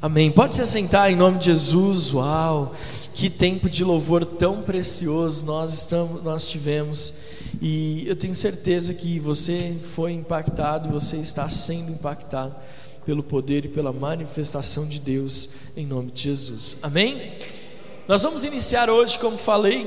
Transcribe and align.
Amém. 0.00 0.30
Pode 0.30 0.54
se 0.54 0.64
sentar 0.64 1.10
em 1.10 1.16
nome 1.16 1.38
de 1.38 1.46
Jesus. 1.46 2.14
Uau! 2.14 2.72
Que 3.14 3.28
tempo 3.28 3.68
de 3.68 3.82
louvor 3.82 4.24
tão 4.24 4.62
precioso 4.62 5.44
nós 5.44 5.72
estamos, 5.72 6.22
nós 6.22 6.46
tivemos. 6.46 7.14
E 7.60 8.04
eu 8.06 8.14
tenho 8.14 8.34
certeza 8.34 8.94
que 8.94 9.18
você 9.18 9.76
foi 9.96 10.12
impactado, 10.12 10.88
você 10.88 11.16
está 11.16 11.48
sendo 11.48 11.90
impactado 11.90 12.54
pelo 13.04 13.24
poder 13.24 13.64
e 13.64 13.68
pela 13.68 13.92
manifestação 13.92 14.86
de 14.86 15.00
Deus 15.00 15.48
em 15.76 15.84
nome 15.84 16.12
de 16.12 16.22
Jesus. 16.22 16.76
Amém? 16.80 17.32
Nós 18.06 18.22
vamos 18.22 18.44
iniciar 18.44 18.88
hoje, 18.88 19.18
como 19.18 19.36
falei, 19.36 19.84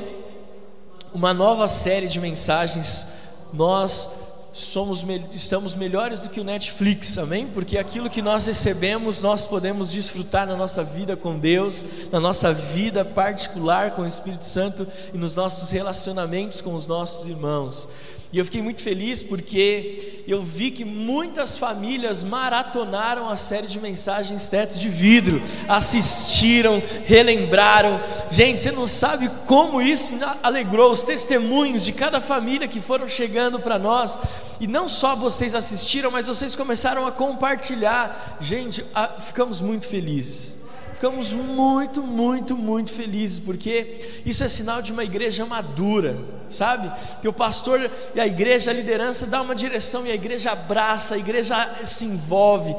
uma 1.14 1.34
nova 1.34 1.70
série 1.70 2.08
de 2.08 2.20
mensagens. 2.20 3.08
Nós 3.54 4.21
somos, 4.54 5.06
estamos 5.34 5.76
melhores 5.76 6.20
do 6.20 6.30
que 6.30 6.40
o 6.40 6.44
Netflix, 6.44 7.18
amém? 7.18 7.48
Porque 7.48 7.78
aquilo 7.78 8.10
que 8.10 8.22
nós 8.22 8.46
recebemos, 8.48 9.22
nós 9.22 9.46
podemos 9.46 9.92
desfrutar 9.92 10.46
na 10.46 10.56
nossa 10.56 10.84
vida 10.84 11.16
com 11.16 11.38
Deus, 11.38 11.84
na 12.12 12.20
nossa 12.20 12.54
vida 12.54 13.06
particular 13.06 13.92
com 13.92 14.02
o 14.02 14.06
Espírito 14.06 14.46
Santo 14.46 14.88
e 15.14 15.18
nos 15.18 15.36
nossos 15.36 15.70
relacionamentos 15.70 16.62
com 16.62 16.76
os 16.76 16.86
nossos 16.86 17.28
irmãos. 17.28 17.88
E 18.34 18.38
eu 18.38 18.46
fiquei 18.46 18.62
muito 18.62 18.82
feliz 18.82 19.22
porque 19.22 20.24
eu 20.26 20.42
vi 20.42 20.72
que 20.72 20.86
muitas 20.86 21.58
famílias 21.58 22.24
maratonaram 22.24 23.28
a 23.28 23.36
série 23.36 23.68
de 23.68 23.80
mensagens 23.80 24.48
teto 24.48 24.80
de 24.80 24.88
vidro, 24.88 25.42
assistiram, 25.68 26.82
relembraram. 27.06 28.00
Gente, 28.32 28.62
você 28.62 28.72
não 28.72 28.88
sabe 28.88 29.30
como 29.46 29.82
isso 29.82 30.14
alegrou 30.42 30.92
os 30.92 31.02
testemunhos 31.02 31.84
de 31.84 31.92
cada 31.92 32.22
família 32.22 32.68
que 32.70 32.80
foram 32.80 33.08
chegando 33.08 33.60
para 33.60 33.78
nós. 33.78 34.18
E 34.62 34.68
não 34.68 34.88
só 34.88 35.16
vocês 35.16 35.54
assistiram, 35.54 36.10
mas 36.10 36.28
vocês 36.28 36.56
começaram 36.56 37.06
a 37.06 37.12
compartilhar. 37.12 38.38
Gente, 38.40 38.86
ficamos 39.26 39.60
muito 39.60 39.88
felizes 39.88 40.61
ficamos 41.02 41.34
muito, 41.34 42.04
muito, 42.04 42.56
muito 42.56 42.94
felizes, 42.94 43.40
porque 43.40 44.22
isso 44.24 44.44
é 44.44 44.48
sinal 44.48 44.84
de 44.84 44.92
uma 44.92 45.04
igreja 45.04 45.44
madura, 45.48 46.16
sabe? 46.48 46.92
Que 47.20 47.28
o 47.28 47.34
pastor 47.34 47.90
e 48.14 48.22
a 48.22 48.28
igreja, 48.28 48.70
a 48.70 48.74
liderança 48.76 49.26
dá 49.26 49.42
uma 49.42 49.56
direção 49.56 50.06
e 50.06 50.12
a 50.12 50.14
igreja 50.14 50.52
abraça, 50.52 51.16
a 51.16 51.18
igreja 51.18 51.68
se 51.86 52.06
envolve. 52.06 52.76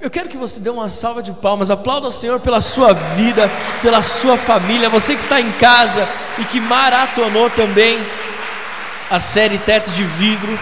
Eu 0.00 0.08
quero 0.08 0.26
que 0.26 0.38
você 0.38 0.58
dê 0.58 0.70
uma 0.70 0.88
salva 0.88 1.22
de 1.22 1.32
palmas, 1.32 1.70
aplauda 1.70 2.08
o 2.08 2.12
Senhor 2.12 2.40
pela 2.40 2.62
sua 2.62 2.94
vida, 2.94 3.50
pela 3.82 4.00
sua 4.00 4.38
família, 4.38 4.88
você 4.88 5.14
que 5.14 5.20
está 5.20 5.38
em 5.38 5.52
casa 5.52 6.08
e 6.38 6.46
que 6.46 6.58
maratonou 6.58 7.50
também 7.50 7.98
a 9.10 9.18
série 9.18 9.58
Teto 9.58 9.90
de 9.90 10.02
Vidro. 10.02 10.58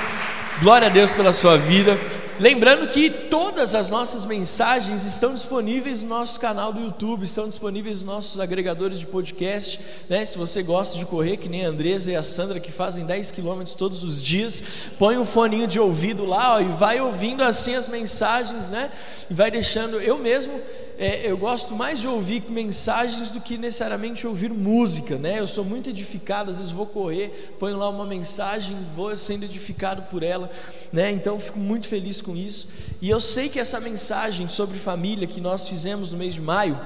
Glória 0.60 0.88
a 0.88 0.90
Deus 0.90 1.12
pela 1.12 1.32
sua 1.32 1.56
vida. 1.56 1.96
Lembrando 2.40 2.88
que 2.88 3.08
todas 3.10 3.76
as 3.76 3.88
nossas 3.88 4.24
mensagens 4.24 5.06
estão 5.06 5.34
disponíveis 5.34 6.02
no 6.02 6.08
nosso 6.08 6.40
canal 6.40 6.72
do 6.72 6.80
YouTube, 6.80 7.22
estão 7.22 7.48
disponíveis 7.48 7.98
nos 7.98 8.06
nossos 8.06 8.40
agregadores 8.40 8.98
de 8.98 9.06
podcast. 9.06 9.80
Né? 10.08 10.24
Se 10.24 10.36
você 10.36 10.60
gosta 10.60 10.98
de 10.98 11.06
correr, 11.06 11.36
que 11.36 11.48
nem 11.48 11.64
a 11.64 11.68
Andresa 11.68 12.10
e 12.10 12.16
a 12.16 12.24
Sandra, 12.24 12.58
que 12.58 12.72
fazem 12.72 13.06
10 13.06 13.30
quilômetros 13.30 13.76
todos 13.76 14.02
os 14.02 14.20
dias, 14.20 14.62
põe 14.98 15.16
um 15.16 15.24
foninho 15.24 15.68
de 15.68 15.78
ouvido 15.78 16.24
lá 16.24 16.56
ó, 16.56 16.60
e 16.60 16.64
vai 16.64 17.00
ouvindo 17.00 17.40
assim 17.40 17.76
as 17.76 17.86
mensagens, 17.86 18.68
né? 18.68 18.90
E 19.30 19.34
vai 19.34 19.50
deixando. 19.50 20.00
Eu 20.00 20.18
mesmo 20.18 20.60
é, 20.96 21.28
eu 21.28 21.36
gosto 21.36 21.74
mais 21.74 22.00
de 22.00 22.06
ouvir 22.06 22.44
mensagens 22.48 23.28
do 23.28 23.40
que 23.40 23.58
necessariamente 23.58 24.26
ouvir 24.26 24.50
música, 24.50 25.16
né? 25.16 25.40
Eu 25.40 25.46
sou 25.46 25.64
muito 25.64 25.90
edificado, 25.90 26.50
às 26.50 26.58
vezes 26.58 26.70
vou 26.70 26.86
correr, 26.86 27.56
ponho 27.58 27.76
lá 27.76 27.88
uma 27.88 28.06
mensagem, 28.06 28.76
vou 28.94 29.16
sendo 29.16 29.44
edificado 29.44 30.02
por 30.02 30.22
ela, 30.22 30.48
né? 30.92 31.10
Então 31.10 31.40
fico 31.40 31.58
muito 31.58 31.88
feliz 31.88 32.22
com 32.22 32.36
isso. 32.36 32.68
E 33.02 33.10
eu 33.10 33.20
sei 33.20 33.48
que 33.48 33.58
essa 33.58 33.80
mensagem 33.80 34.46
sobre 34.48 34.78
família 34.78 35.26
que 35.26 35.40
nós 35.40 35.68
fizemos 35.68 36.12
no 36.12 36.18
mês 36.18 36.34
de 36.34 36.40
maio, 36.40 36.78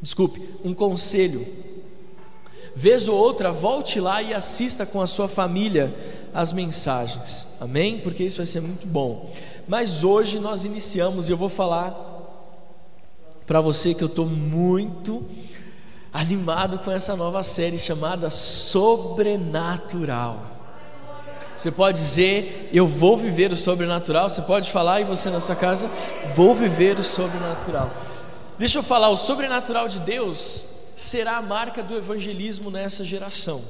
desculpe, 0.00 0.42
um 0.64 0.72
conselho. 0.72 1.46
Vez 2.74 3.08
ou 3.08 3.18
outra, 3.18 3.52
volte 3.52 4.00
lá 4.00 4.22
e 4.22 4.32
assista 4.32 4.86
com 4.86 5.02
a 5.02 5.06
sua 5.06 5.28
família 5.28 5.94
as 6.32 6.50
mensagens, 6.50 7.58
amém? 7.60 7.98
Porque 7.98 8.24
isso 8.24 8.38
vai 8.38 8.46
ser 8.46 8.62
muito 8.62 8.86
bom. 8.86 9.30
Mas 9.68 10.02
hoje 10.02 10.38
nós 10.38 10.64
iniciamos 10.64 11.28
e 11.28 11.32
eu 11.32 11.36
vou 11.36 11.50
falar 11.50 12.11
para 13.52 13.60
você 13.60 13.92
que 13.92 14.02
eu 14.02 14.08
estou 14.08 14.24
muito 14.24 15.22
animado 16.10 16.78
com 16.78 16.90
essa 16.90 17.14
nova 17.14 17.42
série 17.42 17.78
chamada 17.78 18.30
Sobrenatural. 18.30 20.40
Você 21.54 21.70
pode 21.70 21.98
dizer, 21.98 22.70
eu 22.72 22.88
vou 22.88 23.14
viver 23.14 23.52
o 23.52 23.56
sobrenatural. 23.56 24.30
Você 24.30 24.40
pode 24.40 24.70
falar 24.70 25.02
e 25.02 25.04
você 25.04 25.28
na 25.28 25.38
sua 25.38 25.54
casa, 25.54 25.90
vou 26.34 26.54
viver 26.54 26.98
o 26.98 27.04
sobrenatural. 27.04 27.90
Deixa 28.58 28.78
eu 28.78 28.82
falar, 28.82 29.10
o 29.10 29.16
sobrenatural 29.16 29.86
de 29.86 30.00
Deus 30.00 30.94
será 30.96 31.36
a 31.36 31.42
marca 31.42 31.82
do 31.82 31.94
evangelismo 31.94 32.70
nessa 32.70 33.04
geração. 33.04 33.62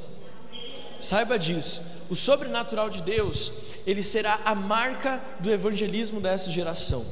Saiba 1.01 1.37
disso. 1.37 1.83
O 2.09 2.15
sobrenatural 2.15 2.89
de 2.89 3.03
Deus, 3.03 3.53
ele 3.85 4.05
será 4.05 4.39
a 4.45 4.55
marca 4.55 5.21
do 5.41 5.51
evangelismo 5.51 6.21
dessa 6.21 6.49
geração. 6.51 7.05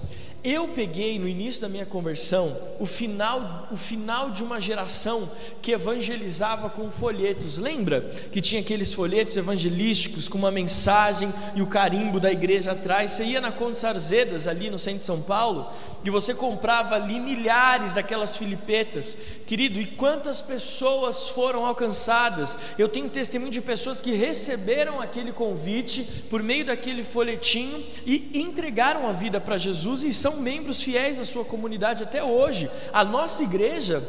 Eu 0.43 0.69
peguei 0.69 1.19
no 1.19 1.29
início 1.29 1.61
da 1.61 1.69
minha 1.69 1.85
conversão 1.85 2.57
o 2.79 2.87
final, 2.87 3.69
o 3.71 3.77
final 3.77 4.31
de 4.31 4.43
uma 4.43 4.59
geração 4.59 5.31
que 5.61 5.73
evangelizava 5.73 6.71
com 6.71 6.91
folhetos. 6.91 7.59
Lembra 7.59 8.01
que 8.33 8.41
tinha 8.41 8.63
aqueles 8.63 8.95
folhetos 8.95 9.37
evangelísticos 9.37 10.29
com 10.29 10.39
uma 10.39 10.51
mensagem 10.51 11.31
e 11.55 11.61
o 11.61 11.67
carimbo 11.67 12.19
da 12.19 12.33
igreja 12.33 12.73
atrás? 12.73 13.11
Você 13.11 13.25
ia 13.25 13.41
na 13.41 13.53
Conde 13.53 13.79
Sarzedas, 13.79 14.47
ali 14.47 14.71
no 14.71 14.79
centro 14.79 15.01
de 15.01 15.05
São 15.05 15.21
Paulo, 15.21 15.71
e 16.03 16.09
você 16.09 16.33
comprava 16.33 16.95
ali 16.95 17.21
milhares 17.21 17.93
daquelas 17.93 18.35
filipetas. 18.35 19.19
Querido, 19.47 19.79
e 19.79 19.87
quantas 19.87 20.41
pessoas 20.41 21.29
foram 21.29 21.67
alcançadas? 21.67 22.59
Eu 22.79 22.89
tenho 22.89 23.11
testemunho 23.11 23.53
de 23.53 23.61
pessoas 23.61 24.01
que 24.01 24.13
receberam 24.13 25.01
aquele 25.01 25.33
convite 25.33 26.03
por 26.31 26.43
meio 26.43 26.65
daquele 26.65 27.05
folhetinho 27.05 27.85
e 28.07 28.31
entregaram 28.35 29.07
a 29.07 29.13
vida 29.13 29.39
para 29.39 29.59
Jesus 29.59 30.03
e 30.03 30.15
são 30.15 30.30
são 30.31 30.41
membros 30.41 30.81
fiéis 30.81 31.19
da 31.19 31.25
sua 31.25 31.45
comunidade 31.45 32.03
até 32.05 32.23
hoje. 32.23 32.71
A 32.93 33.05
nossa 33.05 33.43
igreja, 33.43 34.03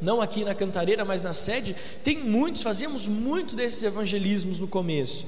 não 0.00 0.20
aqui 0.20 0.44
na 0.44 0.54
Cantareira, 0.54 1.04
mas 1.04 1.22
na 1.22 1.34
sede, 1.34 1.74
tem 2.04 2.18
muitos, 2.18 2.62
fazíamos 2.62 3.06
muito 3.06 3.56
desses 3.56 3.82
evangelismos 3.82 4.60
no 4.60 4.68
começo. 4.68 5.26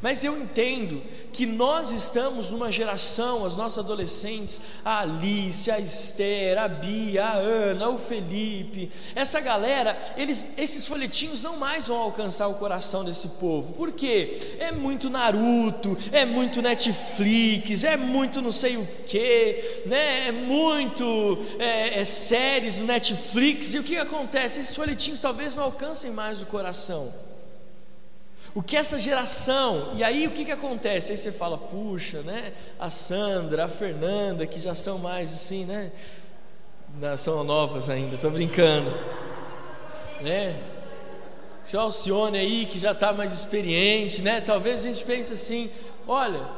Mas 0.00 0.22
eu 0.22 0.36
entendo 0.36 1.02
que 1.32 1.44
nós 1.46 1.92
estamos 1.92 2.50
numa 2.50 2.70
geração, 2.70 3.44
as 3.44 3.56
nossas 3.56 3.84
adolescentes, 3.84 4.60
a 4.84 5.00
Alice, 5.00 5.70
a 5.70 5.78
Esther, 5.78 6.58
a 6.58 6.68
Bia, 6.68 7.24
a 7.24 7.32
Ana, 7.34 7.88
o 7.88 7.98
Felipe, 7.98 8.90
essa 9.14 9.40
galera, 9.40 9.96
eles, 10.16 10.54
esses 10.56 10.86
folhetinhos 10.86 11.42
não 11.42 11.56
mais 11.56 11.86
vão 11.86 11.98
alcançar 11.98 12.48
o 12.48 12.54
coração 12.54 13.04
desse 13.04 13.28
povo, 13.40 13.72
Por 13.74 13.92
quê? 13.92 14.56
é 14.58 14.72
muito 14.72 15.10
Naruto, 15.10 15.96
é 16.12 16.24
muito 16.24 16.62
Netflix, 16.62 17.84
é 17.84 17.96
muito 17.96 18.40
não 18.40 18.52
sei 18.52 18.76
o 18.76 18.86
que, 19.06 19.82
né? 19.86 20.28
é 20.28 20.32
muito 20.32 21.38
é, 21.58 22.00
é, 22.00 22.04
séries 22.04 22.76
do 22.76 22.84
Netflix, 22.84 23.74
e 23.74 23.78
o 23.78 23.84
que 23.84 23.96
acontece? 23.96 24.60
Esses 24.60 24.74
folhetinhos 24.74 25.20
talvez 25.20 25.54
não 25.54 25.64
alcancem 25.64 26.10
mais 26.10 26.40
o 26.42 26.46
coração. 26.46 27.27
O 28.54 28.62
que 28.62 28.76
essa 28.76 28.98
geração, 28.98 29.92
e 29.96 30.02
aí 30.02 30.26
o 30.26 30.30
que, 30.30 30.44
que 30.44 30.52
acontece? 30.52 31.12
Aí 31.12 31.18
você 31.18 31.30
fala, 31.30 31.58
puxa, 31.58 32.22
né? 32.22 32.52
A 32.78 32.90
Sandra, 32.90 33.66
a 33.66 33.68
Fernanda, 33.68 34.46
que 34.46 34.58
já 34.58 34.74
são 34.74 34.98
mais 34.98 35.32
assim, 35.32 35.64
né? 35.64 35.92
Não, 37.00 37.16
são 37.16 37.44
novas 37.44 37.88
ainda, 37.88 38.14
estou 38.14 38.30
brincando, 38.30 38.90
né? 40.20 40.60
Seu 41.64 41.80
Alcione 41.80 42.38
aí, 42.38 42.64
que 42.64 42.78
já 42.78 42.92
está 42.92 43.12
mais 43.12 43.32
experiente, 43.32 44.22
né? 44.22 44.40
Talvez 44.40 44.80
a 44.80 44.88
gente 44.88 45.04
pense 45.04 45.32
assim: 45.32 45.70
olha, 46.06 46.48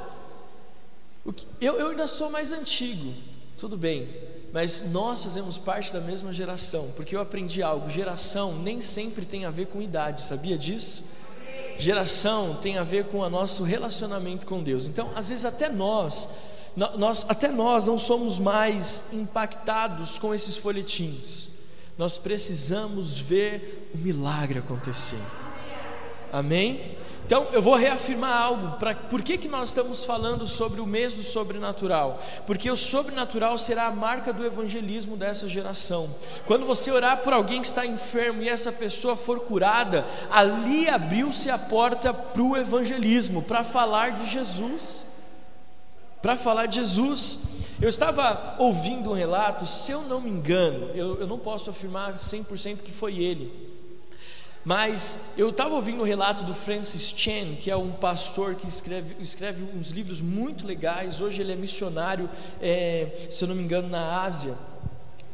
eu, 1.61 1.79
eu 1.79 1.89
ainda 1.89 2.07
sou 2.07 2.31
mais 2.31 2.53
antigo, 2.53 3.13
tudo 3.59 3.77
bem, 3.77 4.09
mas 4.53 4.91
nós 4.93 5.23
fazemos 5.23 5.59
parte 5.59 5.93
da 5.93 6.01
mesma 6.01 6.33
geração, 6.33 6.93
porque 6.97 7.17
eu 7.17 7.21
aprendi 7.21 7.61
algo: 7.61 7.91
geração 7.91 8.55
nem 8.55 8.81
sempre 8.81 9.27
tem 9.27 9.45
a 9.45 9.51
ver 9.51 9.67
com 9.67 9.83
idade, 9.83 10.21
sabia 10.21 10.57
disso? 10.57 11.19
Geração 11.81 12.57
tem 12.61 12.79
a 12.79 12.85
ver 12.85 13.07
com 13.07 13.19
o 13.19 13.31
nosso 13.31 13.63
relacionamento 13.65 14.47
com 14.47 14.63
Deus. 14.63 14.87
Então, 14.87 15.11
às 15.15 15.29
vezes 15.29 15.45
até 15.45 15.69
nós, 15.69 16.29
nós 16.77 17.27
até 17.29 17.49
nós 17.49 17.85
não 17.85 17.99
somos 17.99 18.39
mais 18.39 19.13
impactados 19.13 20.19
com 20.19 20.35
esses 20.35 20.57
folhetinhos. 20.57 21.49
Nós 21.99 22.17
precisamos 22.17 23.19
ver 23.19 23.91
o 23.95 23.99
milagre 23.99 24.59
acontecer. 24.59 25.21
Amém? 26.33 26.97
Então, 27.31 27.47
eu 27.53 27.63
vou 27.63 27.77
reafirmar 27.77 28.37
algo. 28.37 28.77
Pra, 28.77 28.93
por 28.93 29.23
que, 29.23 29.39
que 29.39 29.47
nós 29.47 29.69
estamos 29.69 30.05
falando 30.05 30.49
sobre 30.49 30.81
o 30.81 30.87
mês 30.87 31.13
do 31.13 31.23
sobrenatural? 31.23 32.21
Porque 32.45 32.69
o 32.69 32.75
sobrenatural 32.75 33.57
será 33.57 33.87
a 33.87 33.93
marca 33.93 34.33
do 34.33 34.45
evangelismo 34.45 35.17
dessa 35.17 35.49
geração. 35.49 36.13
Quando 36.45 36.67
você 36.67 36.91
orar 36.91 37.19
por 37.19 37.33
alguém 37.33 37.61
que 37.61 37.69
está 37.69 37.87
enfermo 37.87 38.43
e 38.43 38.49
essa 38.49 38.73
pessoa 38.73 39.15
for 39.15 39.39
curada, 39.43 40.05
ali 40.29 40.89
abriu-se 40.89 41.49
a 41.49 41.57
porta 41.57 42.13
para 42.13 42.43
o 42.43 42.57
evangelismo, 42.57 43.43
para 43.43 43.63
falar 43.63 44.11
de 44.11 44.29
Jesus. 44.29 45.07
Para 46.21 46.35
falar 46.35 46.67
de 46.67 46.81
Jesus. 46.81 47.39
Eu 47.81 47.89
estava 47.89 48.57
ouvindo 48.59 49.13
um 49.13 49.15
relato, 49.15 49.69
se 49.69 49.93
eu 49.93 50.03
não 50.03 50.21
me 50.21 50.31
engano, 50.31 50.91
eu, 50.97 51.21
eu 51.21 51.29
não 51.29 51.39
posso 51.39 51.71
afirmar 51.71 52.13
100% 52.15 52.79
que 52.79 52.91
foi 52.91 53.19
ele, 53.23 53.70
mas 54.71 55.33
eu 55.37 55.49
estava 55.49 55.75
ouvindo 55.75 55.99
o 55.99 56.03
um 56.03 56.07
relato 56.07 56.45
do 56.45 56.55
Francis 56.55 57.13
Chan, 57.17 57.57
que 57.61 57.73
é 57.73 57.77
um 57.77 57.91
pastor 57.91 58.55
que 58.55 58.69
escreve, 58.69 59.21
escreve 59.21 59.65
uns 59.77 59.91
livros 59.91 60.21
muito 60.21 60.65
legais. 60.65 61.21
Hoje 61.21 61.43
ele 61.43 61.51
é 61.51 61.57
missionário, 61.57 62.31
é, 62.63 63.27
se 63.29 63.43
eu 63.43 63.49
não 63.49 63.57
me 63.57 63.65
engano, 63.65 63.89
na 63.89 64.23
Ásia. 64.23 64.57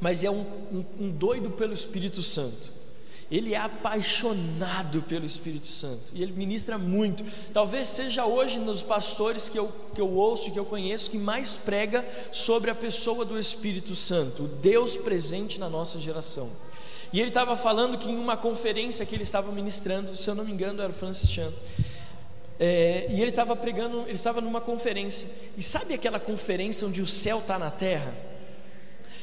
Mas 0.00 0.24
é 0.24 0.30
um, 0.30 0.40
um, 0.40 0.84
um 1.00 1.10
doido 1.10 1.50
pelo 1.50 1.74
Espírito 1.74 2.22
Santo. 2.22 2.70
Ele 3.30 3.52
é 3.52 3.58
apaixonado 3.58 5.02
pelo 5.02 5.26
Espírito 5.26 5.66
Santo 5.66 6.12
e 6.14 6.22
ele 6.22 6.32
ministra 6.32 6.78
muito. 6.78 7.22
Talvez 7.52 7.88
seja 7.88 8.24
hoje 8.24 8.58
nos 8.58 8.82
pastores 8.82 9.50
que 9.50 9.58
eu, 9.58 9.70
que 9.94 10.00
eu 10.00 10.10
ouço 10.14 10.50
que 10.50 10.58
eu 10.58 10.64
conheço 10.64 11.10
que 11.10 11.18
mais 11.18 11.52
prega 11.52 12.02
sobre 12.32 12.70
a 12.70 12.74
pessoa 12.74 13.22
do 13.22 13.38
Espírito 13.38 13.94
Santo, 13.94 14.44
o 14.44 14.48
Deus 14.48 14.96
presente 14.96 15.60
na 15.60 15.68
nossa 15.68 16.00
geração. 16.00 16.48
E 17.12 17.20
ele 17.20 17.28
estava 17.28 17.56
falando 17.56 17.96
que 17.98 18.10
em 18.10 18.16
uma 18.16 18.36
conferência 18.36 19.06
que 19.06 19.14
ele 19.14 19.22
estava 19.22 19.52
ministrando, 19.52 20.16
se 20.16 20.28
eu 20.28 20.34
não 20.34 20.44
me 20.44 20.52
engano, 20.52 20.82
era 20.82 20.90
o 20.90 20.94
Francis 20.94 21.30
Chan. 21.30 21.52
É, 22.58 23.06
e 23.10 23.20
ele 23.20 23.30
estava 23.30 23.54
pregando, 23.54 24.02
ele 24.02 24.12
estava 24.12 24.40
numa 24.40 24.60
conferência. 24.60 25.28
E 25.56 25.62
sabe 25.62 25.94
aquela 25.94 26.18
conferência 26.18 26.86
onde 26.86 27.02
o 27.02 27.06
céu 27.06 27.38
está 27.38 27.58
na 27.58 27.70
terra? 27.70 28.14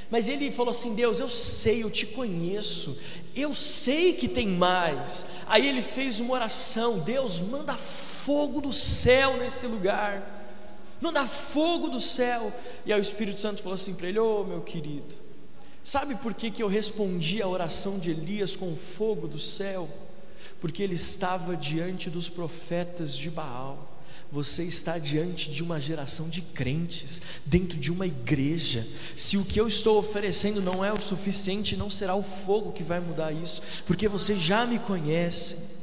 Mas 0.09 0.27
ele 0.27 0.51
falou 0.51 0.71
assim: 0.71 0.93
Deus, 0.93 1.19
eu 1.19 1.27
sei, 1.27 1.83
eu 1.83 1.89
te 1.89 2.05
conheço, 2.05 2.97
eu 3.35 3.53
sei 3.55 4.13
que 4.13 4.27
tem 4.27 4.47
mais. 4.47 5.25
Aí 5.47 5.67
ele 5.67 5.81
fez 5.81 6.19
uma 6.19 6.35
oração: 6.35 6.99
Deus, 6.99 7.39
manda 7.41 7.73
fogo 7.73 8.61
do 8.61 8.71
céu 8.71 9.37
nesse 9.37 9.65
lugar, 9.65 10.55
manda 11.01 11.25
fogo 11.25 11.89
do 11.89 11.99
céu. 11.99 12.53
E 12.85 12.93
aí 12.93 12.99
o 12.99 13.01
Espírito 13.01 13.41
Santo 13.41 13.63
falou 13.63 13.73
assim 13.73 13.95
para 13.95 14.07
ele: 14.07 14.19
Ô 14.19 14.41
oh, 14.41 14.43
meu 14.43 14.61
querido, 14.61 15.22
Sabe 15.83 16.15
por 16.15 16.33
que, 16.33 16.49
que 16.49 16.63
eu 16.63 16.67
respondi 16.67 17.41
a 17.41 17.47
oração 17.47 17.99
de 17.99 18.11
Elias 18.11 18.55
com 18.55 18.75
fogo 18.75 19.27
do 19.27 19.39
céu? 19.39 19.89
Porque 20.61 20.81
ele 20.81 20.95
estava 20.95 21.57
diante 21.57 22.09
dos 22.09 22.29
profetas 22.29 23.17
de 23.17 23.29
Baal. 23.29 23.89
Você 24.31 24.63
está 24.63 24.97
diante 24.97 25.51
de 25.51 25.61
uma 25.61 25.79
geração 25.79 26.27
de 26.29 26.41
crentes, 26.41 27.21
dentro 27.45 27.77
de 27.77 27.91
uma 27.91 28.07
igreja. 28.07 28.87
Se 29.15 29.37
o 29.37 29.43
que 29.45 29.59
eu 29.59 29.67
estou 29.67 29.99
oferecendo 29.99 30.61
não 30.61 30.83
é 30.83 30.91
o 30.91 30.99
suficiente, 30.99 31.77
não 31.77 31.89
será 31.89 32.15
o 32.15 32.23
fogo 32.23 32.71
que 32.71 32.81
vai 32.81 32.99
mudar 32.99 33.31
isso, 33.31 33.61
porque 33.85 34.07
você 34.07 34.35
já 34.35 34.65
me 34.65 34.79
conhece. 34.79 35.73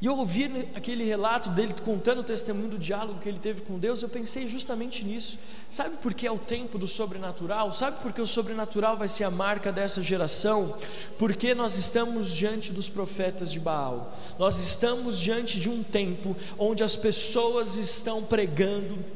E 0.00 0.06
eu 0.06 0.16
ouvi 0.16 0.68
aquele 0.74 1.04
relato 1.04 1.48
dele 1.48 1.74
contando 1.84 2.20
o 2.20 2.24
testemunho 2.24 2.68
do 2.68 2.78
diálogo 2.78 3.18
que 3.18 3.28
ele 3.28 3.38
teve 3.38 3.62
com 3.62 3.78
Deus, 3.78 4.02
eu 4.02 4.08
pensei 4.08 4.46
justamente 4.46 5.02
nisso. 5.02 5.38
Sabe 5.70 5.96
por 5.96 6.12
que 6.12 6.26
é 6.26 6.30
o 6.30 6.38
tempo 6.38 6.78
do 6.78 6.86
sobrenatural? 6.86 7.72
Sabe 7.72 8.02
por 8.02 8.12
que 8.12 8.20
o 8.20 8.26
sobrenatural 8.26 8.96
vai 8.96 9.08
ser 9.08 9.24
a 9.24 9.30
marca 9.30 9.72
dessa 9.72 10.02
geração? 10.02 10.76
Porque 11.18 11.54
nós 11.54 11.78
estamos 11.78 12.32
diante 12.32 12.72
dos 12.72 12.90
profetas 12.90 13.50
de 13.50 13.58
Baal. 13.58 14.14
Nós 14.38 14.58
estamos 14.58 15.18
diante 15.18 15.58
de 15.58 15.70
um 15.70 15.82
tempo 15.82 16.36
onde 16.58 16.84
as 16.84 16.94
pessoas 16.94 17.78
estão 17.78 18.22
pregando 18.22 19.15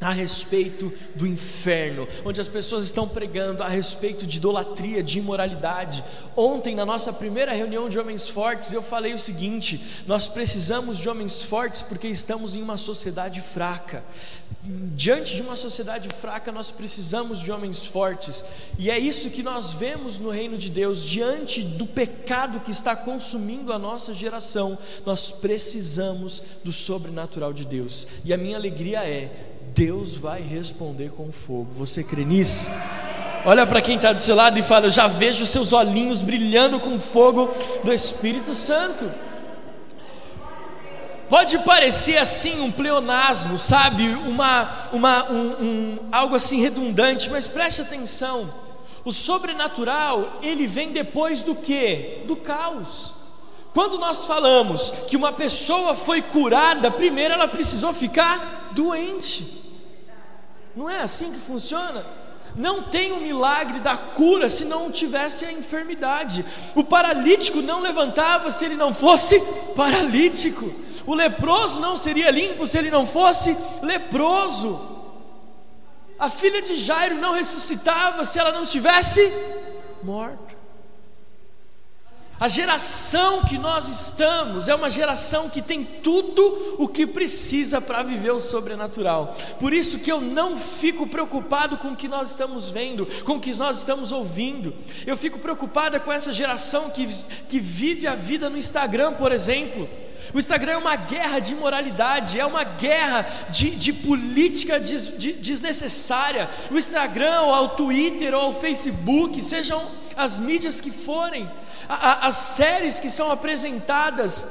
a 0.00 0.10
respeito 0.10 0.92
do 1.14 1.26
inferno, 1.26 2.08
onde 2.24 2.40
as 2.40 2.48
pessoas 2.48 2.84
estão 2.84 3.06
pregando 3.06 3.62
a 3.62 3.68
respeito 3.68 4.26
de 4.26 4.38
idolatria, 4.38 5.02
de 5.02 5.18
imoralidade. 5.18 6.02
Ontem, 6.34 6.74
na 6.74 6.86
nossa 6.86 7.12
primeira 7.12 7.52
reunião 7.52 7.88
de 7.88 7.98
homens 7.98 8.28
fortes, 8.28 8.72
eu 8.72 8.82
falei 8.82 9.12
o 9.12 9.18
seguinte: 9.18 9.80
nós 10.06 10.26
precisamos 10.26 10.98
de 10.98 11.08
homens 11.08 11.42
fortes 11.42 11.82
porque 11.82 12.08
estamos 12.08 12.54
em 12.54 12.62
uma 12.62 12.76
sociedade 12.76 13.40
fraca. 13.40 14.02
Diante 14.62 15.36
de 15.36 15.42
uma 15.42 15.56
sociedade 15.56 16.08
fraca, 16.20 16.52
nós 16.52 16.70
precisamos 16.70 17.40
de 17.40 17.50
homens 17.50 17.86
fortes, 17.86 18.44
e 18.78 18.90
é 18.90 18.98
isso 18.98 19.30
que 19.30 19.42
nós 19.42 19.72
vemos 19.72 20.18
no 20.18 20.28
reino 20.28 20.58
de 20.58 20.68
Deus. 20.68 21.02
Diante 21.02 21.62
do 21.62 21.86
pecado 21.86 22.60
que 22.60 22.70
está 22.70 22.94
consumindo 22.94 23.72
a 23.72 23.78
nossa 23.78 24.12
geração, 24.12 24.76
nós 25.06 25.30
precisamos 25.30 26.42
do 26.62 26.72
sobrenatural 26.72 27.54
de 27.54 27.64
Deus, 27.64 28.06
e 28.22 28.34
a 28.34 28.36
minha 28.36 28.56
alegria 28.56 29.02
é 29.02 29.49
Deus 29.74 30.16
vai 30.16 30.40
responder 30.40 31.10
com 31.10 31.30
fogo. 31.30 31.68
Você 31.76 32.02
crê 32.02 32.24
nisso? 32.24 32.70
Olha 33.44 33.66
para 33.66 33.80
quem 33.80 33.96
está 33.96 34.12
do 34.12 34.20
seu 34.20 34.34
lado 34.34 34.58
e 34.58 34.62
fala: 34.62 34.86
Eu 34.86 34.90
já 34.90 35.06
vejo 35.06 35.46
seus 35.46 35.72
olhinhos 35.72 36.22
brilhando 36.22 36.80
com 36.80 36.98
fogo 36.98 37.48
do 37.84 37.92
Espírito 37.92 38.54
Santo. 38.54 39.10
Pode 41.28 41.58
parecer 41.58 42.18
assim 42.18 42.60
um 42.60 42.72
pleonasmo, 42.72 43.56
sabe? 43.56 44.08
Uma, 44.08 44.88
uma, 44.92 45.30
um, 45.30 45.48
um, 45.64 45.98
algo 46.10 46.34
assim 46.34 46.60
redundante, 46.60 47.30
mas 47.30 47.46
preste 47.46 47.80
atenção. 47.80 48.52
O 49.04 49.12
sobrenatural, 49.12 50.40
ele 50.42 50.66
vem 50.66 50.92
depois 50.92 51.42
do 51.44 51.54
que? 51.54 52.22
Do 52.26 52.34
caos. 52.34 53.14
Quando 53.72 53.96
nós 53.96 54.26
falamos 54.26 54.90
que 55.06 55.16
uma 55.16 55.32
pessoa 55.32 55.94
foi 55.94 56.20
curada, 56.20 56.90
primeiro 56.90 57.32
ela 57.32 57.46
precisou 57.46 57.94
ficar 57.94 58.72
doente. 58.74 59.59
Não 60.74 60.88
é 60.88 61.00
assim 61.00 61.32
que 61.32 61.38
funciona? 61.38 62.04
Não 62.56 62.82
tem 62.82 63.12
o 63.12 63.16
um 63.16 63.20
milagre 63.20 63.80
da 63.80 63.96
cura 63.96 64.48
se 64.50 64.64
não 64.64 64.90
tivesse 64.90 65.44
a 65.44 65.52
enfermidade. 65.52 66.44
O 66.74 66.82
paralítico 66.82 67.62
não 67.62 67.80
levantava 67.80 68.50
se 68.50 68.64
ele 68.64 68.74
não 68.74 68.92
fosse 68.92 69.40
paralítico. 69.76 70.72
O 71.06 71.14
leproso 71.14 71.80
não 71.80 71.96
seria 71.96 72.30
limpo 72.30 72.66
se 72.66 72.78
ele 72.78 72.90
não 72.90 73.06
fosse 73.06 73.56
leproso. 73.82 74.98
A 76.18 76.28
filha 76.28 76.60
de 76.60 76.76
Jairo 76.76 77.16
não 77.16 77.32
ressuscitava 77.32 78.24
se 78.24 78.38
ela 78.38 78.52
não 78.52 78.62
estivesse 78.62 79.32
morta. 80.02 80.49
A 82.40 82.48
geração 82.48 83.42
que 83.42 83.58
nós 83.58 83.86
estamos 83.86 84.66
é 84.66 84.74
uma 84.74 84.88
geração 84.88 85.50
que 85.50 85.60
tem 85.60 85.84
tudo 85.84 86.76
o 86.78 86.88
que 86.88 87.06
precisa 87.06 87.82
para 87.82 88.02
viver 88.02 88.30
o 88.30 88.40
sobrenatural. 88.40 89.36
Por 89.60 89.74
isso 89.74 89.98
que 89.98 90.10
eu 90.10 90.22
não 90.22 90.56
fico 90.56 91.06
preocupado 91.06 91.76
com 91.76 91.88
o 91.88 91.96
que 91.96 92.08
nós 92.08 92.30
estamos 92.30 92.66
vendo, 92.66 93.06
com 93.26 93.34
o 93.34 93.40
que 93.40 93.52
nós 93.52 93.76
estamos 93.76 94.10
ouvindo. 94.10 94.74
Eu 95.06 95.18
fico 95.18 95.38
preocupada 95.38 96.00
com 96.00 96.10
essa 96.10 96.32
geração 96.32 96.88
que, 96.88 97.06
que 97.46 97.60
vive 97.60 98.06
a 98.06 98.14
vida 98.14 98.48
no 98.48 98.56
Instagram, 98.56 99.12
por 99.12 99.32
exemplo. 99.32 99.86
O 100.32 100.38
Instagram 100.38 100.72
é 100.72 100.78
uma 100.78 100.96
guerra 100.96 101.40
de 101.40 101.52
imoralidade, 101.52 102.40
é 102.40 102.46
uma 102.46 102.64
guerra 102.64 103.28
de, 103.50 103.70
de 103.72 103.92
política 103.92 104.80
des, 104.80 105.18
de, 105.18 105.34
desnecessária. 105.34 106.48
O 106.70 106.78
Instagram, 106.78 107.42
ou 107.42 107.64
o 107.64 107.68
Twitter, 107.70 108.32
ou 108.32 108.48
o 108.48 108.54
Facebook, 108.54 109.42
sejam 109.42 109.86
as 110.16 110.38
mídias 110.38 110.80
que 110.80 110.90
forem, 110.90 111.50
as 111.90 112.36
séries 112.36 113.00
que 113.00 113.10
são 113.10 113.32
apresentadas 113.32 114.46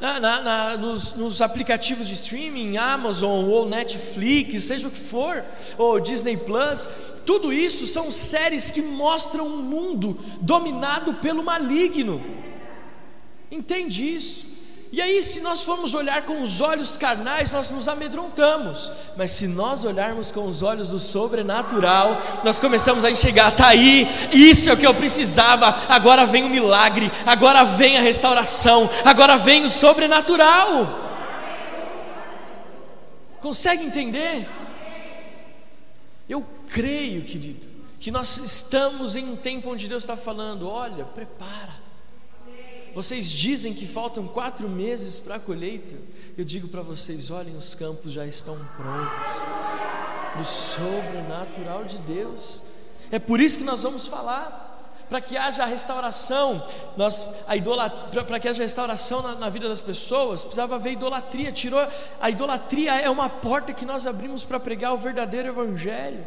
na, 0.00 0.18
na, 0.18 0.42
na, 0.42 0.76
nos, 0.76 1.14
nos, 1.14 1.40
aplicativos 1.40 2.08
de 2.08 2.14
streaming, 2.14 2.76
Amazon 2.76 3.44
ou 3.48 3.68
Netflix, 3.68 4.64
seja 4.64 4.88
o 4.88 4.90
que 4.90 4.98
for, 5.00 5.44
ou 5.76 6.00
Disney 6.00 6.36
Plus, 6.36 6.88
tudo 7.24 7.52
isso 7.52 7.86
são 7.86 8.10
séries 8.10 8.70
que 8.70 8.80
mostram 8.80 9.46
um 9.46 9.56
mundo 9.58 10.18
dominado 10.40 11.14
pelo 11.14 11.42
maligno. 11.42 12.22
Entende 13.50 14.14
isso? 14.14 14.47
E 14.90 15.02
aí, 15.02 15.22
se 15.22 15.40
nós 15.40 15.60
formos 15.62 15.92
olhar 15.92 16.22
com 16.22 16.40
os 16.40 16.62
olhos 16.62 16.96
carnais, 16.96 17.50
nós 17.50 17.68
nos 17.68 17.88
amedrontamos. 17.88 18.90
Mas 19.16 19.32
se 19.32 19.46
nós 19.46 19.84
olharmos 19.84 20.32
com 20.32 20.46
os 20.46 20.62
olhos 20.62 20.90
do 20.90 20.98
sobrenatural, 20.98 22.16
nós 22.42 22.58
começamos 22.58 23.04
a 23.04 23.10
enxergar: 23.10 23.52
está 23.52 23.68
aí, 23.68 24.08
isso 24.32 24.70
é 24.70 24.72
o 24.72 24.76
que 24.78 24.86
eu 24.86 24.94
precisava. 24.94 25.66
Agora 25.88 26.24
vem 26.24 26.44
o 26.44 26.48
milagre, 26.48 27.10
agora 27.26 27.64
vem 27.64 27.98
a 27.98 28.00
restauração, 28.00 28.88
agora 29.04 29.36
vem 29.36 29.66
o 29.66 29.68
sobrenatural. 29.68 31.06
Consegue 33.42 33.84
entender? 33.84 34.48
Eu 36.26 36.46
creio, 36.70 37.24
querido, 37.24 37.66
que 38.00 38.10
nós 38.10 38.38
estamos 38.38 39.14
em 39.14 39.30
um 39.30 39.36
tempo 39.36 39.70
onde 39.70 39.86
Deus 39.86 40.02
está 40.02 40.16
falando: 40.16 40.66
olha, 40.66 41.04
prepara 41.04 41.87
vocês 42.94 43.30
dizem 43.30 43.72
que 43.72 43.86
faltam 43.86 44.26
quatro 44.26 44.68
meses 44.68 45.20
para 45.20 45.36
a 45.36 45.40
colheita. 45.40 45.96
Eu 46.36 46.44
digo 46.44 46.68
para 46.68 46.82
vocês: 46.82 47.30
olhem, 47.30 47.56
os 47.56 47.74
campos 47.74 48.12
já 48.12 48.26
estão 48.26 48.56
prontos. 48.76 49.42
No 50.36 50.44
sobrenatural 50.44 51.84
de 51.84 51.98
Deus. 51.98 52.62
É 53.10 53.18
por 53.18 53.40
isso 53.40 53.58
que 53.58 53.64
nós 53.64 53.82
vamos 53.82 54.06
falar. 54.06 54.66
Para 55.08 55.22
que 55.22 55.38
haja 55.38 55.64
restauração, 55.64 56.62
nós, 56.94 57.26
a 57.46 58.22
para 58.24 58.38
que 58.38 58.46
haja 58.46 58.62
restauração 58.62 59.22
na, 59.22 59.36
na, 59.36 59.48
vida 59.48 59.66
das 59.66 59.80
pessoas, 59.80 60.42
precisava 60.42 60.74
haver 60.74 60.92
idolatria. 60.92 61.50
Tirou 61.50 61.80
a 62.20 62.28
idolatria 62.28 63.00
é 63.00 63.08
uma 63.08 63.30
porta 63.30 63.72
que 63.72 63.86
nós 63.86 64.06
abrimos 64.06 64.44
para 64.44 64.60
pregar 64.60 64.92
o 64.92 64.98
verdadeiro 64.98 65.48
evangelho. 65.48 66.26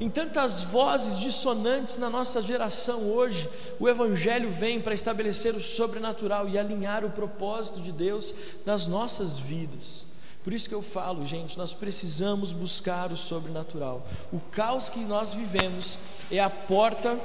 Em 0.00 0.08
tantas 0.08 0.62
vozes 0.62 1.18
dissonantes 1.18 1.96
na 1.96 2.08
nossa 2.08 2.40
geração 2.40 3.00
hoje, 3.10 3.48
o 3.80 3.88
Evangelho 3.88 4.48
vem 4.48 4.80
para 4.80 4.94
estabelecer 4.94 5.54
o 5.56 5.60
sobrenatural 5.60 6.48
e 6.48 6.56
alinhar 6.56 7.04
o 7.04 7.10
propósito 7.10 7.80
de 7.80 7.90
Deus 7.90 8.32
nas 8.64 8.86
nossas 8.86 9.38
vidas. 9.38 10.06
Por 10.44 10.52
isso 10.52 10.68
que 10.68 10.74
eu 10.74 10.82
falo, 10.82 11.26
gente, 11.26 11.58
nós 11.58 11.74
precisamos 11.74 12.52
buscar 12.52 13.10
o 13.10 13.16
sobrenatural. 13.16 14.06
O 14.32 14.38
caos 14.38 14.88
que 14.88 15.00
nós 15.00 15.34
vivemos 15.34 15.98
é 16.30 16.38
a 16.38 16.48
porta. 16.48 17.18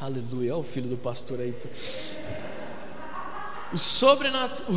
Aleluia, 0.00 0.54
olha 0.54 0.60
o 0.60 0.64
filho 0.64 0.88
do 0.88 0.96
pastor 0.96 1.40
aí. 1.40 1.54
O 3.70 3.76
sobrenatural. 3.76 4.72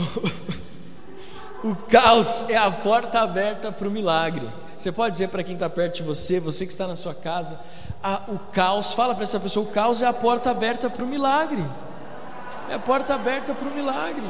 o 1.64 1.76
caos 1.76 2.50
é 2.50 2.58
a 2.58 2.70
porta 2.70 3.22
aberta 3.22 3.72
para 3.72 3.88
o 3.88 3.92
milagre. 3.92 4.48
Você 4.78 4.92
pode 4.92 5.14
dizer 5.14 5.30
para 5.30 5.44
quem 5.44 5.54
está 5.54 5.70
perto 5.70 5.96
de 5.96 6.04
você, 6.04 6.40
você 6.40 6.66
que 6.66 6.72
está 6.72 6.88
na 6.88 6.96
sua 6.96 7.14
casa, 7.14 7.60
a, 8.04 8.24
o 8.28 8.40
caos, 8.52 8.94
fala 8.94 9.14
para 9.16 9.24
essa 9.24 9.40
pessoa: 9.40 9.66
o 9.66 9.72
caos 9.72 10.02
é 10.02 10.06
a 10.06 10.14
porta 10.14 10.52
aberta 10.52 10.90
para 10.90 11.04
o 11.04 11.08
milagre. 11.08 11.64
É 12.70 12.74
a 12.74 12.80
porta 12.80 13.16
aberta 13.16 13.54
para 13.54 13.68
o 13.68 13.74
milagre. 13.74 14.26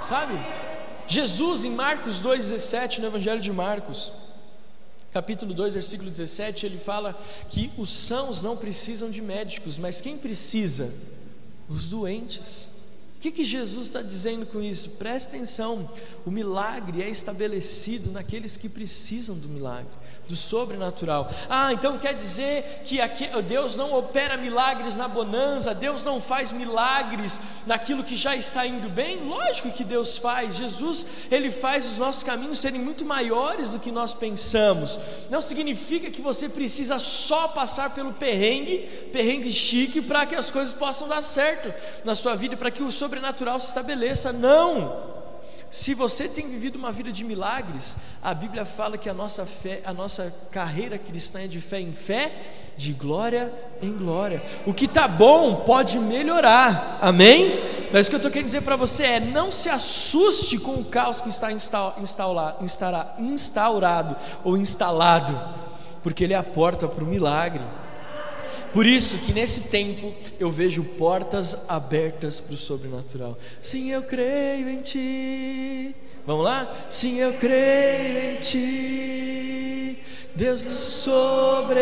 Sabe? 0.00 0.34
Jesus 1.06 1.64
em 1.64 1.70
Marcos 1.70 2.22
2,17, 2.22 2.98
no 2.98 3.06
Evangelho 3.06 3.40
de 3.40 3.52
Marcos, 3.52 4.12
capítulo 5.12 5.52
2, 5.52 5.74
versículo 5.74 6.10
17, 6.10 6.66
ele 6.66 6.78
fala 6.78 7.18
que 7.48 7.70
os 7.76 7.90
sãos 7.90 8.40
não 8.40 8.56
precisam 8.56 9.10
de 9.10 9.20
médicos, 9.20 9.76
mas 9.76 10.00
quem 10.00 10.16
precisa? 10.16 10.92
Os 11.68 11.88
doentes. 11.88 12.79
O 13.20 13.22
que, 13.22 13.30
que 13.30 13.44
Jesus 13.44 13.88
está 13.88 14.00
dizendo 14.00 14.46
com 14.46 14.62
isso? 14.62 14.92
Preste 14.92 15.28
atenção: 15.28 15.92
o 16.24 16.30
milagre 16.30 17.02
é 17.02 17.10
estabelecido 17.10 18.10
naqueles 18.10 18.56
que 18.56 18.66
precisam 18.66 19.36
do 19.36 19.46
milagre 19.46 19.92
do 20.30 20.36
sobrenatural. 20.36 21.28
Ah, 21.48 21.72
então 21.72 21.98
quer 21.98 22.14
dizer 22.14 22.82
que 22.84 23.00
aqui, 23.00 23.28
Deus 23.42 23.76
não 23.76 23.92
opera 23.92 24.36
milagres 24.36 24.96
na 24.96 25.08
bonança, 25.08 25.74
Deus 25.74 26.04
não 26.04 26.20
faz 26.20 26.52
milagres 26.52 27.40
naquilo 27.66 28.04
que 28.04 28.14
já 28.14 28.36
está 28.36 28.64
indo 28.64 28.88
bem? 28.88 29.24
Lógico 29.24 29.72
que 29.72 29.82
Deus 29.82 30.16
faz. 30.16 30.54
Jesus, 30.54 31.04
ele 31.32 31.50
faz 31.50 31.84
os 31.84 31.98
nossos 31.98 32.22
caminhos 32.22 32.60
serem 32.60 32.80
muito 32.80 33.04
maiores 33.04 33.72
do 33.72 33.80
que 33.80 33.90
nós 33.90 34.14
pensamos. 34.14 34.98
Não 35.28 35.40
significa 35.40 36.10
que 36.10 36.22
você 36.22 36.48
precisa 36.48 37.00
só 37.00 37.48
passar 37.48 37.90
pelo 37.90 38.12
perrengue, 38.12 38.78
perrengue 39.12 39.50
chique, 39.52 40.00
para 40.00 40.24
que 40.26 40.36
as 40.36 40.52
coisas 40.52 40.72
possam 40.72 41.08
dar 41.08 41.22
certo 41.22 41.74
na 42.04 42.14
sua 42.14 42.36
vida, 42.36 42.56
para 42.56 42.70
que 42.70 42.84
o 42.84 42.90
sobrenatural 42.92 43.58
se 43.58 43.66
estabeleça. 43.66 44.32
Não. 44.32 45.19
Se 45.70 45.94
você 45.94 46.28
tem 46.28 46.48
vivido 46.48 46.76
uma 46.76 46.90
vida 46.90 47.12
de 47.12 47.22
milagres, 47.22 47.98
a 48.22 48.34
Bíblia 48.34 48.64
fala 48.64 48.98
que 48.98 49.08
a 49.08 49.14
nossa 49.14 49.46
fé, 49.46 49.80
a 49.84 49.92
nossa 49.92 50.34
carreira 50.50 50.98
cristã 50.98 51.42
é 51.42 51.46
de 51.46 51.60
fé 51.60 51.80
em 51.80 51.92
fé, 51.92 52.32
de 52.76 52.92
glória 52.92 53.52
em 53.80 53.92
glória. 53.92 54.42
O 54.66 54.74
que 54.74 54.86
está 54.86 55.06
bom 55.06 55.62
pode 55.64 55.96
melhorar, 55.96 56.98
amém? 57.00 57.60
Mas 57.92 58.06
o 58.06 58.10
que 58.10 58.16
eu 58.16 58.18
estou 58.18 58.32
querendo 58.32 58.46
dizer 58.46 58.62
para 58.62 58.74
você 58.74 59.04
é: 59.04 59.20
não 59.20 59.52
se 59.52 59.68
assuste 59.68 60.58
com 60.58 60.72
o 60.72 60.84
caos 60.84 61.20
que 61.20 61.28
está 61.28 61.52
instaurado 61.52 62.56
ou 64.42 64.56
instalado, 64.56 65.40
porque 66.02 66.24
ele 66.24 66.34
é 66.34 66.36
a 66.36 66.42
porta 66.42 66.88
para 66.88 67.04
o 67.04 67.06
milagre. 67.06 67.62
Por 68.72 68.86
isso 68.86 69.18
que 69.18 69.32
nesse 69.32 69.68
tempo 69.68 70.14
eu 70.38 70.50
vejo 70.50 70.84
portas 70.84 71.68
abertas 71.68 72.40
para 72.40 72.54
o 72.54 72.56
sobrenatural. 72.56 73.36
Sim, 73.60 73.90
eu 73.90 74.02
creio 74.02 74.68
em 74.68 74.80
Ti. 74.80 75.94
Vamos 76.26 76.44
lá? 76.44 76.72
Sim, 76.88 77.16
eu 77.16 77.32
creio 77.34 78.32
em 78.32 78.36
Ti, 78.36 79.98
Deus 80.34 80.62
do 80.64 80.74
sobrenatural. 80.74 81.80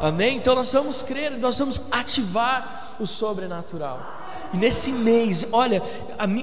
Amém? 0.00 0.38
Então 0.38 0.54
nós 0.54 0.72
vamos 0.72 1.02
crer, 1.02 1.30
nós 1.38 1.58
vamos 1.58 1.82
ativar 1.92 2.96
o 2.98 3.06
sobrenatural. 3.06 4.20
E 4.52 4.56
nesse 4.56 4.90
mês, 4.90 5.46
olha, 5.52 5.80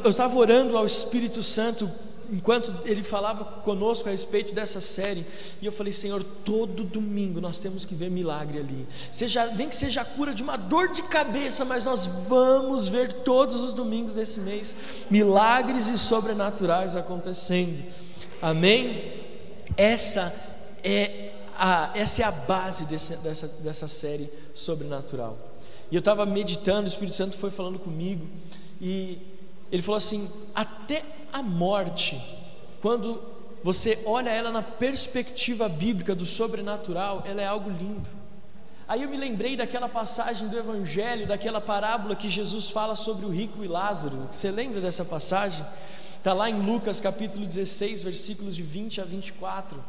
eu 0.04 0.10
estava 0.10 0.38
orando 0.38 0.78
ao 0.78 0.86
Espírito 0.86 1.44
Santo 1.44 1.92
enquanto 2.32 2.74
ele 2.86 3.04
falava 3.04 3.44
conosco 3.44 4.08
a 4.08 4.12
respeito 4.12 4.54
dessa 4.54 4.80
série, 4.80 5.26
e 5.62 5.66
eu 5.66 5.72
falei, 5.72 5.94
Senhor, 5.94 6.24
todo 6.24 6.84
domingo 6.84 7.42
nós 7.42 7.60
temos 7.60 7.86
que 7.86 7.96
ver 7.96 8.10
milagre 8.10 8.60
ali. 8.60 8.88
Seja, 9.12 9.48
nem 9.48 9.70
que 9.70 9.76
seja 9.76 10.02
a 10.02 10.06
cura 10.06 10.34
de 10.34 10.44
uma 10.44 10.58
dor 10.58 10.90
de 10.90 11.04
cabeça, 11.04 11.66
mas 11.66 11.84
nós 11.84 12.06
vamos 12.28 12.88
ver 12.88 13.12
todos 13.24 13.58
os 13.58 13.74
domingos 13.74 14.14
desse 14.14 14.40
mês 14.40 14.76
milagres 15.10 15.90
e 15.90 15.98
sobrenaturais 15.98 16.96
acontecendo. 16.96 17.84
Amém? 18.42 19.14
Essa 19.76 20.34
é 20.84 21.34
a, 21.58 21.92
essa 21.94 22.22
é 22.22 22.26
a 22.26 22.32
base 22.32 22.86
desse, 22.86 23.18
dessa, 23.18 23.48
dessa 23.48 23.88
série 23.88 24.30
sobrenatural. 24.54 25.38
E 25.92 25.96
eu 25.96 26.00
estava 26.00 26.26
meditando, 26.26 26.86
o 26.86 26.88
Espírito 26.88 27.18
Santo 27.18 27.38
foi 27.38 27.50
falando 27.50 27.80
comigo, 27.80 28.26
e 28.80 29.18
ele 29.72 29.82
falou 29.82 29.98
assim: 29.98 30.30
até 30.54 31.04
a 31.32 31.42
morte, 31.42 32.22
quando 32.82 33.22
você 33.64 34.00
olha 34.06 34.30
ela 34.30 34.52
na 34.52 34.62
perspectiva 34.62 35.68
bíblica 35.68 36.16
do 36.16 36.26
sobrenatural, 36.26 37.24
ela 37.26 37.42
é 37.42 37.46
algo 37.46 37.70
lindo. 37.70 38.10
Aí 38.88 39.04
eu 39.04 39.10
me 39.10 39.18
lembrei 39.18 39.56
daquela 39.56 39.88
passagem 39.88 40.48
do 40.48 40.58
Evangelho, 40.58 41.28
daquela 41.28 41.62
parábola 41.62 42.16
que 42.16 42.28
Jesus 42.28 42.72
fala 42.72 42.96
sobre 42.96 43.26
o 43.26 43.30
rico 43.30 43.64
e 43.64 43.68
Lázaro. 43.68 44.30
Você 44.32 44.50
lembra 44.50 44.82
dessa 44.82 45.06
passagem? 45.06 45.64
Está 46.18 46.34
lá 46.34 46.50
em 46.50 46.60
Lucas 46.60 47.00
capítulo 47.00 47.46
16, 47.46 48.02
versículos 48.04 48.56
de 48.56 48.64
20 48.64 49.02
a 49.02 49.06
24, 49.06 49.84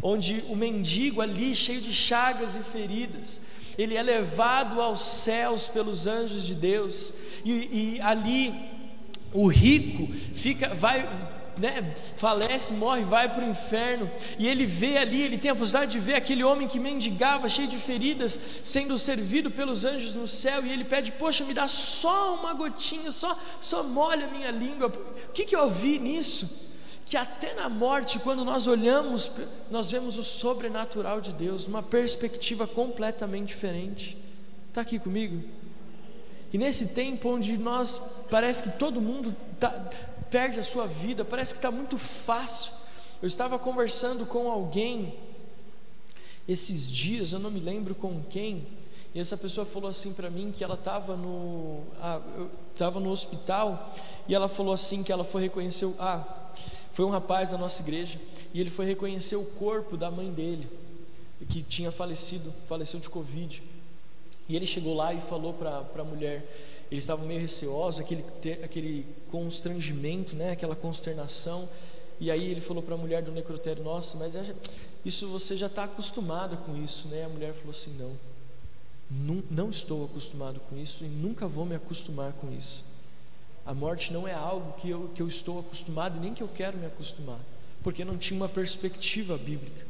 onde 0.00 0.44
o 0.48 0.54
mendigo 0.54 1.20
ali, 1.20 1.54
cheio 1.54 1.80
de 1.80 1.92
chagas 1.92 2.54
e 2.54 2.60
feridas, 2.60 3.42
ele 3.76 3.96
é 3.96 4.02
levado 4.02 4.80
aos 4.80 5.00
céus 5.00 5.66
pelos 5.66 6.06
anjos 6.06 6.46
de 6.46 6.54
Deus, 6.54 7.14
e, 7.44 7.96
e 7.96 8.00
ali 8.00 8.77
o 9.32 9.46
rico 9.46 10.12
fica, 10.34 10.74
vai, 10.74 11.08
né, 11.58 11.94
falece, 12.16 12.72
morre, 12.72 13.02
vai 13.02 13.28
para 13.28 13.44
o 13.44 13.50
inferno, 13.50 14.10
e 14.38 14.46
ele 14.46 14.64
vê 14.64 14.96
ali, 14.96 15.22
ele 15.22 15.36
tem 15.36 15.50
a 15.50 15.54
possibilidade 15.54 15.92
de 15.92 15.98
ver 15.98 16.14
aquele 16.14 16.44
homem 16.44 16.68
que 16.68 16.78
mendigava, 16.78 17.48
cheio 17.48 17.68
de 17.68 17.76
feridas, 17.76 18.40
sendo 18.64 18.98
servido 18.98 19.50
pelos 19.50 19.84
anjos 19.84 20.14
no 20.14 20.26
céu, 20.26 20.64
e 20.64 20.72
ele 20.72 20.84
pede: 20.84 21.12
Poxa, 21.12 21.44
me 21.44 21.52
dá 21.52 21.68
só 21.68 22.36
uma 22.36 22.54
gotinha, 22.54 23.10
só, 23.10 23.38
só 23.60 23.82
molha 23.82 24.26
a 24.26 24.30
minha 24.30 24.50
língua. 24.50 24.88
O 24.88 25.32
que, 25.32 25.44
que 25.44 25.54
eu 25.54 25.60
ouvi 25.60 25.98
nisso? 25.98 26.68
Que 27.04 27.16
até 27.16 27.54
na 27.54 27.68
morte, 27.68 28.18
quando 28.18 28.44
nós 28.44 28.66
olhamos, 28.66 29.30
nós 29.70 29.90
vemos 29.90 30.16
o 30.18 30.24
sobrenatural 30.24 31.20
de 31.20 31.32
Deus, 31.32 31.66
uma 31.66 31.82
perspectiva 31.82 32.66
completamente 32.66 33.48
diferente. 33.48 34.16
Está 34.68 34.82
aqui 34.82 34.98
comigo? 34.98 35.42
E 36.52 36.58
nesse 36.58 36.88
tempo 36.88 37.28
onde 37.28 37.56
nós 37.58 38.00
parece 38.30 38.62
que 38.62 38.70
todo 38.78 39.00
mundo 39.00 39.34
tá, 39.60 39.70
perde 40.30 40.58
a 40.58 40.62
sua 40.62 40.86
vida, 40.86 41.24
parece 41.24 41.52
que 41.52 41.58
está 41.58 41.70
muito 41.70 41.98
fácil. 41.98 42.72
Eu 43.20 43.26
estava 43.26 43.58
conversando 43.58 44.24
com 44.24 44.50
alguém 44.50 45.14
esses 46.46 46.90
dias, 46.90 47.32
eu 47.32 47.38
não 47.38 47.50
me 47.50 47.60
lembro 47.60 47.94
com 47.94 48.22
quem, 48.30 48.66
e 49.14 49.20
essa 49.20 49.36
pessoa 49.36 49.66
falou 49.66 49.90
assim 49.90 50.12
para 50.12 50.30
mim 50.30 50.52
que 50.56 50.62
ela 50.62 50.74
estava 50.74 51.16
no, 51.16 51.82
ah, 52.00 52.20
estava 52.72 53.00
no 53.00 53.10
hospital 53.10 53.94
e 54.26 54.34
ela 54.34 54.48
falou 54.48 54.72
assim 54.72 55.02
que 55.02 55.12
ela 55.12 55.24
foi 55.24 55.42
reconhecer, 55.42 55.92
ah, 55.98 56.24
foi 56.92 57.04
um 57.04 57.10
rapaz 57.10 57.50
da 57.50 57.58
nossa 57.58 57.82
igreja 57.82 58.18
e 58.52 58.60
ele 58.60 58.70
foi 58.70 58.86
reconhecer 58.86 59.36
o 59.36 59.44
corpo 59.44 59.96
da 59.96 60.10
mãe 60.10 60.30
dele 60.30 60.68
que 61.48 61.62
tinha 61.62 61.90
falecido, 61.90 62.52
faleceu 62.68 62.98
de 63.00 63.08
covid. 63.08 63.62
E 64.48 64.56
ele 64.56 64.66
chegou 64.66 64.94
lá 64.94 65.12
e 65.12 65.20
falou 65.20 65.52
para 65.52 65.84
a 65.98 66.04
mulher, 66.04 66.46
eles 66.90 67.04
estavam 67.04 67.26
meio 67.26 67.40
receosos, 67.40 68.00
aquele, 68.00 68.24
aquele 68.62 69.06
constrangimento, 69.30 70.34
né, 70.34 70.52
aquela 70.52 70.74
consternação. 70.74 71.68
E 72.18 72.30
aí 72.30 72.50
ele 72.50 72.60
falou 72.60 72.82
para 72.82 72.94
a 72.94 72.98
mulher 72.98 73.22
do 73.22 73.30
necrotério: 73.30 73.84
Nossa, 73.84 74.16
mas 74.16 74.34
é, 74.34 74.54
isso 75.04 75.28
você 75.28 75.56
já 75.56 75.66
está 75.66 75.84
acostumada 75.84 76.56
com 76.56 76.76
isso, 76.76 77.08
né? 77.08 77.24
A 77.24 77.28
mulher 77.28 77.52
falou 77.52 77.70
assim: 77.70 77.94
Não, 77.98 78.16
não, 79.10 79.42
não 79.50 79.70
estou 79.70 80.04
acostumado 80.04 80.60
com 80.68 80.76
isso 80.76 81.04
e 81.04 81.08
nunca 81.08 81.46
vou 81.46 81.64
me 81.64 81.74
acostumar 81.74 82.32
com 82.32 82.50
isso. 82.50 82.84
A 83.64 83.74
morte 83.74 84.12
não 84.12 84.26
é 84.26 84.32
algo 84.32 84.72
que 84.78 84.88
eu, 84.88 85.10
que 85.14 85.20
eu 85.20 85.28
estou 85.28 85.60
acostumado 85.60 86.16
e 86.16 86.20
nem 86.20 86.32
que 86.32 86.42
eu 86.42 86.48
quero 86.48 86.78
me 86.78 86.86
acostumar, 86.86 87.38
porque 87.82 88.02
não 88.02 88.16
tinha 88.16 88.40
uma 88.40 88.48
perspectiva 88.48 89.36
bíblica. 89.36 89.87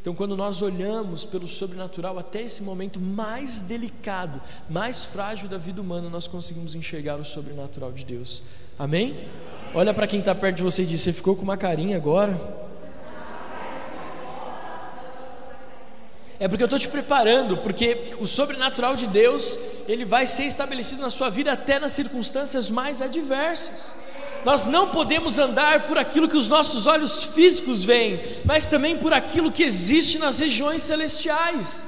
Então, 0.00 0.14
quando 0.14 0.36
nós 0.36 0.62
olhamos 0.62 1.24
pelo 1.24 1.46
sobrenatural 1.46 2.18
até 2.18 2.42
esse 2.42 2.62
momento 2.62 2.98
mais 2.98 3.62
delicado, 3.62 4.40
mais 4.68 5.04
frágil 5.04 5.48
da 5.48 5.58
vida 5.58 5.80
humana, 5.80 6.08
nós 6.08 6.26
conseguimos 6.26 6.74
enxergar 6.74 7.16
o 7.16 7.24
sobrenatural 7.24 7.92
de 7.92 8.04
Deus. 8.04 8.42
Amém? 8.78 9.28
Olha 9.74 9.94
para 9.94 10.06
quem 10.06 10.20
está 10.20 10.34
perto 10.34 10.56
de 10.56 10.62
você 10.62 10.82
e 10.82 10.86
diz: 10.86 11.00
Você 11.00 11.12
ficou 11.12 11.36
com 11.36 11.42
uma 11.42 11.56
carinha 11.56 11.96
agora? 11.96 12.38
É 16.42 16.48
porque 16.48 16.64
eu 16.64 16.66
estou 16.66 16.78
te 16.80 16.88
preparando, 16.88 17.56
porque 17.58 18.16
o 18.18 18.26
sobrenatural 18.26 18.96
de 18.96 19.06
Deus, 19.06 19.56
ele 19.86 20.04
vai 20.04 20.26
ser 20.26 20.42
estabelecido 20.42 21.00
na 21.00 21.08
sua 21.08 21.30
vida 21.30 21.52
até 21.52 21.78
nas 21.78 21.92
circunstâncias 21.92 22.68
mais 22.68 23.00
adversas. 23.00 23.94
Nós 24.44 24.66
não 24.66 24.88
podemos 24.88 25.38
andar 25.38 25.86
por 25.86 25.96
aquilo 25.96 26.28
que 26.28 26.36
os 26.36 26.48
nossos 26.48 26.86
olhos 26.86 27.24
físicos 27.24 27.84
veem, 27.84 28.20
mas 28.44 28.66
também 28.66 28.96
por 28.96 29.12
aquilo 29.12 29.52
que 29.52 29.62
existe 29.62 30.18
nas 30.18 30.38
regiões 30.38 30.82
celestiais. 30.82 31.82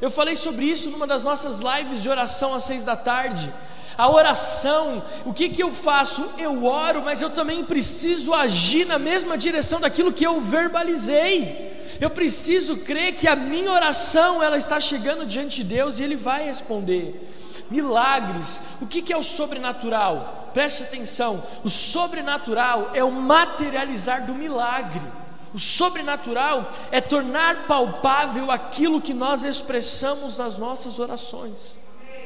Eu 0.00 0.10
falei 0.10 0.34
sobre 0.34 0.64
isso 0.64 0.90
numa 0.90 1.06
das 1.06 1.22
nossas 1.22 1.60
lives 1.60 2.02
de 2.02 2.08
oração 2.08 2.54
às 2.54 2.64
seis 2.64 2.84
da 2.84 2.96
tarde. 2.96 3.52
A 3.96 4.10
oração, 4.10 5.02
o 5.26 5.32
que, 5.32 5.50
que 5.50 5.62
eu 5.62 5.72
faço? 5.72 6.24
Eu 6.38 6.64
oro, 6.64 7.02
mas 7.02 7.20
eu 7.20 7.28
também 7.28 7.62
preciso 7.62 8.32
agir 8.32 8.86
na 8.86 8.98
mesma 8.98 9.36
direção 9.36 9.78
daquilo 9.78 10.12
que 10.12 10.26
eu 10.26 10.40
verbalizei. 10.40 11.70
Eu 12.00 12.08
preciso 12.08 12.78
crer 12.78 13.14
que 13.14 13.28
a 13.28 13.36
minha 13.36 13.70
oração 13.70 14.42
ela 14.42 14.56
está 14.56 14.80
chegando 14.80 15.26
diante 15.26 15.56
de 15.56 15.64
Deus 15.64 15.98
e 15.98 16.02
Ele 16.02 16.16
vai 16.16 16.44
responder. 16.44 17.28
Milagres, 17.70 18.62
o 18.80 18.86
que, 18.86 19.02
que 19.02 19.12
é 19.12 19.16
o 19.16 19.22
sobrenatural? 19.22 20.39
Preste 20.52 20.82
atenção: 20.82 21.42
o 21.64 21.68
sobrenatural 21.68 22.90
é 22.94 23.02
o 23.04 23.10
materializar 23.10 24.26
do 24.26 24.34
milagre. 24.34 25.06
O 25.52 25.58
sobrenatural 25.58 26.70
é 26.92 27.00
tornar 27.00 27.66
palpável 27.66 28.50
aquilo 28.50 29.00
que 29.00 29.12
nós 29.12 29.42
expressamos 29.42 30.38
nas 30.38 30.58
nossas 30.58 30.98
orações. 30.98 31.76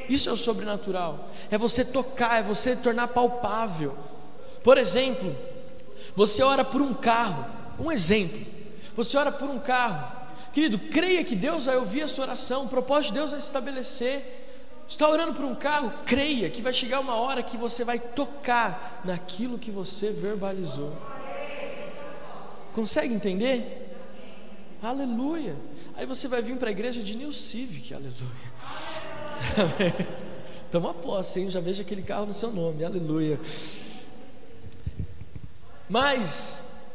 Isso 0.07 0.29
é 0.29 0.31
o 0.31 0.37
sobrenatural. 0.37 1.29
É 1.49 1.57
você 1.57 1.83
tocar, 1.83 2.39
é 2.39 2.43
você 2.43 2.75
tornar 2.75 3.07
palpável. 3.07 3.95
Por 4.63 4.77
exemplo, 4.77 5.35
você 6.15 6.43
ora 6.43 6.63
por 6.63 6.81
um 6.81 6.93
carro. 6.93 7.45
Um 7.79 7.91
exemplo. 7.91 8.39
Você 8.95 9.17
ora 9.17 9.31
por 9.31 9.49
um 9.49 9.59
carro. 9.59 10.25
Querido, 10.53 10.79
creia 10.79 11.23
que 11.23 11.35
Deus 11.35 11.65
vai 11.65 11.77
ouvir 11.77 12.03
a 12.03 12.07
sua 12.07 12.25
oração. 12.25 12.63
O 12.63 12.69
propósito 12.69 13.11
de 13.11 13.19
Deus 13.19 13.31
vai 13.31 13.39
se 13.39 13.47
estabelecer. 13.47 14.44
Está 14.87 15.09
orando 15.09 15.33
por 15.33 15.45
um 15.45 15.55
carro? 15.55 15.91
Creia 16.05 16.49
que 16.49 16.61
vai 16.61 16.71
chegar 16.71 16.99
uma 16.99 17.15
hora 17.15 17.41
que 17.41 17.57
você 17.57 17.83
vai 17.83 17.99
tocar 17.99 19.01
naquilo 19.03 19.57
que 19.57 19.71
você 19.71 20.11
verbalizou. 20.11 20.93
Consegue 22.73 23.13
entender? 23.13 23.85
Aleluia. 24.81 25.55
Aí 25.95 26.05
você 26.05 26.27
vai 26.27 26.41
vir 26.41 26.57
para 26.57 26.69
a 26.69 26.71
igreja 26.71 27.01
de 27.01 27.15
New 27.15 27.31
Civic, 27.31 27.93
aleluia. 27.93 28.15
Toma 30.71 30.93
posse, 30.93 31.39
hein? 31.39 31.49
Já 31.49 31.59
vejo 31.59 31.81
aquele 31.81 32.03
carro 32.03 32.25
no 32.25 32.33
seu 32.33 32.51
nome, 32.51 32.83
aleluia. 32.83 33.39
Mas, 35.87 36.91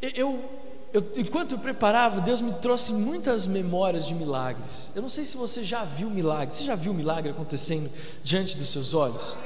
eu, 0.00 0.44
eu, 0.92 1.06
enquanto 1.16 1.52
eu 1.52 1.58
preparava, 1.58 2.20
Deus 2.20 2.40
me 2.40 2.52
trouxe 2.54 2.92
muitas 2.92 3.46
memórias 3.46 4.06
de 4.06 4.14
milagres. 4.14 4.90
Eu 4.94 5.02
não 5.02 5.08
sei 5.08 5.24
se 5.24 5.36
você 5.36 5.62
já 5.62 5.84
viu 5.84 6.08
milagre. 6.08 6.54
Você 6.54 6.64
já 6.64 6.74
viu 6.74 6.94
milagre 6.94 7.30
acontecendo 7.30 7.90
diante 8.24 8.56
dos 8.56 8.70
seus 8.70 8.94
olhos? 8.94 9.36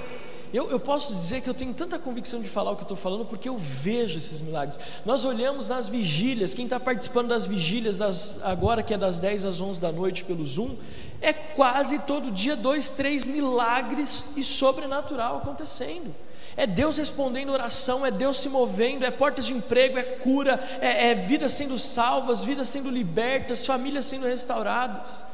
Eu, 0.52 0.70
eu, 0.70 0.78
posso 0.78 1.14
dizer 1.14 1.40
que 1.40 1.48
eu 1.48 1.54
tenho 1.54 1.72
tanta 1.72 1.98
convicção 1.98 2.40
de 2.42 2.48
falar 2.48 2.72
o 2.72 2.76
que 2.76 2.82
eu 2.82 2.84
estou 2.84 2.96
falando 2.96 3.24
porque 3.24 3.48
eu 3.48 3.56
vejo 3.56 4.18
esses 4.18 4.40
milagres. 4.42 4.78
Nós 5.04 5.24
olhamos 5.24 5.66
nas 5.68 5.88
vigílias, 5.88 6.52
quem 6.52 6.66
está 6.66 6.78
participando 6.78 7.28
das 7.28 7.46
vigílias, 7.46 7.96
das, 7.96 8.44
agora 8.44 8.82
que 8.82 8.92
é 8.92 8.98
das 8.98 9.18
10 9.18 9.46
às 9.46 9.60
11 9.62 9.80
da 9.80 9.90
noite 9.90 10.24
pelo 10.24 10.46
Zoom, 10.46 10.76
é 11.22 11.32
quase 11.32 12.00
todo 12.00 12.30
dia 12.30 12.54
dois, 12.54 12.90
três 12.90 13.24
milagres 13.24 14.24
e 14.36 14.44
sobrenatural 14.44 15.38
acontecendo. 15.38 16.14
É 16.56 16.66
Deus 16.66 16.96
respondendo 16.98 17.50
oração, 17.50 18.04
é 18.04 18.10
Deus 18.10 18.38
se 18.38 18.48
movendo, 18.48 19.04
é 19.04 19.10
portas 19.10 19.46
de 19.46 19.54
emprego, 19.54 19.98
é 19.98 20.02
cura, 20.02 20.60
é, 20.80 21.10
é 21.10 21.14
vidas 21.14 21.52
sendo 21.52 21.78
salvas, 21.78 22.42
vidas 22.42 22.68
sendo 22.68 22.90
libertas, 22.90 23.64
famílias 23.64 24.04
sendo 24.04 24.26
restauradas. 24.26 25.24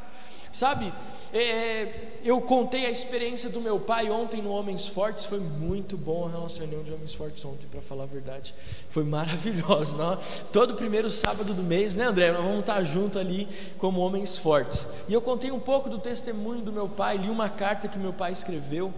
Sabe, 0.52 0.92
é, 1.32 1.38
é, 1.38 2.18
eu 2.24 2.40
contei 2.40 2.86
a 2.86 2.90
experiência 2.90 3.50
do 3.50 3.60
meu 3.60 3.78
pai 3.78 4.10
ontem 4.10 4.40
no 4.40 4.50
Homens 4.50 4.86
Fortes, 4.86 5.26
foi 5.26 5.38
muito 5.38 5.96
bom 5.96 6.26
a 6.26 6.30
nossa 6.30 6.60
reunião 6.60 6.82
de 6.82 6.92
Homens 6.92 7.12
Fortes 7.12 7.44
ontem, 7.44 7.66
para 7.70 7.82
falar 7.82 8.04
a 8.04 8.06
verdade. 8.06 8.54
Foi 8.90 9.04
maravilhoso. 9.04 9.96
Não? 9.96 10.18
Todo 10.52 10.74
primeiro 10.74 11.10
sábado 11.10 11.52
do 11.52 11.62
mês, 11.62 11.94
né, 11.94 12.04
André? 12.04 12.32
Nós 12.32 12.42
vamos 12.42 12.60
estar 12.60 12.82
junto 12.82 13.18
ali 13.18 13.46
como 13.76 14.00
Homens 14.00 14.38
Fortes. 14.38 14.88
E 15.08 15.12
eu 15.12 15.20
contei 15.20 15.50
um 15.50 15.60
pouco 15.60 15.90
do 15.90 15.98
testemunho 15.98 16.62
do 16.62 16.72
meu 16.72 16.88
pai, 16.88 17.18
li 17.18 17.28
uma 17.28 17.48
carta 17.48 17.88
que 17.88 17.98
meu 17.98 18.12
pai 18.12 18.32
escreveu, 18.32 18.92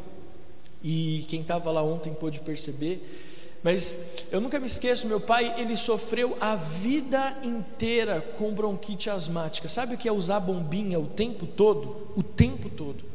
e 0.82 1.24
quem 1.28 1.42
estava 1.42 1.70
lá 1.70 1.82
ontem 1.82 2.12
pôde 2.12 2.40
perceber. 2.40 3.28
Mas 3.62 4.24
eu 4.32 4.40
nunca 4.40 4.58
me 4.58 4.66
esqueço, 4.66 5.06
meu 5.06 5.20
pai, 5.20 5.54
ele 5.60 5.76
sofreu 5.76 6.36
a 6.40 6.56
vida 6.56 7.36
inteira 7.42 8.20
com 8.38 8.54
bronquite 8.54 9.10
asmática. 9.10 9.68
Sabe 9.68 9.94
o 9.94 9.98
que 9.98 10.08
é 10.08 10.12
usar 10.12 10.40
bombinha 10.40 10.98
o 10.98 11.06
tempo 11.06 11.46
todo? 11.46 12.08
O 12.16 12.22
tempo 12.22 12.70
todo. 12.70 13.10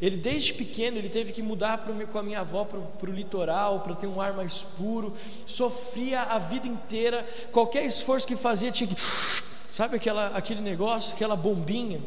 Ele 0.00 0.18
desde 0.18 0.52
pequeno 0.52 0.98
ele 0.98 1.08
teve 1.08 1.32
que 1.32 1.42
mudar 1.42 1.78
pro, 1.78 2.06
com 2.08 2.18
a 2.18 2.22
minha 2.22 2.40
avó 2.40 2.64
para 2.64 3.10
o 3.10 3.12
litoral 3.12 3.80
para 3.80 3.94
ter 3.94 4.06
um 4.06 4.20
ar 4.20 4.34
mais 4.34 4.62
puro. 4.76 5.14
Sofria 5.46 6.22
a 6.22 6.38
vida 6.38 6.68
inteira. 6.68 7.26
Qualquer 7.50 7.86
esforço 7.86 8.26
que 8.26 8.36
fazia 8.36 8.70
tinha 8.70 8.86
que, 8.86 9.00
sabe 9.00 9.96
aquela, 9.96 10.26
aquele 10.28 10.60
negócio, 10.60 11.14
aquela 11.14 11.34
bombinha. 11.34 12.00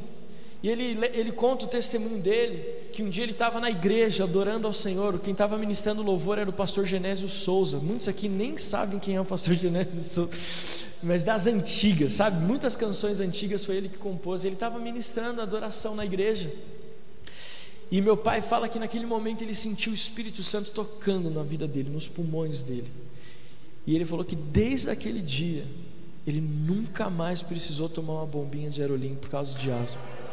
E 0.61 0.69
ele, 0.69 0.99
ele 1.13 1.31
conta 1.31 1.65
o 1.65 1.67
testemunho 1.67 2.21
dele, 2.21 2.89
que 2.91 3.01
um 3.01 3.09
dia 3.09 3.23
ele 3.23 3.31
estava 3.31 3.61
na 3.61 3.69
igreja 3.69 4.25
adorando 4.25 4.67
ao 4.67 4.73
Senhor, 4.73 5.17
quem 5.19 5.31
estava 5.31 5.57
ministrando 5.57 6.01
louvor 6.01 6.37
era 6.37 6.49
o 6.49 6.53
pastor 6.53 6.85
Genésio 6.85 7.29
Souza. 7.29 7.77
Muitos 7.77 8.09
aqui 8.09 8.27
nem 8.27 8.57
sabem 8.57 8.99
quem 8.99 9.15
é 9.15 9.21
o 9.21 9.25
pastor 9.25 9.55
Genésio 9.55 10.03
Souza, 10.03 10.31
mas 11.01 11.23
das 11.23 11.47
antigas, 11.47 12.15
sabe? 12.15 12.45
Muitas 12.45 12.75
canções 12.75 13.21
antigas 13.21 13.63
foi 13.63 13.77
ele 13.77 13.87
que 13.87 13.97
compôs. 13.97 14.43
Ele 14.43 14.55
estava 14.55 14.77
ministrando 14.79 15.41
adoração 15.41 15.95
na 15.95 16.03
igreja. 16.03 16.51
E 17.89 18.01
meu 18.01 18.17
pai 18.17 18.41
fala 18.41 18.67
que 18.67 18.77
naquele 18.77 19.05
momento 19.05 19.41
ele 19.41 19.55
sentiu 19.55 19.93
o 19.93 19.95
Espírito 19.95 20.43
Santo 20.43 20.71
tocando 20.71 21.31
na 21.31 21.41
vida 21.41 21.67
dele, 21.67 21.89
nos 21.89 22.07
pulmões 22.07 22.61
dele. 22.61 22.87
E 23.87 23.95
ele 23.95 24.03
falou 24.03 24.25
que 24.25 24.35
desde 24.35 24.89
aquele 24.89 25.21
dia 25.21 25.65
ele 26.27 26.41
nunca 26.41 27.09
mais 27.09 27.41
precisou 27.41 27.87
tomar 27.87 28.15
uma 28.15 28.25
bombinha 28.25 28.69
de 28.69 28.81
aerolim 28.81 29.15
por 29.15 29.29
causa 29.29 29.57
de 29.57 29.71
asma 29.71 30.28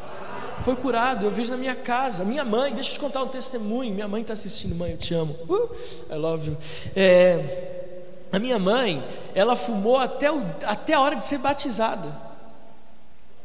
foi 0.64 0.77
curado. 0.77 1.25
Eu 1.25 1.31
vejo 1.31 1.51
na 1.51 1.57
minha 1.57 1.75
casa. 1.75 2.25
Minha 2.25 2.45
mãe, 2.45 2.75
deixa 2.75 2.90
eu 2.90 2.95
te 2.95 3.01
contar 3.01 3.23
um 3.23 3.29
testemunho. 3.29 3.92
Minha 3.95 4.09
mãe 4.09 4.23
está 4.23 4.33
assistindo, 4.33 4.75
mãe, 4.75 4.92
eu 4.92 4.99
te 4.99 5.14
amo. 5.14 5.35
Uh, 5.49 5.71
I 6.11 6.16
love 6.16 6.51
you. 6.51 6.57
É, 6.95 8.27
a 8.33 8.38
minha 8.38 8.59
mãe, 8.59 9.03
ela 9.35 9.57
fumou 9.57 9.99
até, 9.99 10.31
o, 10.31 10.42
até 10.64 10.95
a 10.95 11.01
hora 11.01 11.16
de 11.16 11.25
ser 11.25 11.38
batizada. 11.38 12.27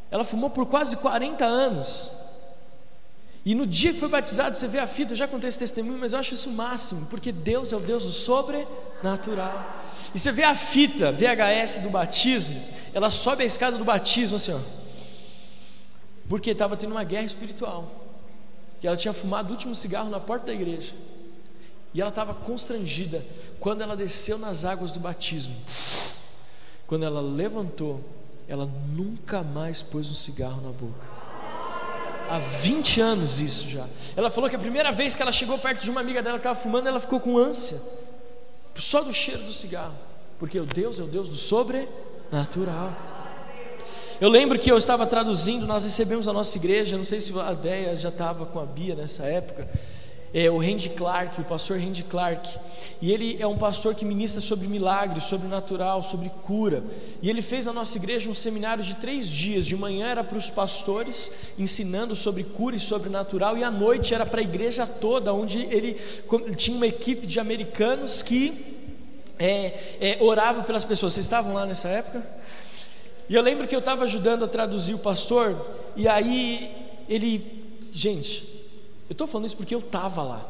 Ela 0.10 0.24
fumou 0.24 0.50
por 0.50 0.66
quase 0.66 0.98
40 0.98 1.46
anos. 1.46 2.12
E 3.46 3.56
no 3.56 3.66
dia 3.66 3.92
que 3.92 4.00
foi 4.00 4.10
batizado, 4.10 4.58
você 4.58 4.68
vê 4.68 4.80
a 4.80 4.86
fita, 4.86 5.14
eu 5.14 5.18
já 5.18 5.28
contei 5.28 5.50
esse 5.50 5.58
testemunho, 5.58 5.98
mas 5.98 6.14
eu 6.14 6.20
acho 6.20 6.34
isso 6.34 6.50
o 6.50 6.54
máximo, 6.54 7.08
porque 7.08 7.32
Deus 7.32 7.74
é 7.74 7.76
o 7.76 7.80
Deus 7.80 8.04
do 8.04 8.12
sobrenatural. 8.12 9.66
E 10.14 10.20
você 10.20 10.32
vê 10.32 10.44
a 10.44 10.54
fita 10.54 11.12
VHS 11.12 11.80
do 11.80 11.90
batismo, 11.90 12.62
ela 12.94 13.10
sobe 13.10 13.42
a 13.42 13.46
escada 13.46 13.78
do 13.78 13.84
batismo 13.84 14.38
assim, 14.38 14.54
ó 14.54 14.81
porque 16.32 16.52
estava 16.52 16.78
tendo 16.78 16.92
uma 16.92 17.04
guerra 17.04 17.26
espiritual. 17.26 17.92
E 18.82 18.88
ela 18.88 18.96
tinha 18.96 19.14
fumado 19.14 19.50
o 19.50 19.52
último 19.52 19.76
cigarro 19.76 20.10
na 20.10 20.18
porta 20.18 20.46
da 20.46 20.54
igreja. 20.54 20.94
E 21.94 22.00
ela 22.00 22.10
estava 22.10 22.34
constrangida 22.34 23.22
quando 23.60 23.82
ela 23.82 23.98
desceu 23.98 24.38
nas 24.38 24.64
águas 24.64 24.94
do 24.94 25.00
batismo. 25.02 25.54
Quando 26.88 27.04
ela 27.04 27.20
levantou, 27.20 28.00
ela 28.48 28.66
nunca 28.66 29.44
mais 29.44 29.82
pôs 29.82 30.10
um 30.10 30.16
cigarro 30.16 30.62
na 30.62 30.70
boca. 30.70 31.06
Há 32.30 32.40
20 32.40 33.02
anos 33.02 33.42
isso 33.42 33.68
já. 33.68 33.86
Ela 34.16 34.32
falou 34.32 34.50
que 34.50 34.56
a 34.56 34.60
primeira 34.60 34.90
vez 34.90 35.18
que 35.18 35.22
ela 35.22 35.34
chegou 35.34 35.60
perto 35.60 35.84
de 35.84 35.90
uma 35.90 36.00
amiga 36.00 36.22
dela 36.22 36.38
que 36.38 36.48
estava 36.48 36.58
fumando, 36.58 36.88
ela 36.88 37.02
ficou 37.02 37.20
com 37.20 37.38
ânsia. 37.38 37.78
Só 38.78 39.04
do 39.04 39.14
cheiro 39.14 39.44
do 39.44 39.52
cigarro. 39.52 39.96
Porque 40.40 40.58
o 40.58 40.66
Deus 40.66 40.98
é 40.98 41.04
o 41.04 41.08
Deus 41.08 41.28
do 41.28 41.36
sobrenatural. 41.36 43.11
Eu 44.22 44.30
lembro 44.30 44.60
que 44.60 44.72
eu 44.72 44.78
estava 44.78 45.08
traduzindo, 45.08 45.66
nós 45.66 45.84
recebemos 45.84 46.28
a 46.28 46.32
nossa 46.32 46.56
igreja, 46.56 46.96
não 46.96 47.04
sei 47.04 47.20
se 47.20 47.34
a 47.40 47.54
ideia 47.54 47.96
já 47.96 48.10
estava 48.10 48.46
com 48.46 48.60
a 48.60 48.66
Bia 48.68 48.94
nessa 48.94 49.24
época, 49.24 49.68
é 50.32 50.48
o 50.48 50.60
Randy 50.60 50.90
Clark, 50.90 51.42
o 51.42 51.44
pastor 51.44 51.80
Randy 51.80 52.04
Clark, 52.04 52.48
e 53.02 53.12
ele 53.12 53.42
é 53.42 53.48
um 53.48 53.58
pastor 53.58 53.96
que 53.96 54.06
ministra 54.06 54.40
sobre 54.40 54.68
milagres, 54.68 55.24
sobre 55.24 55.48
natural, 55.48 56.04
sobre 56.04 56.30
cura, 56.44 56.84
e 57.20 57.32
ele 57.32 57.42
fez 57.42 57.66
na 57.66 57.74
nossa 57.74 57.98
igreja 57.98 58.30
um 58.30 58.36
seminário 58.36 58.84
de 58.84 58.94
três 58.94 59.28
dias, 59.28 59.66
de 59.66 59.76
manhã 59.76 60.06
era 60.10 60.24
para 60.24 60.38
os 60.38 60.52
pastores, 60.52 61.32
ensinando 61.58 62.16
sobre 62.16 62.44
cura 62.44 62.76
e 62.76 62.80
sobre 62.80 63.10
natural, 63.10 63.58
e 63.58 63.64
à 63.64 63.72
noite 63.72 64.14
era 64.14 64.24
para 64.24 64.42
a 64.42 64.44
igreja 64.44 64.86
toda, 64.86 65.34
onde 65.34 65.62
ele 65.62 66.00
tinha 66.56 66.78
uma 66.78 66.86
equipe 66.86 67.26
de 67.26 67.40
americanos 67.40 68.22
que 68.22 68.78
é, 69.40 69.96
é, 70.00 70.18
oravam 70.22 70.62
pelas 70.62 70.86
pessoas, 70.86 71.14
vocês 71.14 71.26
estavam 71.26 71.56
lá 71.56 71.66
nessa 71.66 71.88
época? 71.88 72.41
E 73.32 73.34
eu 73.34 73.42
lembro 73.42 73.66
que 73.66 73.74
eu 73.74 73.80
estava 73.80 74.04
ajudando 74.04 74.44
a 74.44 74.48
traduzir 74.48 74.94
o 74.94 75.00
pastor, 75.00 75.56
e 75.96 76.06
aí 76.06 76.70
ele, 77.08 77.64
gente, 77.94 78.44
eu 79.10 79.14
estou 79.14 79.26
falando 79.26 79.48
isso 79.48 79.56
porque 79.56 79.74
eu 79.74 79.80
estava 79.80 80.22
lá. 80.22 80.46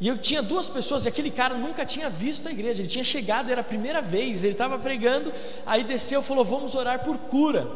E 0.00 0.08
eu 0.08 0.18
tinha 0.18 0.42
duas 0.42 0.68
pessoas, 0.68 1.04
e 1.04 1.08
aquele 1.08 1.30
cara 1.30 1.56
nunca 1.56 1.86
tinha 1.86 2.10
visto 2.10 2.48
a 2.48 2.50
igreja, 2.50 2.82
ele 2.82 2.88
tinha 2.88 3.04
chegado, 3.04 3.52
era 3.52 3.60
a 3.60 3.64
primeira 3.64 4.02
vez, 4.02 4.42
ele 4.42 4.54
estava 4.54 4.80
pregando, 4.80 5.32
aí 5.64 5.84
desceu 5.84 6.22
e 6.22 6.24
falou: 6.24 6.44
Vamos 6.44 6.74
orar 6.74 7.04
por 7.04 7.16
cura. 7.16 7.70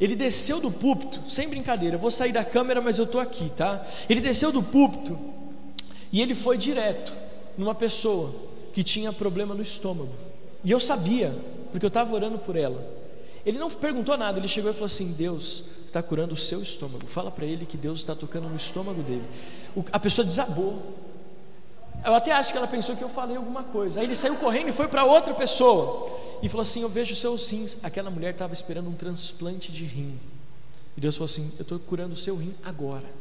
Ele 0.00 0.14
desceu 0.14 0.60
do 0.60 0.70
púlpito, 0.70 1.28
sem 1.28 1.48
brincadeira, 1.48 1.96
eu 1.96 2.00
vou 2.00 2.12
sair 2.12 2.30
da 2.30 2.44
câmera, 2.44 2.80
mas 2.80 3.00
eu 3.00 3.04
estou 3.04 3.20
aqui, 3.20 3.50
tá? 3.56 3.84
Ele 4.08 4.20
desceu 4.20 4.52
do 4.52 4.62
púlpito 4.62 5.18
e 6.12 6.22
ele 6.22 6.36
foi 6.36 6.56
direto 6.56 7.12
numa 7.58 7.74
pessoa 7.74 8.32
que 8.72 8.84
tinha 8.84 9.12
problema 9.12 9.56
no 9.56 9.62
estômago. 9.62 10.14
E 10.62 10.70
eu 10.70 10.78
sabia, 10.78 11.34
porque 11.72 11.84
eu 11.84 11.88
estava 11.88 12.14
orando 12.14 12.38
por 12.38 12.54
ela. 12.54 12.99
Ele 13.44 13.58
não 13.58 13.70
perguntou 13.70 14.16
nada, 14.16 14.38
ele 14.38 14.48
chegou 14.48 14.70
e 14.70 14.74
falou 14.74 14.86
assim: 14.86 15.12
Deus 15.12 15.64
está 15.86 16.02
curando 16.02 16.34
o 16.34 16.36
seu 16.36 16.62
estômago. 16.62 17.06
Fala 17.06 17.30
para 17.30 17.46
ele 17.46 17.66
que 17.66 17.76
Deus 17.76 18.00
está 18.00 18.14
tocando 18.14 18.48
no 18.48 18.56
estômago 18.56 19.02
dele. 19.02 19.24
O, 19.74 19.84
a 19.92 19.98
pessoa 19.98 20.24
desabou. 20.24 20.80
Eu 22.04 22.14
até 22.14 22.32
acho 22.32 22.52
que 22.52 22.58
ela 22.58 22.66
pensou 22.66 22.96
que 22.96 23.04
eu 23.04 23.08
falei 23.08 23.36
alguma 23.36 23.62
coisa. 23.62 24.00
Aí 24.00 24.06
ele 24.06 24.14
saiu 24.14 24.36
correndo 24.36 24.68
e 24.68 24.72
foi 24.72 24.88
para 24.88 25.04
outra 25.04 25.34
pessoa 25.34 26.18
e 26.42 26.48
falou 26.48 26.62
assim: 26.62 26.82
Eu 26.82 26.88
vejo 26.88 27.14
seus 27.14 27.50
rins. 27.50 27.78
Aquela 27.82 28.10
mulher 28.10 28.32
estava 28.32 28.52
esperando 28.52 28.88
um 28.88 28.94
transplante 28.94 29.72
de 29.72 29.84
rim. 29.84 30.18
E 30.96 31.00
Deus 31.00 31.16
falou 31.16 31.26
assim: 31.26 31.52
Eu 31.58 31.62
estou 31.62 31.78
curando 31.78 32.14
o 32.14 32.18
seu 32.18 32.36
rim 32.36 32.54
agora. 32.64 33.20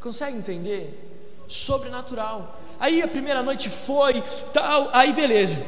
Consegue 0.00 0.36
entender? 0.36 1.22
Sobrenatural. 1.48 2.60
Aí 2.78 3.02
a 3.02 3.08
primeira 3.08 3.42
noite 3.42 3.70
foi, 3.70 4.22
tal, 4.52 4.90
aí 4.92 5.12
beleza. 5.12 5.58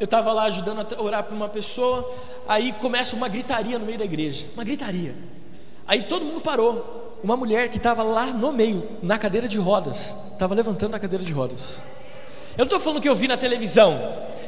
Eu 0.00 0.06
estava 0.06 0.32
lá 0.32 0.44
ajudando 0.44 0.80
a 0.80 1.02
orar 1.02 1.22
para 1.22 1.36
uma 1.36 1.48
pessoa, 1.48 2.10
aí 2.48 2.72
começa 2.72 3.14
uma 3.14 3.28
gritaria 3.28 3.78
no 3.78 3.84
meio 3.84 3.98
da 3.98 4.04
igreja, 4.04 4.46
uma 4.54 4.64
gritaria. 4.64 5.14
Aí 5.86 6.04
todo 6.04 6.24
mundo 6.24 6.40
parou. 6.40 7.18
Uma 7.22 7.36
mulher 7.36 7.68
que 7.68 7.76
estava 7.76 8.02
lá 8.02 8.24
no 8.26 8.50
meio, 8.50 8.82
na 9.02 9.18
cadeira 9.18 9.46
de 9.46 9.58
rodas, 9.58 10.16
estava 10.32 10.54
levantando 10.54 10.96
a 10.96 10.98
cadeira 10.98 11.22
de 11.22 11.34
rodas. 11.34 11.82
Eu 12.56 12.60
não 12.60 12.64
estou 12.64 12.80
falando 12.80 13.02
que 13.02 13.08
eu 13.08 13.14
vi 13.14 13.28
na 13.28 13.36
televisão, 13.36 13.92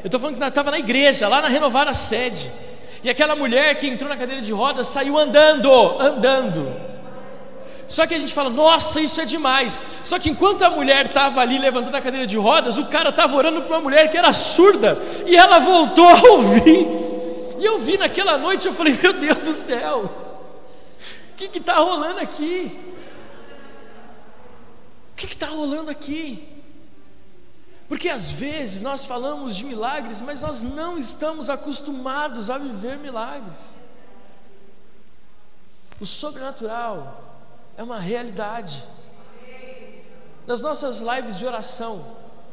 eu 0.02 0.06
estou 0.06 0.18
falando 0.18 0.38
que 0.38 0.42
estava 0.42 0.70
na 0.70 0.78
igreja, 0.78 1.28
lá 1.28 1.42
na 1.42 1.48
renovada 1.48 1.92
sede. 1.92 2.50
E 3.04 3.10
aquela 3.10 3.36
mulher 3.36 3.76
que 3.76 3.86
entrou 3.86 4.08
na 4.08 4.16
cadeira 4.16 4.40
de 4.40 4.52
rodas 4.52 4.86
saiu 4.86 5.18
andando, 5.18 5.70
andando. 6.00 6.91
Só 7.88 8.06
que 8.06 8.14
a 8.14 8.18
gente 8.18 8.32
fala, 8.32 8.48
nossa, 8.48 9.00
isso 9.00 9.20
é 9.20 9.24
demais. 9.24 9.82
Só 10.04 10.18
que 10.18 10.30
enquanto 10.30 10.62
a 10.62 10.70
mulher 10.70 11.06
estava 11.06 11.40
ali 11.40 11.58
levantando 11.58 11.94
a 11.94 12.00
cadeira 12.00 12.26
de 12.26 12.36
rodas, 12.36 12.78
o 12.78 12.86
cara 12.86 13.10
estava 13.10 13.36
orando 13.36 13.62
para 13.62 13.76
uma 13.76 13.82
mulher 13.82 14.10
que 14.10 14.16
era 14.16 14.32
surda, 14.32 14.96
e 15.26 15.36
ela 15.36 15.58
voltou 15.58 16.08
a 16.08 16.22
ouvir. 16.30 16.86
E 17.58 17.64
eu 17.64 17.78
vi 17.78 17.98
naquela 17.98 18.38
noite, 18.38 18.66
eu 18.66 18.72
falei, 18.72 18.98
meu 19.00 19.12
Deus 19.12 19.38
do 19.38 19.52
céu, 19.52 20.10
o 21.30 21.34
que 21.36 21.58
está 21.58 21.74
rolando 21.74 22.20
aqui? 22.20 22.78
O 25.12 25.16
que 25.16 25.26
está 25.26 25.46
rolando 25.46 25.90
aqui? 25.90 26.48
Porque 27.88 28.08
às 28.08 28.32
vezes 28.32 28.80
nós 28.80 29.04
falamos 29.04 29.54
de 29.54 29.66
milagres, 29.66 30.20
mas 30.20 30.40
nós 30.40 30.62
não 30.62 30.98
estamos 30.98 31.50
acostumados 31.50 32.48
a 32.48 32.56
viver 32.56 32.96
milagres. 32.96 33.78
O 36.00 36.06
sobrenatural 36.06 37.31
é 37.76 37.82
uma 37.82 37.98
realidade. 37.98 38.82
Nas 40.46 40.60
nossas 40.60 41.00
lives 41.00 41.38
de 41.38 41.46
oração, 41.46 42.04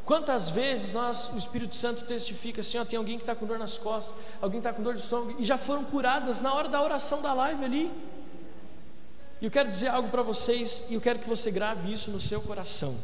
quantas 0.06 0.50
vezes 0.50 0.94
nós, 0.94 1.30
o 1.34 1.38
Espírito 1.38 1.76
Santo 1.76 2.06
testifica 2.06 2.62
assim: 2.62 2.78
ó, 2.78 2.86
tem 2.86 2.98
alguém 2.98 3.18
que 3.18 3.24
está 3.24 3.36
com 3.36 3.46
dor 3.46 3.58
nas 3.58 3.78
costas, 3.78 4.16
alguém 4.42 4.60
está 4.60 4.72
com 4.72 4.84
dor 4.84 4.94
de 4.94 5.02
estômago, 5.02 5.36
e 5.40 5.46
já 5.46 5.58
foram 5.58 5.84
curadas 5.84 6.42
na 6.42 6.54
hora 6.54 6.70
da 6.70 6.82
oração 6.82 7.22
da 7.22 7.34
live 7.34 7.66
ali. 7.66 7.92
E 9.42 9.46
eu 9.46 9.52
quero 9.52 9.72
dizer 9.72 9.88
algo 9.88 10.10
para 10.10 10.22
vocês, 10.22 10.86
e 10.90 10.96
eu 10.96 11.02
quero 11.02 11.20
que 11.20 11.28
você 11.28 11.50
grave 11.50 11.92
isso 11.92 12.12
no 12.12 12.20
seu 12.20 12.42
coração. 12.42 12.96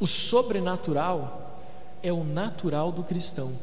O 0.00 0.06
sobrenatural 0.06 1.60
é 2.02 2.12
o 2.12 2.24
natural 2.24 2.90
do 2.90 3.02
cristão. 3.02 3.56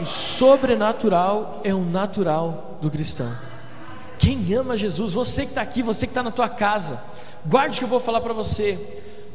O 0.00 0.04
sobrenatural 0.04 1.60
é 1.64 1.74
o 1.74 1.80
natural 1.80 2.78
do 2.82 2.90
cristão. 2.90 3.30
Quem 4.22 4.54
ama 4.54 4.76
Jesus, 4.76 5.14
você 5.14 5.42
que 5.42 5.48
está 5.48 5.62
aqui, 5.62 5.82
você 5.82 6.06
que 6.06 6.12
está 6.12 6.22
na 6.22 6.30
tua 6.30 6.48
casa, 6.48 7.02
guarde 7.44 7.74
o 7.74 7.78
que 7.80 7.84
eu 7.84 7.88
vou 7.88 7.98
falar 7.98 8.20
para 8.20 8.32
você. 8.32 8.78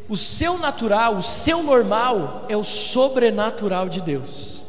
O 0.08 0.15
seu 0.15 0.58
natural, 0.58 1.17
o 1.17 1.21
seu 1.21 1.62
normal 1.62 2.45
é 2.47 2.56
o 2.56 2.63
sobrenatural 2.63 3.89
de 3.89 4.02
Deus. 4.02 4.63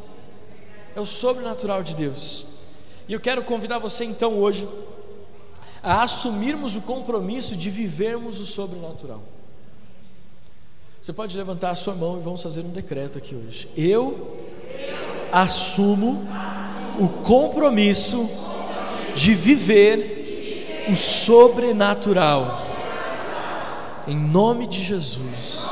É 0.96 1.00
o 1.00 1.06
sobrenatural 1.06 1.84
de 1.84 1.94
Deus. 1.94 2.46
E 3.06 3.12
eu 3.12 3.20
quero 3.20 3.44
convidar 3.44 3.78
você 3.78 4.04
então 4.04 4.34
hoje 4.34 4.68
a 5.84 6.02
assumirmos 6.02 6.74
o 6.74 6.80
compromisso 6.80 7.54
de 7.54 7.70
vivermos 7.70 8.40
o 8.40 8.44
sobrenatural. 8.44 9.22
Você 11.00 11.12
pode 11.12 11.36
levantar 11.36 11.70
a 11.70 11.76
sua 11.76 11.94
mão 11.94 12.18
e 12.18 12.22
vamos 12.24 12.42
fazer 12.42 12.62
um 12.62 12.70
decreto 12.70 13.18
aqui 13.18 13.36
hoje. 13.36 13.68
Eu 13.76 14.36
assumo 15.30 16.26
o 16.98 17.08
compromisso 17.22 18.47
de 19.14 19.34
viver 19.34 20.86
o 20.88 20.94
sobrenatural. 20.94 22.66
Em 24.06 24.16
nome 24.16 24.66
de 24.66 24.82
Jesus. 24.82 25.68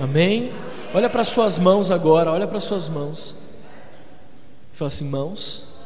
Amém? 0.00 0.52
Olha 0.94 1.10
para 1.10 1.24
suas 1.24 1.58
mãos 1.58 1.90
agora, 1.90 2.30
olha 2.30 2.46
para 2.46 2.60
suas 2.60 2.88
mãos. 2.88 3.34
Fala 4.72 4.88
assim, 4.88 5.08
mãos, 5.08 5.76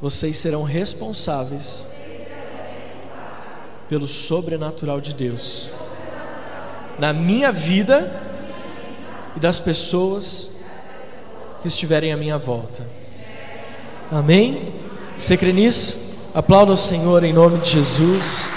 vocês 0.00 0.36
serão 0.36 0.62
responsáveis 0.62 1.86
pelo 3.88 4.06
sobrenatural 4.06 5.00
de 5.00 5.14
Deus 5.14 5.70
na 6.98 7.12
minha 7.12 7.50
vida 7.50 8.22
e 9.36 9.40
das 9.40 9.58
pessoas 9.58 10.64
que 11.62 11.68
estiverem 11.68 12.12
à 12.12 12.16
minha 12.16 12.38
volta. 12.38 12.86
Amém? 14.10 14.83
Você 15.18 15.36
crê 15.36 15.52
nisso? 15.52 16.14
Aplauda 16.34 16.72
o 16.72 16.76
Senhor 16.76 17.22
em 17.22 17.32
nome 17.32 17.58
de 17.58 17.70
Jesus. 17.70 18.50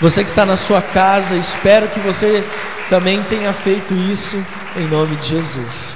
Você 0.00 0.24
que 0.24 0.30
está 0.30 0.46
na 0.46 0.56
sua 0.56 0.80
casa, 0.80 1.36
espero 1.36 1.88
que 1.88 2.00
você 2.00 2.42
também 2.88 3.22
tenha 3.24 3.52
feito 3.52 3.94
isso 3.94 4.36
em 4.76 4.86
nome 4.88 5.16
de 5.16 5.28
Jesus. 5.28 5.94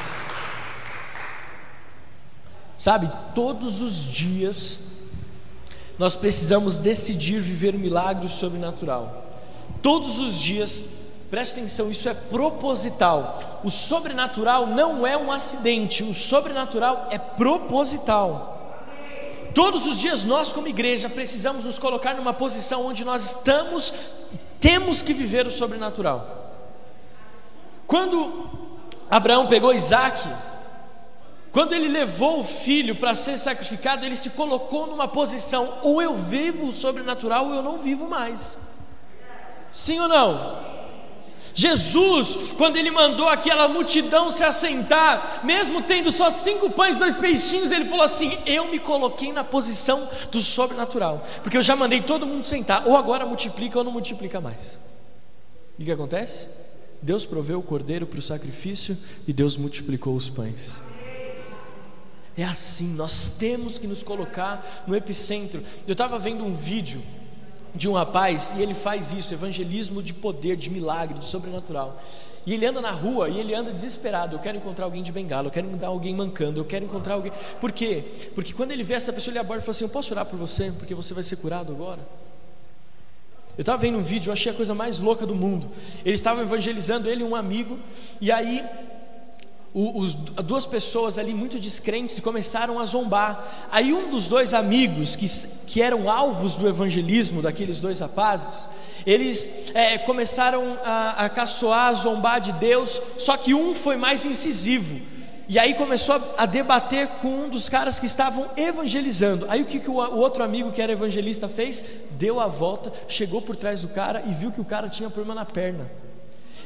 Sabe, 2.76 3.10
todos 3.34 3.80
os 3.80 4.04
dias 4.04 4.80
nós 5.98 6.14
precisamos 6.14 6.78
decidir 6.78 7.40
viver 7.40 7.74
um 7.74 7.78
milagre 7.78 8.28
sobrenatural. 8.28 9.24
Todos 9.82 10.18
os 10.18 10.40
dias, 10.40 10.84
presta 11.28 11.58
atenção, 11.58 11.90
isso 11.90 12.08
é 12.08 12.14
proposital. 12.14 13.60
O 13.64 13.70
sobrenatural 13.70 14.66
não 14.66 15.06
é 15.06 15.16
um 15.16 15.32
acidente, 15.32 16.04
o 16.04 16.14
sobrenatural 16.14 17.08
é 17.10 17.18
proposital. 17.18 18.57
Todos 19.54 19.86
os 19.86 19.98
dias 19.98 20.24
nós, 20.24 20.52
como 20.52 20.68
igreja, 20.68 21.08
precisamos 21.08 21.64
nos 21.64 21.78
colocar 21.78 22.14
numa 22.14 22.32
posição 22.32 22.86
onde 22.86 23.04
nós 23.04 23.36
estamos, 23.36 23.92
temos 24.60 25.02
que 25.02 25.12
viver 25.12 25.46
o 25.46 25.50
sobrenatural. 25.50 26.52
Quando 27.86 28.48
Abraão 29.10 29.46
pegou 29.46 29.72
Isaac, 29.72 30.28
quando 31.50 31.72
ele 31.72 31.88
levou 31.88 32.40
o 32.40 32.44
filho 32.44 32.94
para 32.94 33.14
ser 33.14 33.38
sacrificado, 33.38 34.04
ele 34.04 34.16
se 34.16 34.30
colocou 34.30 34.86
numa 34.86 35.08
posição: 35.08 35.78
ou 35.82 36.00
eu 36.00 36.14
vivo 36.14 36.68
o 36.68 36.72
sobrenatural, 36.72 37.46
ou 37.46 37.54
eu 37.54 37.62
não 37.62 37.78
vivo 37.78 38.06
mais. 38.06 38.58
Sim 39.72 40.00
ou 40.00 40.08
não? 40.08 40.77
Jesus, 41.58 42.52
quando 42.56 42.76
ele 42.76 42.88
mandou 42.88 43.28
aquela 43.28 43.66
multidão 43.66 44.30
se 44.30 44.44
assentar, 44.44 45.40
mesmo 45.44 45.82
tendo 45.82 46.12
só 46.12 46.30
cinco 46.30 46.70
pães 46.70 46.94
e 46.94 47.00
dois 47.00 47.16
peixinhos, 47.16 47.72
ele 47.72 47.86
falou 47.86 48.04
assim: 48.04 48.38
Eu 48.46 48.68
me 48.68 48.78
coloquei 48.78 49.32
na 49.32 49.42
posição 49.42 50.08
do 50.30 50.40
sobrenatural, 50.40 51.26
porque 51.42 51.56
eu 51.56 51.62
já 51.62 51.74
mandei 51.74 52.00
todo 52.00 52.24
mundo 52.24 52.46
sentar, 52.46 52.86
ou 52.86 52.96
agora 52.96 53.26
multiplica 53.26 53.76
ou 53.76 53.82
não 53.82 53.90
multiplica 53.90 54.40
mais. 54.40 54.78
E 55.76 55.82
o 55.82 55.84
que 55.84 55.90
acontece? 55.90 56.46
Deus 57.02 57.26
proveu 57.26 57.58
o 57.58 57.62
cordeiro 57.64 58.06
para 58.06 58.20
o 58.20 58.22
sacrifício 58.22 58.96
e 59.26 59.32
Deus 59.32 59.56
multiplicou 59.56 60.14
os 60.14 60.30
pães. 60.30 60.80
É 62.36 62.44
assim, 62.44 62.94
nós 62.94 63.34
temos 63.36 63.78
que 63.78 63.88
nos 63.88 64.04
colocar 64.04 64.84
no 64.86 64.94
epicentro. 64.94 65.60
Eu 65.88 65.92
estava 65.92 66.20
vendo 66.20 66.44
um 66.44 66.54
vídeo 66.54 67.02
de 67.74 67.88
um 67.88 67.92
rapaz 67.92 68.54
e 68.56 68.62
ele 68.62 68.74
faz 68.74 69.12
isso, 69.12 69.32
evangelismo 69.34 70.02
de 70.02 70.14
poder, 70.14 70.56
de 70.56 70.70
milagre, 70.70 71.18
de 71.18 71.24
sobrenatural. 71.24 72.00
E 72.46 72.54
ele 72.54 72.64
anda 72.64 72.80
na 72.80 72.90
rua 72.90 73.28
e 73.28 73.38
ele 73.38 73.54
anda 73.54 73.72
desesperado. 73.72 74.36
Eu 74.36 74.38
quero 74.38 74.56
encontrar 74.56 74.86
alguém 74.86 75.02
de 75.02 75.12
bengala, 75.12 75.48
eu 75.48 75.50
quero 75.50 75.66
encontrar 75.66 75.88
alguém 75.88 76.14
mancando, 76.14 76.60
eu 76.60 76.64
quero 76.64 76.84
encontrar 76.84 77.14
alguém. 77.14 77.32
Por 77.60 77.70
quê? 77.72 78.02
Porque 78.34 78.54
quando 78.54 78.70
ele 78.70 78.82
vê 78.82 78.94
essa 78.94 79.12
pessoa, 79.12 79.32
ele 79.32 79.38
aborda 79.38 79.62
e 79.62 79.64
fala 79.64 79.72
assim: 79.72 79.84
Eu 79.84 79.90
posso 79.90 80.14
orar 80.14 80.24
por 80.24 80.38
você, 80.38 80.72
porque 80.72 80.94
você 80.94 81.12
vai 81.12 81.22
ser 81.22 81.36
curado 81.36 81.72
agora. 81.72 82.00
Eu 83.58 83.62
estava 83.62 83.76
vendo 83.76 83.98
um 83.98 84.02
vídeo, 84.02 84.30
eu 84.30 84.32
achei 84.32 84.52
a 84.52 84.54
coisa 84.54 84.72
mais 84.72 85.00
louca 85.00 85.26
do 85.26 85.34
mundo. 85.34 85.68
Eles 86.04 86.20
estavam 86.20 86.42
evangelizando 86.42 87.08
ele 87.08 87.22
e 87.22 87.24
um 87.24 87.34
amigo, 87.34 87.78
e 88.20 88.30
aí 88.30 88.64
os, 89.78 90.14
duas 90.14 90.66
pessoas 90.66 91.18
ali 91.18 91.32
muito 91.32 91.58
descrentes 91.58 92.18
começaram 92.18 92.80
a 92.80 92.84
zombar. 92.84 93.68
Aí 93.70 93.92
um 93.92 94.10
dos 94.10 94.26
dois 94.26 94.52
amigos 94.52 95.14
que, 95.14 95.28
que 95.66 95.80
eram 95.80 96.10
alvos 96.10 96.56
do 96.56 96.68
evangelismo 96.68 97.40
daqueles 97.40 97.78
dois 97.78 98.00
rapazes, 98.00 98.68
eles 99.06 99.70
é, 99.74 99.96
começaram 99.98 100.76
a, 100.84 101.24
a 101.24 101.28
caçoar, 101.28 101.90
a 101.90 101.94
zombar 101.94 102.40
de 102.40 102.52
Deus, 102.54 103.00
só 103.18 103.36
que 103.36 103.54
um 103.54 103.74
foi 103.74 103.96
mais 103.96 104.26
incisivo. 104.26 105.00
E 105.48 105.58
aí 105.58 105.74
começou 105.74 106.20
a, 106.36 106.44
debater 106.44 107.06
com 107.22 107.28
um 107.44 107.48
dos 107.48 107.68
caras 107.68 108.00
que 108.00 108.04
estavam 108.04 108.46
evangelizando. 108.56 109.46
Aí 109.48 109.62
o 109.62 109.64
que, 109.64 109.78
que 109.78 109.88
o 109.88 109.94
outro 109.94 110.42
amigo 110.42 110.72
que 110.72 110.82
era 110.82 110.92
evangelista 110.92 111.48
fez? 111.48 111.84
Deu 112.18 112.38
a 112.40 112.48
volta, 112.48 112.92
chegou 113.06 113.40
por 113.40 113.56
trás 113.56 113.80
do 113.80 113.88
cara 113.88 114.24
e 114.26 114.34
viu 114.34 114.50
que 114.50 114.60
o 114.60 114.64
cara 114.64 114.88
tinha 114.88 115.08
problema 115.08 115.36
na 115.36 115.46
perna. 115.46 115.88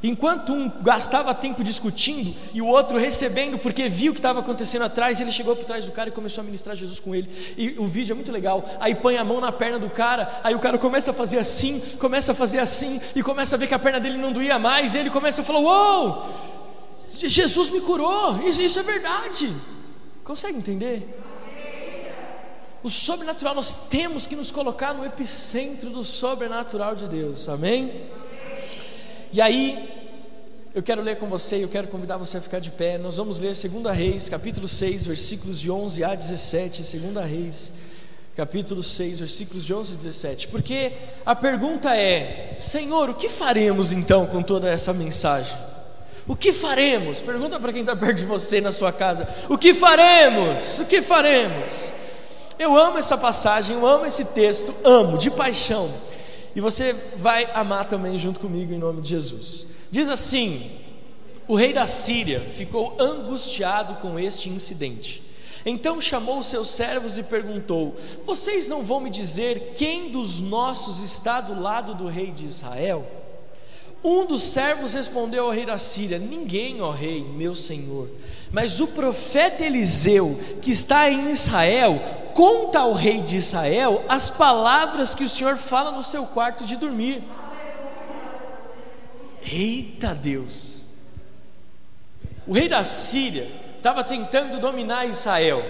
Enquanto 0.03 0.53
um 0.53 0.69
gastava 0.83 1.33
tempo 1.33 1.63
discutindo 1.63 2.35
e 2.53 2.61
o 2.61 2.67
outro 2.67 2.99
recebendo, 2.99 3.57
porque 3.57 3.89
viu 3.89 4.11
o 4.11 4.15
que 4.15 4.19
estava 4.19 4.41
acontecendo 4.41 4.83
atrás, 4.83 5.21
ele 5.21 5.31
chegou 5.31 5.55
por 5.55 5.65
trás 5.65 5.87
do 5.87 5.93
cara 5.93 6.09
e 6.09 6.13
começou 6.13 6.43
a 6.43 6.45
ministrar 6.45 6.75
Jesus 6.75 6.99
com 6.99 7.15
ele. 7.15 7.29
E 7.57 7.79
o 7.79 7.87
vídeo 7.87 8.13
é 8.13 8.15
muito 8.17 8.33
legal. 8.33 8.69
Aí 8.81 8.95
põe 8.97 9.17
a 9.17 9.25
mão 9.25 9.41
na 9.41 9.53
perna 9.53 9.79
do 9.79 9.89
cara, 9.89 10.41
aí 10.43 10.55
o 10.55 10.59
cara 10.59 10.77
começa 10.77 11.13
a 11.13 11.15
fazer 11.15 11.39
assim, 11.39 11.81
começa 12.01 12.33
a 12.33 12.35
fazer 12.35 12.59
assim, 12.59 13.01
e 13.15 13.23
começa 13.23 13.55
a 13.55 13.59
ver 13.59 13.69
que 13.69 13.75
a 13.75 13.79
perna 13.79 14.01
dele 14.01 14.19
não 14.19 14.33
doía 14.33 14.59
mais, 14.59 14.95
e 14.95 14.99
ele 14.99 15.11
começa 15.11 15.43
a 15.43 15.45
falar: 15.45 15.61
Uou! 15.61 16.27
Jesus 17.15 17.71
me 17.71 17.81
curou, 17.81 18.41
isso, 18.45 18.61
isso 18.61 18.81
é 18.81 18.83
verdade. 18.83 19.55
Consegue 20.25 20.59
entender? 20.59 21.19
O 22.83 22.91
sobrenatural, 22.91 23.55
nós 23.55 23.87
temos 23.89 24.27
que 24.27 24.35
nos 24.35 24.51
colocar 24.51 24.93
no 24.93 25.07
epicentro 25.07 25.91
do 25.91 26.03
sobrenatural 26.03 26.97
de 26.97 27.09
Deus, 27.09 27.49
amém? 27.49 28.11
E 29.33 29.41
aí, 29.41 29.89
eu 30.75 30.83
quero 30.83 31.03
ler 31.03 31.17
com 31.17 31.29
você, 31.29 31.63
eu 31.63 31.69
quero 31.69 31.89
convidar 31.89 32.17
você 32.17 32.39
a 32.39 32.41
ficar 32.41 32.59
de 32.59 32.71
pé. 32.71 32.97
Nós 32.97 33.19
vamos 33.19 33.39
ler 33.39 33.55
2 33.55 33.95
Reis, 33.95 34.29
capítulo 34.29 34.67
6, 34.67 35.05
versículos 35.05 35.61
de 35.61 35.71
11 35.71 36.03
a 36.03 36.15
17. 36.15 36.97
2 36.97 37.27
Reis, 37.27 37.73
capítulo 38.35 38.83
6, 38.83 39.19
versículos 39.19 39.67
de 39.67 39.75
11 39.75 39.93
a 39.93 39.97
17. 39.97 40.49
Porque 40.49 40.93
a 41.27 41.35
pergunta 41.35 41.95
é: 41.95 42.55
Senhor, 42.57 43.11
o 43.11 43.15
que 43.15 43.29
faremos 43.29 43.93
então 43.93 44.27
com 44.27 44.43
toda 44.43 44.67
essa 44.67 44.95
mensagem? 44.95 45.55
O 46.27 46.35
que 46.35 46.55
faremos? 46.55 47.21
Pergunta 47.21 47.61
para 47.61 47.73
quem 47.73 47.83
está 47.83 47.95
perto 47.95 48.19
de 48.19 48.25
você 48.25 48.59
na 48.59 48.73
sua 48.73 48.93
casa: 48.93 49.29
O 49.51 49.59
que 49.59 49.75
faremos? 49.75 50.79
O 50.79 50.87
que 50.87 51.03
faremos? 51.03 51.93
Eu 52.59 52.79
amo 52.79 52.97
essa 52.97 53.19
passagem, 53.19 53.77
eu 53.77 53.87
amo 53.87 54.07
esse 54.07 54.25
texto, 54.27 54.75
amo 54.85 55.19
de 55.19 55.31
paixão. 55.31 55.93
E 56.57 56.63
você 56.63 56.95
vai 57.19 57.47
amar 57.53 57.87
também 57.89 58.17
junto 58.17 58.41
comigo 58.41 58.73
em 58.73 58.79
nome 58.79 59.03
de 59.03 59.11
Jesus. 59.11 59.72
Diz 59.93 60.09
assim: 60.09 60.71
O 61.47 61.55
rei 61.55 61.75
da 61.75 61.87
Síria 61.87 62.41
ficou 62.41 62.97
angustiado 62.99 63.97
com 63.97 64.19
este 64.19 64.49
incidente. 64.49 65.23
Então 65.67 66.01
chamou 66.01 66.43
seus 66.43 66.71
servos 66.71 67.19
e 67.19 67.23
perguntou: 67.23 67.95
Vocês 68.25 68.67
não 68.67 68.83
vão 68.83 69.01
me 69.01 69.11
dizer 69.11 69.75
quem 69.77 70.11
dos 70.11 70.41
nossos 70.41 71.01
está 71.01 71.43
do 71.43 71.61
lado 71.61 71.95
do 71.95 72.07
rei 72.07 72.31
de 72.31 72.47
Israel? 72.47 73.07
Um 74.03 74.25
dos 74.25 74.43
servos 74.43 74.95
respondeu 74.95 75.45
ao 75.45 75.51
rei 75.51 75.67
da 75.67 75.79
Síria: 75.79 76.19
Ninguém, 76.19 76.81
ó 76.81 76.91
rei, 76.91 77.23
meu 77.23 77.55
senhor. 77.55 78.09
Mas 78.51 78.81
o 78.81 78.87
profeta 78.87 79.63
Eliseu, 79.63 80.41
que 80.63 80.71
está 80.71 81.11
em 81.11 81.31
Israel, 81.31 82.01
conta 82.35 82.81
ao 82.81 82.95
rei 82.95 83.21
de 83.21 83.37
Israel 83.37 84.03
as 84.09 84.31
palavras 84.31 85.15
que 85.15 85.25
o 85.25 85.29
Senhor 85.29 85.57
fala 85.57 85.91
no 85.91 86.03
seu 86.03 86.25
quarto 86.25 86.65
de 86.65 86.77
dormir. 86.77 87.23
Eita 89.45 90.15
Deus! 90.15 90.89
O 92.47 92.55
rei 92.55 92.69
da 92.69 92.85
Síria 92.85 93.47
estava 93.77 94.03
tentando 94.03 94.61
dominar 94.61 95.07
Israel, 95.07 95.65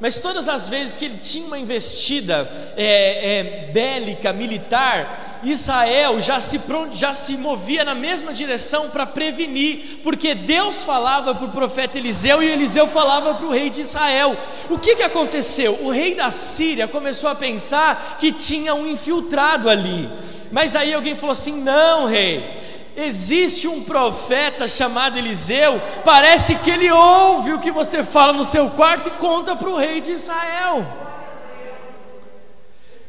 mas 0.00 0.18
todas 0.18 0.48
as 0.48 0.68
vezes 0.68 0.96
que 0.96 1.04
ele 1.04 1.18
tinha 1.18 1.46
uma 1.46 1.58
investida 1.58 2.48
é, 2.76 3.38
é, 3.38 3.70
bélica, 3.72 4.32
militar, 4.32 5.40
Israel 5.42 6.20
já 6.20 6.40
se, 6.40 6.60
já 6.92 7.14
se 7.14 7.36
movia 7.36 7.84
na 7.84 7.94
mesma 7.94 8.32
direção 8.32 8.90
para 8.90 9.06
prevenir, 9.06 10.00
porque 10.02 10.34
Deus 10.34 10.82
falava 10.84 11.34
para 11.34 11.46
o 11.46 11.50
profeta 11.50 11.98
Eliseu 11.98 12.42
e 12.42 12.50
Eliseu 12.50 12.86
falava 12.86 13.34
para 13.34 13.46
o 13.46 13.50
rei 13.50 13.70
de 13.70 13.82
Israel. 13.82 14.36
O 14.68 14.78
que, 14.78 14.96
que 14.96 15.02
aconteceu? 15.02 15.78
O 15.82 15.90
rei 15.90 16.14
da 16.14 16.30
Síria 16.30 16.86
começou 16.86 17.30
a 17.30 17.34
pensar 17.34 18.18
que 18.20 18.32
tinha 18.32 18.74
um 18.74 18.86
infiltrado 18.86 19.68
ali, 19.68 20.08
mas 20.52 20.76
aí 20.76 20.92
alguém 20.92 21.16
falou 21.16 21.32
assim: 21.32 21.62
não, 21.62 22.06
rei. 22.06 22.69
Existe 23.02 23.66
um 23.66 23.82
profeta 23.82 24.68
chamado 24.68 25.18
Eliseu, 25.18 25.80
parece 26.04 26.54
que 26.56 26.70
ele 26.70 26.90
ouve 26.90 27.54
o 27.54 27.58
que 27.58 27.70
você 27.70 28.04
fala 28.04 28.30
no 28.30 28.44
seu 28.44 28.68
quarto 28.68 29.08
e 29.08 29.12
conta 29.12 29.56
para 29.56 29.70
o 29.70 29.76
rei 29.76 30.02
de 30.02 30.12
Israel. 30.12 30.86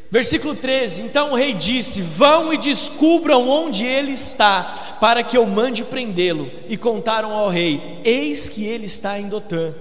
Versículo 0.10 0.56
13: 0.56 1.02
Então 1.02 1.32
o 1.32 1.36
rei 1.36 1.54
disse: 1.54 2.02
Vão 2.02 2.54
e 2.54 2.58
descubram 2.58 3.50
onde 3.50 3.86
ele 3.86 4.14
está, 4.14 4.98
para 5.02 5.24
que 5.24 5.38
eu 5.38 5.46
mande 5.46 5.84
prendê-lo. 5.84 6.50
E 6.70 6.78
contaram 6.78 7.34
ao 7.34 7.50
rei: 7.50 8.00
Eis 8.06 8.48
que 8.48 8.64
ele 8.64 8.86
está 8.86 9.20
em 9.20 9.28
Dotã. 9.28 9.74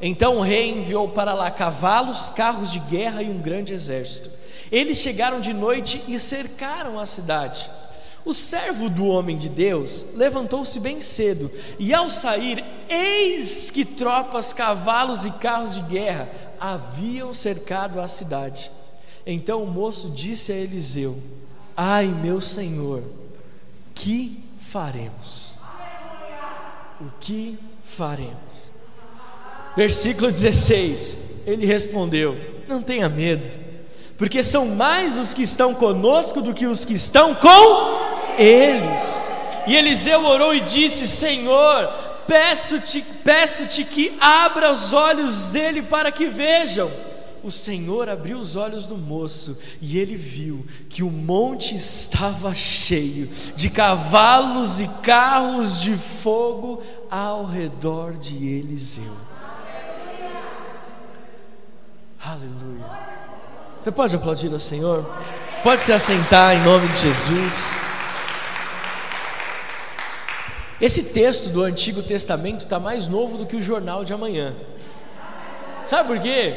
Então 0.00 0.38
o 0.38 0.42
rei 0.42 0.70
enviou 0.70 1.08
para 1.08 1.34
lá 1.34 1.52
cavalos, 1.52 2.30
carros 2.30 2.72
de 2.72 2.80
guerra 2.80 3.22
e 3.22 3.30
um 3.30 3.38
grande 3.38 3.72
exército. 3.72 4.28
Eles 4.72 4.98
chegaram 4.98 5.38
de 5.38 5.52
noite 5.52 6.02
e 6.08 6.18
cercaram 6.18 6.98
a 6.98 7.06
cidade. 7.06 7.70
O 8.24 8.32
servo 8.32 8.88
do 8.88 9.06
homem 9.06 9.36
de 9.36 9.48
Deus 9.48 10.06
levantou-se 10.14 10.78
bem 10.78 11.00
cedo, 11.00 11.50
e 11.78 11.92
ao 11.92 12.08
sair, 12.08 12.64
eis 12.88 13.70
que 13.70 13.84
tropas, 13.84 14.52
cavalos 14.52 15.26
e 15.26 15.30
carros 15.32 15.74
de 15.74 15.80
guerra 15.82 16.28
haviam 16.60 17.32
cercado 17.32 18.00
a 18.00 18.06
cidade. 18.06 18.70
Então 19.26 19.62
o 19.62 19.66
moço 19.66 20.10
disse 20.10 20.52
a 20.52 20.56
Eliseu: 20.56 21.20
Ai, 21.76 22.06
meu 22.06 22.40
senhor, 22.40 23.02
que 23.92 24.44
faremos? 24.60 25.54
O 27.00 27.06
que 27.20 27.58
faremos? 27.82 28.70
Versículo 29.76 30.30
16: 30.30 31.18
Ele 31.44 31.66
respondeu: 31.66 32.36
Não 32.68 32.80
tenha 32.80 33.08
medo, 33.08 33.48
porque 34.16 34.44
são 34.44 34.66
mais 34.66 35.18
os 35.18 35.34
que 35.34 35.42
estão 35.42 35.74
conosco 35.74 36.40
do 36.40 36.54
que 36.54 36.66
os 36.66 36.84
que 36.84 36.94
estão 36.94 37.34
com 37.34 38.11
eles. 38.38 39.18
E 39.66 39.76
Eliseu 39.76 40.24
orou 40.24 40.54
e 40.54 40.60
disse: 40.60 41.06
Senhor, 41.06 41.88
peço-te, 42.26 43.02
peço-te 43.24 43.84
que 43.84 44.16
abra 44.20 44.72
os 44.72 44.92
olhos 44.92 45.48
dele 45.48 45.82
para 45.82 46.10
que 46.10 46.26
vejam 46.26 46.90
o 47.42 47.50
Senhor 47.50 48.08
abriu 48.08 48.38
os 48.38 48.54
olhos 48.54 48.86
do 48.86 48.96
moço 48.96 49.58
e 49.80 49.98
ele 49.98 50.14
viu 50.14 50.64
que 50.88 51.02
o 51.02 51.10
monte 51.10 51.74
estava 51.74 52.54
cheio 52.54 53.28
de 53.56 53.68
cavalos 53.68 54.80
e 54.80 54.86
carros 55.02 55.80
de 55.80 55.96
fogo 55.96 56.82
ao 57.10 57.44
redor 57.44 58.12
de 58.14 58.36
Eliseu. 58.36 59.12
Aleluia. 62.24 62.86
Você 63.78 63.90
pode 63.90 64.14
aplaudir 64.14 64.52
ao 64.52 64.60
Senhor? 64.60 65.04
Pode 65.64 65.82
se 65.82 65.92
assentar 65.92 66.54
em 66.54 66.62
nome 66.62 66.86
de 66.88 67.00
Jesus. 67.00 67.74
Esse 70.82 71.04
texto 71.04 71.48
do 71.48 71.62
Antigo 71.62 72.02
Testamento 72.02 72.64
está 72.64 72.80
mais 72.80 73.06
novo 73.06 73.38
do 73.38 73.46
que 73.46 73.54
o 73.54 73.62
jornal 73.62 74.04
de 74.04 74.12
amanhã. 74.12 74.52
Sabe 75.84 76.08
por 76.08 76.20
quê? 76.20 76.56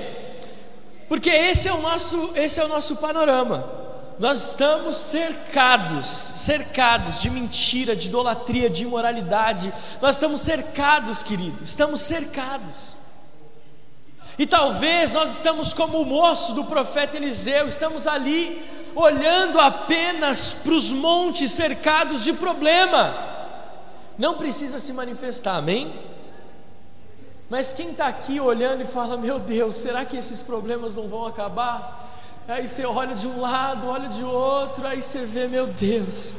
Porque 1.08 1.30
esse 1.30 1.68
é 1.68 1.74
o 1.74 1.80
nosso, 1.80 2.32
esse 2.34 2.60
é 2.60 2.66
o 2.66 2.68
nosso 2.68 2.96
panorama. 2.96 3.70
Nós 4.18 4.48
estamos 4.48 4.96
cercados, 4.98 6.08
cercados 6.08 7.22
de 7.22 7.30
mentira, 7.30 7.96
de 7.96 8.08
idolatria, 8.08 8.68
de 8.68 8.82
imoralidade. 8.82 9.72
Nós 10.02 10.16
estamos 10.16 10.42
cercados, 10.42 11.22
queridos, 11.22 11.70
estamos 11.70 12.02
cercados. 12.02 12.98
E 14.40 14.48
talvez 14.48 15.14
nós 15.14 15.36
estamos 15.36 15.72
como 15.72 16.02
o 16.02 16.06
moço 16.06 16.54
do 16.54 16.64
profeta 16.64 17.16
Eliseu, 17.16 17.68
estamos 17.68 18.08
ali 18.08 18.60
olhando 18.96 19.60
apenas 19.60 20.52
para 20.52 20.74
os 20.74 20.92
montes 20.92 21.52
cercados 21.52 22.24
de 22.24 22.34
problema. 22.34 23.35
Não 24.18 24.38
precisa 24.38 24.80
se 24.80 24.94
manifestar, 24.94 25.58
amém? 25.58 25.94
Mas 27.50 27.74
quem 27.74 27.92
está 27.92 28.08
aqui 28.08 28.40
olhando 28.40 28.82
e 28.82 28.88
fala: 28.88 29.18
Meu 29.18 29.40
Deus, 29.40 29.76
será 29.76 30.06
que 30.06 30.18
esses 30.18 30.42
problemas 30.42 30.96
não 30.96 31.08
vão 31.08 31.26
acabar? 31.26 32.04
Aí 32.48 32.68
você 32.68 32.86
olha 32.86 33.16
de 33.16 33.28
um 33.28 33.42
lado, 33.42 33.88
olha 33.88 34.10
de 34.10 34.24
outro, 34.24 34.86
aí 34.86 35.02
você 35.02 35.26
vê: 35.26 35.48
Meu 35.48 35.68
Deus, 35.68 36.36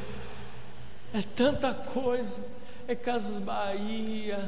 é 1.13 1.21
tanta 1.35 1.73
coisa. 1.73 2.57
É 2.89 2.95
Casas 2.95 3.37
Bahia, 3.39 4.39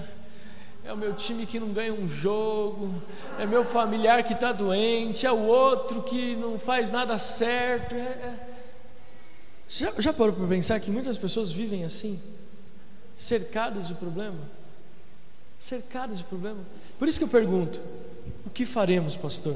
é 0.85 0.93
o 0.93 0.97
meu 0.97 1.13
time 1.13 1.45
que 1.45 1.59
não 1.59 1.73
ganha 1.73 1.93
um 1.93 2.07
jogo, 2.07 2.89
é 3.37 3.45
meu 3.45 3.65
familiar 3.65 4.23
que 4.23 4.31
está 4.31 4.53
doente, 4.53 5.25
é 5.25 5.31
o 5.31 5.45
outro 5.45 6.01
que 6.03 6.37
não 6.37 6.57
faz 6.57 6.89
nada 6.89 7.19
certo. 7.19 7.93
É, 7.93 7.97
é. 7.97 8.33
Já, 9.67 9.91
já 9.99 10.13
parou 10.13 10.33
para 10.33 10.47
pensar 10.47 10.79
que 10.79 10.89
muitas 10.89 11.17
pessoas 11.17 11.51
vivem 11.51 11.83
assim, 11.83 12.17
cercadas 13.19 13.87
de 13.87 13.93
problema? 13.93 14.39
cercados 15.59 16.17
de 16.17 16.23
problema. 16.23 16.59
Por 16.97 17.07
isso 17.07 17.19
que 17.19 17.25
eu 17.25 17.29
pergunto: 17.29 17.79
o 18.45 18.49
que 18.49 18.65
faremos, 18.65 19.15
pastor? 19.15 19.55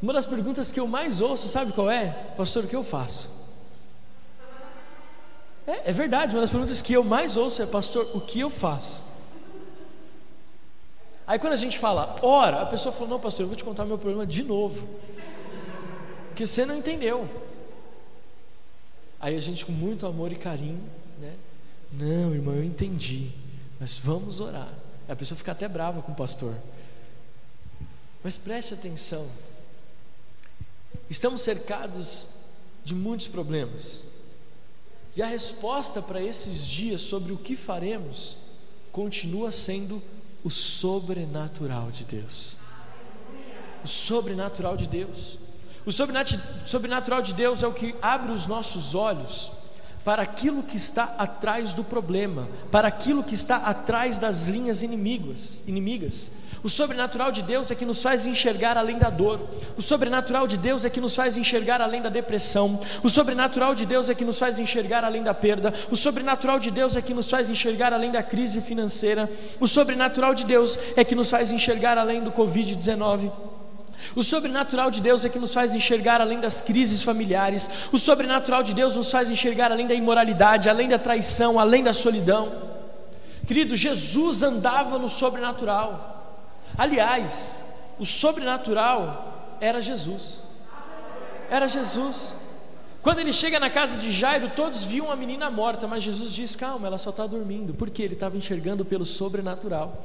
Uma 0.00 0.12
das 0.12 0.24
perguntas 0.24 0.72
que 0.72 0.80
eu 0.80 0.86
mais 0.86 1.20
ouço, 1.20 1.48
sabe 1.48 1.72
qual 1.72 1.90
é? 1.90 2.10
Pastor, 2.36 2.64
o 2.64 2.68
que 2.68 2.76
eu 2.76 2.84
faço? 2.84 3.42
É, 5.66 5.90
é 5.90 5.92
verdade, 5.92 6.34
uma 6.34 6.40
das 6.40 6.50
perguntas 6.50 6.80
que 6.80 6.92
eu 6.92 7.04
mais 7.04 7.36
ouço 7.36 7.60
é: 7.60 7.66
Pastor, 7.66 8.08
o 8.14 8.20
que 8.20 8.40
eu 8.40 8.48
faço? 8.48 9.02
Aí 11.26 11.38
quando 11.38 11.52
a 11.52 11.56
gente 11.56 11.78
fala, 11.78 12.16
ora, 12.22 12.62
a 12.62 12.66
pessoa 12.66 12.92
fala: 12.92 13.10
Não, 13.10 13.20
pastor, 13.20 13.44
eu 13.44 13.48
vou 13.48 13.56
te 13.56 13.64
contar 13.64 13.84
meu 13.84 13.98
problema 13.98 14.26
de 14.26 14.42
novo, 14.42 14.88
que 16.36 16.46
você 16.46 16.64
não 16.64 16.76
entendeu. 16.76 17.28
Aí 19.20 19.36
a 19.36 19.40
gente, 19.40 19.64
com 19.64 19.70
muito 19.70 20.04
amor 20.04 20.32
e 20.32 20.34
carinho, 20.34 20.82
né, 21.20 21.32
Não, 21.92 22.34
irmão, 22.34 22.54
eu 22.54 22.64
entendi, 22.64 23.30
mas 23.78 23.96
vamos 23.98 24.40
orar. 24.40 24.72
A 25.08 25.14
pessoa 25.14 25.36
fica 25.36 25.52
até 25.52 25.68
brava 25.68 26.00
com 26.00 26.12
o 26.12 26.14
pastor. 26.16 26.56
Mas 28.24 28.36
preste 28.38 28.72
atenção. 28.72 29.28
Estamos 31.10 31.42
cercados 31.42 32.28
de 32.84 32.94
muitos 32.94 33.26
problemas. 33.26 34.06
E 35.14 35.22
a 35.22 35.26
resposta 35.26 36.00
para 36.00 36.22
esses 36.22 36.66
dias 36.66 37.02
sobre 37.02 37.32
o 37.32 37.36
que 37.36 37.56
faremos 37.56 38.38
continua 38.90 39.52
sendo 39.52 40.02
o 40.42 40.50
sobrenatural 40.50 41.90
de 41.90 42.04
Deus. 42.04 42.56
O 43.84 43.88
sobrenatural 43.88 44.76
de 44.76 44.88
Deus. 44.88 45.38
O 45.84 45.90
sobrenatural 45.90 47.20
de 47.20 47.34
Deus 47.34 47.62
é 47.62 47.66
o 47.66 47.74
que 47.74 47.94
abre 48.00 48.32
os 48.32 48.46
nossos 48.46 48.94
olhos 48.94 49.52
para 50.04 50.22
aquilo 50.22 50.62
que 50.62 50.76
está 50.76 51.14
atrás 51.18 51.72
do 51.72 51.84
problema, 51.84 52.48
para 52.70 52.88
aquilo 52.88 53.22
que 53.22 53.34
está 53.34 53.56
atrás 53.56 54.18
das 54.18 54.48
linhas 54.48 54.82
inimigas, 54.82 55.62
inimigas. 55.66 56.42
O 56.62 56.68
sobrenatural 56.68 57.32
de 57.32 57.42
Deus 57.42 57.72
é 57.72 57.74
que 57.74 57.84
nos 57.84 58.00
faz 58.00 58.24
enxergar 58.24 58.78
além 58.78 58.96
da 58.96 59.10
dor. 59.10 59.40
O 59.76 59.82
sobrenatural 59.82 60.46
de 60.46 60.56
Deus 60.56 60.84
é 60.84 60.90
que 60.90 61.00
nos 61.00 61.14
faz 61.14 61.36
enxergar 61.36 61.80
além 61.80 62.00
da 62.00 62.08
depressão. 62.08 62.80
O 63.02 63.10
sobrenatural 63.10 63.74
de 63.74 63.84
Deus 63.84 64.08
é 64.08 64.14
que 64.14 64.24
nos 64.24 64.38
faz 64.38 64.60
enxergar 64.60 65.04
além 65.04 65.24
da 65.24 65.34
perda. 65.34 65.74
O 65.90 65.96
sobrenatural 65.96 66.60
de 66.60 66.70
Deus 66.70 66.94
é 66.94 67.02
que 67.02 67.12
nos 67.12 67.28
faz 67.28 67.50
enxergar 67.50 67.92
além 67.92 68.12
da 68.12 68.22
crise 68.22 68.60
financeira. 68.60 69.28
O 69.58 69.66
sobrenatural 69.66 70.34
de 70.34 70.46
Deus 70.46 70.78
é 70.96 71.02
que 71.02 71.16
nos 71.16 71.30
faz 71.30 71.50
enxergar 71.50 71.98
além 71.98 72.22
do 72.22 72.30
Covid-19. 72.30 73.51
O 74.14 74.22
sobrenatural 74.22 74.90
de 74.90 75.00
Deus 75.00 75.24
é 75.24 75.28
que 75.28 75.38
nos 75.38 75.54
faz 75.54 75.74
enxergar 75.74 76.20
além 76.20 76.40
das 76.40 76.60
crises 76.60 77.02
familiares. 77.02 77.70
O 77.92 77.98
sobrenatural 77.98 78.62
de 78.62 78.74
Deus 78.74 78.96
nos 78.96 79.10
faz 79.10 79.30
enxergar 79.30 79.70
além 79.72 79.86
da 79.86 79.94
imoralidade, 79.94 80.68
além 80.68 80.88
da 80.88 80.98
traição, 80.98 81.58
além 81.58 81.82
da 81.82 81.92
solidão. 81.92 82.52
Querido, 83.46 83.76
Jesus 83.76 84.42
andava 84.42 84.98
no 84.98 85.08
sobrenatural. 85.08 86.44
Aliás, 86.76 87.62
o 87.98 88.04
sobrenatural 88.06 89.56
era 89.60 89.82
Jesus. 89.82 90.44
Era 91.50 91.68
Jesus. 91.68 92.36
Quando 93.02 93.18
ele 93.18 93.32
chega 93.32 93.58
na 93.58 93.68
casa 93.68 93.98
de 93.98 94.10
Jairo, 94.12 94.50
todos 94.54 94.84
viam 94.84 95.10
a 95.10 95.16
menina 95.16 95.50
morta, 95.50 95.88
mas 95.88 96.02
Jesus 96.04 96.32
diz: 96.32 96.54
Calma, 96.54 96.86
ela 96.86 96.98
só 96.98 97.10
está 97.10 97.26
dormindo, 97.26 97.74
porque 97.74 98.02
ele 98.02 98.14
estava 98.14 98.36
enxergando 98.36 98.84
pelo 98.84 99.04
sobrenatural. 99.04 100.04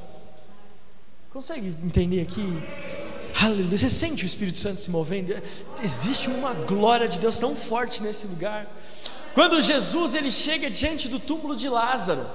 Consegue 1.32 1.68
entender 1.84 2.22
aqui? 2.22 2.62
Aleluia. 3.40 3.76
Você 3.76 3.88
sente 3.88 4.24
o 4.24 4.26
Espírito 4.26 4.58
Santo 4.58 4.80
se 4.80 4.90
movendo? 4.90 5.34
Existe 5.82 6.28
uma 6.28 6.52
glória 6.52 7.08
de 7.08 7.20
Deus 7.20 7.38
tão 7.38 7.54
forte 7.54 8.02
nesse 8.02 8.26
lugar. 8.26 8.66
Quando 9.34 9.60
Jesus 9.60 10.14
ele 10.14 10.30
chega 10.30 10.68
diante 10.68 11.08
do 11.08 11.18
túmulo 11.18 11.54
de 11.54 11.68
Lázaro, 11.68 12.26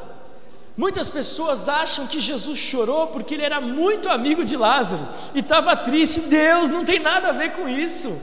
Muitas 0.75 1.07
pessoas 1.07 1.69
acham 1.69 2.07
que 2.07 2.19
Jesus 2.19 2.57
chorou 2.57 3.07
porque 3.07 3.35
ele 3.35 3.43
era 3.43 3.61
muito 3.61 4.09
amigo 4.09 4.43
de 4.43 4.57
Lázaro 4.57 5.07
e 5.35 5.39
estava 5.39 5.75
triste. 5.75 6.21
Deus 6.21 6.67
não 6.67 6.83
tem 6.83 6.99
nada 6.99 7.29
a 7.29 7.31
ver 7.31 7.51
com 7.51 7.69
isso. 7.69 8.19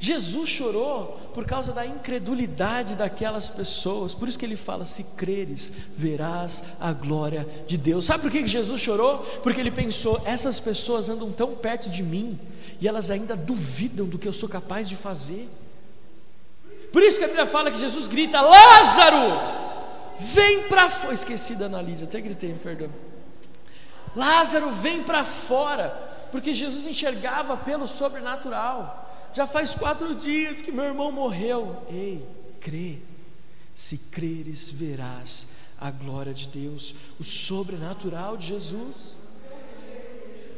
Jesus 0.00 0.48
chorou 0.48 1.27
por 1.38 1.44
causa 1.44 1.72
da 1.72 1.86
incredulidade 1.86 2.96
daquelas 2.96 3.48
pessoas. 3.48 4.12
Por 4.12 4.28
isso 4.28 4.36
que 4.36 4.44
ele 4.44 4.56
fala: 4.56 4.84
se 4.84 5.04
creres, 5.16 5.72
verás 5.96 6.64
a 6.80 6.92
glória 6.92 7.46
de 7.64 7.78
Deus. 7.78 8.06
Sabe 8.06 8.22
por 8.22 8.30
que 8.32 8.44
Jesus 8.44 8.80
chorou? 8.80 9.18
Porque 9.40 9.60
ele 9.60 9.70
pensou: 9.70 10.20
essas 10.24 10.58
pessoas 10.58 11.08
andam 11.08 11.30
tão 11.30 11.54
perto 11.54 11.88
de 11.88 12.02
mim 12.02 12.36
e 12.80 12.88
elas 12.88 13.08
ainda 13.08 13.36
duvidam 13.36 14.04
do 14.04 14.18
que 14.18 14.26
eu 14.26 14.32
sou 14.32 14.48
capaz 14.48 14.88
de 14.88 14.96
fazer. 14.96 15.48
Por 16.92 17.04
isso 17.04 17.18
que 17.18 17.24
a 17.24 17.28
Bíblia 17.28 17.46
fala 17.46 17.70
que 17.70 17.78
Jesus 17.78 18.08
grita: 18.08 18.40
Lázaro! 18.40 19.68
vem 20.18 20.64
para 20.64 20.90
fora. 20.90 21.14
Esqueci 21.14 21.54
da 21.54 21.66
Analídia, 21.66 22.08
até 22.08 22.20
gritei, 22.20 22.52
me 22.52 22.58
perdoa. 22.58 22.90
Lázaro, 24.16 24.70
vem 24.70 25.04
para 25.04 25.22
fora, 25.22 25.90
porque 26.32 26.52
Jesus 26.52 26.84
enxergava 26.88 27.56
pelo 27.56 27.86
sobrenatural. 27.86 29.07
Já 29.38 29.46
faz 29.46 29.72
quatro 29.72 30.16
dias 30.16 30.60
que 30.60 30.72
meu 30.72 30.84
irmão 30.84 31.12
morreu. 31.12 31.86
Ei, 31.88 32.26
crê, 32.58 32.98
se 33.72 33.96
creres, 33.96 34.68
verás 34.68 35.50
a 35.80 35.92
glória 35.92 36.34
de 36.34 36.48
Deus, 36.48 36.92
o 37.20 37.22
sobrenatural 37.22 38.36
de 38.36 38.48
Jesus. 38.48 39.16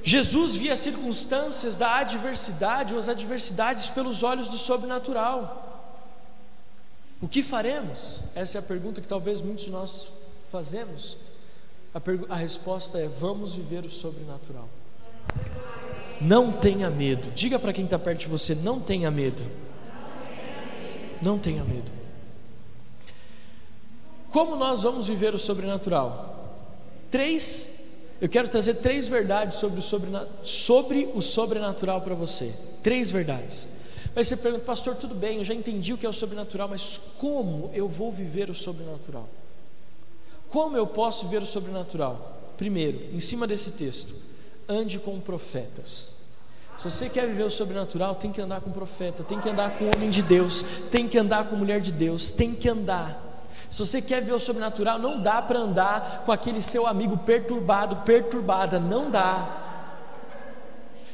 Jesus 0.02 0.56
via 0.56 0.72
as 0.72 0.78
circunstâncias 0.78 1.76
da 1.76 1.96
adversidade 1.96 2.94
ou 2.94 2.98
as 2.98 3.10
adversidades 3.10 3.90
pelos 3.90 4.22
olhos 4.22 4.48
do 4.48 4.56
sobrenatural. 4.56 5.98
O 7.20 7.28
que 7.28 7.42
faremos? 7.42 8.20
Essa 8.34 8.56
é 8.56 8.60
a 8.60 8.62
pergunta 8.62 9.02
que 9.02 9.08
talvez 9.08 9.42
muitos 9.42 9.66
de 9.66 9.70
nós 9.70 10.08
fazemos. 10.50 11.18
A, 11.94 12.00
a 12.32 12.36
resposta 12.36 12.98
é: 12.98 13.08
vamos 13.08 13.52
viver 13.52 13.84
o 13.84 13.90
sobrenatural. 13.90 14.70
Não 16.20 16.52
tenha 16.52 16.90
medo. 16.90 17.30
Diga 17.30 17.58
para 17.58 17.72
quem 17.72 17.84
está 17.84 17.98
perto 17.98 18.20
de 18.20 18.28
você: 18.28 18.54
não 18.54 18.80
tenha 18.80 19.10
medo. 19.10 19.42
Não 21.22 21.38
tenha 21.38 21.64
medo. 21.64 21.90
Como 24.30 24.54
nós 24.56 24.82
vamos 24.82 25.06
viver 25.06 25.34
o 25.34 25.38
sobrenatural? 25.38 26.58
Três. 27.10 27.78
Eu 28.20 28.28
quero 28.28 28.48
trazer 28.48 28.74
três 28.74 29.08
verdades 29.08 29.58
sobre 29.58 29.80
o, 29.80 29.82
sobre 30.44 31.10
o 31.14 31.22
sobrenatural 31.22 32.02
para 32.02 32.14
você. 32.14 32.54
Três 32.82 33.10
verdades. 33.10 33.80
Aí 34.14 34.24
você 34.24 34.36
pergunta, 34.36 34.64
pastor, 34.64 34.96
tudo 34.96 35.14
bem, 35.14 35.38
eu 35.38 35.44
já 35.44 35.54
entendi 35.54 35.92
o 35.92 35.98
que 35.98 36.04
é 36.04 36.08
o 36.08 36.12
sobrenatural, 36.12 36.68
mas 36.68 37.00
como 37.18 37.70
eu 37.72 37.88
vou 37.88 38.10
viver 38.12 38.50
o 38.50 38.54
sobrenatural? 38.54 39.28
Como 40.48 40.76
eu 40.76 40.86
posso 40.86 41.26
viver 41.26 41.42
o 41.42 41.46
sobrenatural? 41.46 42.38
Primeiro, 42.58 43.08
em 43.14 43.20
cima 43.20 43.46
desse 43.46 43.70
texto, 43.70 44.14
ande 44.70 44.98
com 44.98 45.18
profetas. 45.20 46.20
Se 46.78 46.88
você 46.88 47.10
quer 47.10 47.26
viver 47.26 47.42
o 47.42 47.50
sobrenatural, 47.50 48.14
tem 48.14 48.32
que 48.32 48.40
andar 48.40 48.60
com 48.62 48.70
profeta, 48.70 49.22
tem 49.22 49.38
que 49.38 49.48
andar 49.48 49.72
com 49.72 49.84
homem 49.84 50.08
de 50.08 50.22
Deus, 50.22 50.62
tem 50.90 51.06
que 51.06 51.18
andar 51.18 51.44
com 51.44 51.56
mulher 51.56 51.80
de 51.80 51.92
Deus, 51.92 52.30
tem 52.30 52.54
que 52.54 52.68
andar. 52.68 53.22
Se 53.68 53.78
você 53.80 54.00
quer 54.00 54.22
ver 54.22 54.32
o 54.32 54.38
sobrenatural, 54.40 54.98
não 54.98 55.20
dá 55.20 55.42
para 55.42 55.58
andar 55.58 56.22
com 56.24 56.32
aquele 56.32 56.62
seu 56.62 56.86
amigo 56.86 57.18
perturbado, 57.18 57.96
perturbada, 57.96 58.80
não 58.80 59.10
dá. 59.10 59.58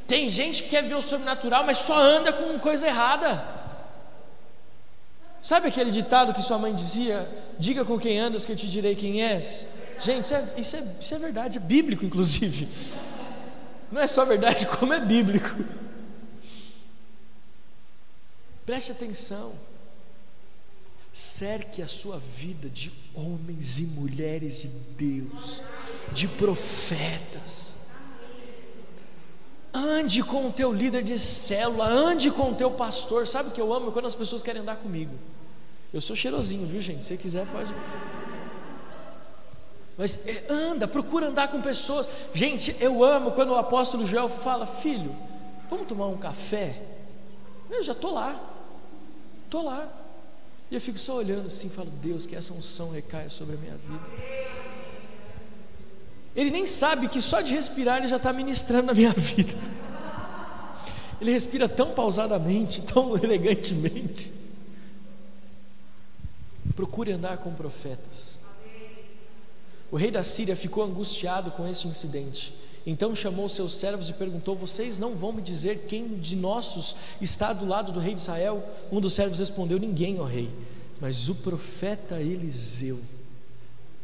Tem 0.06 0.30
gente 0.30 0.62
que 0.62 0.68
quer 0.68 0.84
ver 0.84 0.94
o 0.94 1.02
sobrenatural, 1.02 1.64
mas 1.64 1.78
só 1.78 1.98
anda 1.98 2.32
com 2.32 2.56
coisa 2.58 2.86
errada. 2.86 3.44
Sabe 5.42 5.68
aquele 5.68 5.90
ditado 5.90 6.32
que 6.32 6.42
sua 6.42 6.58
mãe 6.58 6.74
dizia? 6.74 7.28
Diga 7.58 7.84
com 7.84 7.98
quem 7.98 8.18
andas 8.18 8.46
que 8.46 8.52
eu 8.52 8.56
te 8.56 8.68
direi 8.68 8.94
quem 8.94 9.22
és. 9.22 9.66
Gente, 10.00 10.24
isso 10.24 10.34
é, 10.34 10.44
isso 10.56 10.76
é, 10.76 10.82
isso 11.00 11.14
é 11.14 11.18
verdade, 11.18 11.58
é 11.58 11.60
bíblico, 11.60 12.04
inclusive. 12.04 12.68
Não 13.90 14.00
é 14.00 14.06
só 14.06 14.24
verdade, 14.24 14.66
como 14.78 14.92
é 14.92 15.00
bíblico. 15.00 15.54
Preste 18.64 18.92
atenção. 18.92 19.54
Cerque 21.12 21.80
a 21.80 21.88
sua 21.88 22.20
vida 22.36 22.68
de 22.68 22.92
homens 23.14 23.78
e 23.78 23.86
mulheres 23.86 24.58
de 24.58 24.68
Deus, 24.68 25.62
de 26.12 26.28
profetas 26.28 27.76
Ande 29.76 30.22
com 30.22 30.48
o 30.48 30.52
teu 30.52 30.72
líder 30.72 31.02
de 31.02 31.18
célula, 31.18 31.86
ande 31.86 32.30
com 32.30 32.50
o 32.50 32.54
teu 32.54 32.70
pastor. 32.70 33.26
Sabe 33.28 33.50
o 33.50 33.52
que 33.52 33.60
eu 33.60 33.74
amo? 33.74 33.92
Quando 33.92 34.06
as 34.06 34.14
pessoas 34.14 34.42
querem 34.42 34.62
andar 34.62 34.76
comigo. 34.76 35.12
Eu 35.92 36.00
sou 36.00 36.16
cheirosinho, 36.16 36.66
viu, 36.66 36.80
gente? 36.80 37.04
Se 37.04 37.14
quiser, 37.18 37.46
pode. 37.48 37.74
Mas 39.98 40.26
é, 40.26 40.44
anda, 40.50 40.86
procura 40.86 41.28
andar 41.28 41.48
com 41.48 41.60
pessoas. 41.62 42.08
Gente, 42.34 42.76
eu 42.80 43.02
amo 43.02 43.32
quando 43.32 43.50
o 43.50 43.56
apóstolo 43.56 44.06
Joel 44.06 44.28
fala: 44.28 44.66
Filho, 44.66 45.14
vamos 45.70 45.86
tomar 45.86 46.06
um 46.06 46.18
café? 46.18 46.82
Eu 47.70 47.82
já 47.82 47.92
estou 47.92 48.12
lá, 48.12 48.38
estou 49.44 49.64
lá. 49.64 49.88
E 50.70 50.74
eu 50.74 50.80
fico 50.80 50.98
só 50.98 51.14
olhando 51.14 51.46
assim, 51.46 51.68
falo: 51.68 51.90
Deus, 52.02 52.26
que 52.26 52.36
essa 52.36 52.52
unção 52.52 52.90
recaia 52.90 53.30
sobre 53.30 53.54
a 53.54 53.58
minha 53.58 53.76
vida. 53.76 54.04
Ele 56.34 56.50
nem 56.50 56.66
sabe 56.66 57.08
que 57.08 57.22
só 57.22 57.40
de 57.40 57.54
respirar 57.54 57.96
ele 57.96 58.08
já 58.08 58.16
está 58.16 58.30
ministrando 58.32 58.86
na 58.88 58.94
minha 58.94 59.12
vida. 59.16 59.54
Ele 61.18 61.32
respira 61.32 61.66
tão 61.66 61.92
pausadamente, 61.92 62.82
tão 62.82 63.16
elegantemente. 63.24 64.30
Procure 66.74 67.12
andar 67.12 67.38
com 67.38 67.54
profetas. 67.54 68.45
O 69.90 69.96
rei 69.96 70.10
da 70.10 70.22
Síria 70.22 70.56
ficou 70.56 70.84
angustiado 70.84 71.50
com 71.50 71.66
este 71.68 71.86
incidente. 71.86 72.52
Então 72.86 73.14
chamou 73.14 73.48
seus 73.48 73.74
servos 73.74 74.08
e 74.08 74.12
perguntou: 74.12 74.56
Vocês 74.56 74.96
não 74.96 75.16
vão 75.16 75.32
me 75.32 75.42
dizer 75.42 75.86
quem 75.88 76.18
de 76.18 76.36
nossos 76.36 76.94
está 77.20 77.52
do 77.52 77.66
lado 77.66 77.90
do 77.90 77.98
rei 77.98 78.14
de 78.14 78.20
Israel? 78.20 78.62
Um 78.92 79.00
dos 79.00 79.14
servos 79.14 79.38
respondeu: 79.38 79.78
Ninguém, 79.78 80.20
ó 80.20 80.24
rei. 80.24 80.50
Mas 81.00 81.28
o 81.28 81.34
profeta 81.34 82.20
Eliseu 82.20 83.00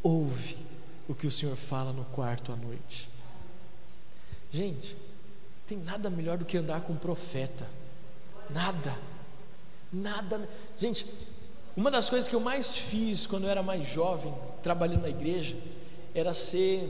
ouve 0.03 0.59
o 1.09 1.15
que 1.15 1.27
o 1.27 1.31
Senhor 1.31 1.57
fala 1.57 1.93
no 1.93 2.05
quarto 2.07 2.53
à 2.53 2.57
noite. 2.57 3.09
Gente, 4.53 4.97
tem 5.67 5.79
nada 5.79 6.11
melhor 6.11 6.37
do 6.37 6.45
que 6.45 6.59
andar 6.59 6.83
com 6.83 6.93
um 6.93 6.97
profeta. 6.97 7.67
Nada. 8.51 8.99
Nada. 9.93 10.49
Gente, 10.77 11.07
Uma 11.75 11.91
das 11.91 12.11
coisas 12.11 12.29
que 12.29 12.35
eu 12.35 12.41
mais 12.41 12.77
fiz 12.77 13.27
quando 13.27 13.45
eu 13.45 13.51
era 13.51 13.63
mais 13.63 13.87
jovem, 13.87 14.35
trabalhando 14.63 15.03
na 15.03 15.09
igreja, 15.09 15.57
era 16.15 16.35
ser 16.35 16.87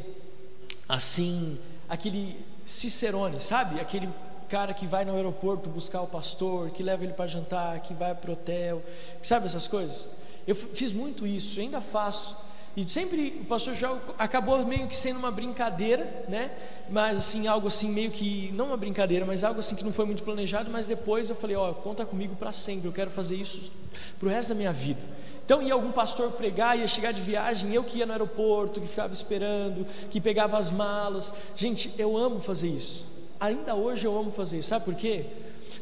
assim, 0.89 1.57
aquele 1.89 2.45
cicerone, 2.67 3.41
sabe? 3.41 3.81
Aquele 3.81 4.09
cara 4.49 4.75
que 4.75 4.85
vai 4.85 5.05
no 5.05 5.15
aeroporto 5.15 5.71
buscar 5.71 6.03
o 6.03 6.09
pastor, 6.09 6.71
que 6.71 6.83
leva 6.83 7.05
ele 7.05 7.13
para 7.13 7.29
jantar, 7.29 7.81
que 7.81 7.95
vai 7.95 8.13
para 8.13 8.31
o 8.31 8.33
hotel, 8.33 8.83
sabe 9.23 9.47
essas 9.47 9.69
coisas? 9.69 10.09
Eu 10.47 10.57
fiz 10.57 10.93
muito 10.93 11.27
isso, 11.27 11.61
ainda 11.61 11.81
faço. 11.81 12.37
E 12.75 12.89
sempre 12.89 13.39
o 13.43 13.45
pastor 13.45 13.75
João 13.75 14.01
acabou 14.19 14.65
meio 14.65 14.89
que 14.89 14.97
sendo 14.97 15.19
uma 15.19 15.31
brincadeira, 15.31 16.25
né? 16.27 16.51
Mas 16.89 17.19
assim, 17.19 17.47
algo 17.47 17.69
assim 17.69 17.93
meio 17.93 18.11
que 18.11 18.51
não 18.55 18.69
uma 18.69 18.79
brincadeira, 18.79 19.27
mas 19.27 19.45
algo 19.45 19.61
assim 19.61 19.75
que 19.75 19.85
não 19.85 19.93
foi 19.93 20.07
muito 20.07 20.23
planejado, 20.23 20.71
mas 20.71 20.87
depois 20.87 21.29
eu 21.29 21.37
falei, 21.37 21.55
ó, 21.55 21.71
oh, 21.71 21.75
conta 21.75 22.07
comigo 22.07 22.35
para 22.35 22.53
sempre, 22.53 22.89
eu 22.89 22.93
quero 22.93 23.11
fazer 23.11 23.37
isso 23.37 23.71
pro 24.19 24.31
resto 24.31 24.51
da 24.51 24.55
minha 24.55 24.73
vida. 24.73 25.01
Então 25.45 25.61
ia 25.61 25.75
algum 25.75 25.93
pastor 25.93 26.31
pregar, 26.33 26.79
ia 26.79 26.87
chegar 26.87 27.13
de 27.13 27.21
viagem, 27.21 27.75
eu 27.75 27.85
que 27.85 27.99
ia 27.99 28.07
no 28.07 28.13
aeroporto, 28.13 28.81
que 28.81 28.87
ficava 28.87 29.13
esperando, 29.13 29.87
que 30.11 30.19
pegava 30.19 30.57
as 30.57 30.71
malas. 30.71 31.33
Gente, 31.55 31.93
eu 31.99 32.17
amo 32.17 32.41
fazer 32.41 32.69
isso. 32.69 33.05
Ainda 33.39 33.75
hoje 33.75 34.07
eu 34.07 34.17
amo 34.17 34.31
fazer 34.31 34.59
isso. 34.59 34.69
Sabe 34.69 34.85
por 34.87 34.95
quê? 34.95 35.27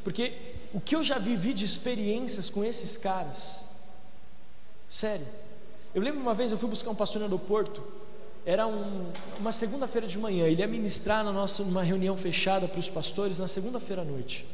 Porque 0.02 0.32
o 0.72 0.80
que 0.80 0.96
eu 0.96 1.04
já 1.04 1.18
vivi 1.18 1.52
de 1.52 1.64
experiências 1.64 2.50
com 2.50 2.64
esses 2.64 2.96
caras, 2.96 3.66
sério, 4.88 5.26
eu 5.94 6.02
lembro 6.02 6.20
uma 6.20 6.34
vez 6.34 6.52
eu 6.52 6.58
fui 6.58 6.68
buscar 6.68 6.90
um 6.90 6.94
pastor 6.94 7.20
no 7.20 7.26
aeroporto, 7.26 7.82
era 8.44 8.66
um, 8.66 9.10
uma 9.38 9.52
segunda-feira 9.52 10.06
de 10.06 10.18
manhã, 10.18 10.46
ele 10.46 10.60
ia 10.60 10.66
ministrar 10.66 11.24
na 11.24 11.32
nossa, 11.32 11.62
numa 11.62 11.82
reunião 11.82 12.16
fechada 12.16 12.66
para 12.66 12.78
os 12.78 12.88
pastores 12.88 13.38
na 13.38 13.48
segunda-feira 13.48 14.02
à 14.02 14.04
noite. 14.04 14.46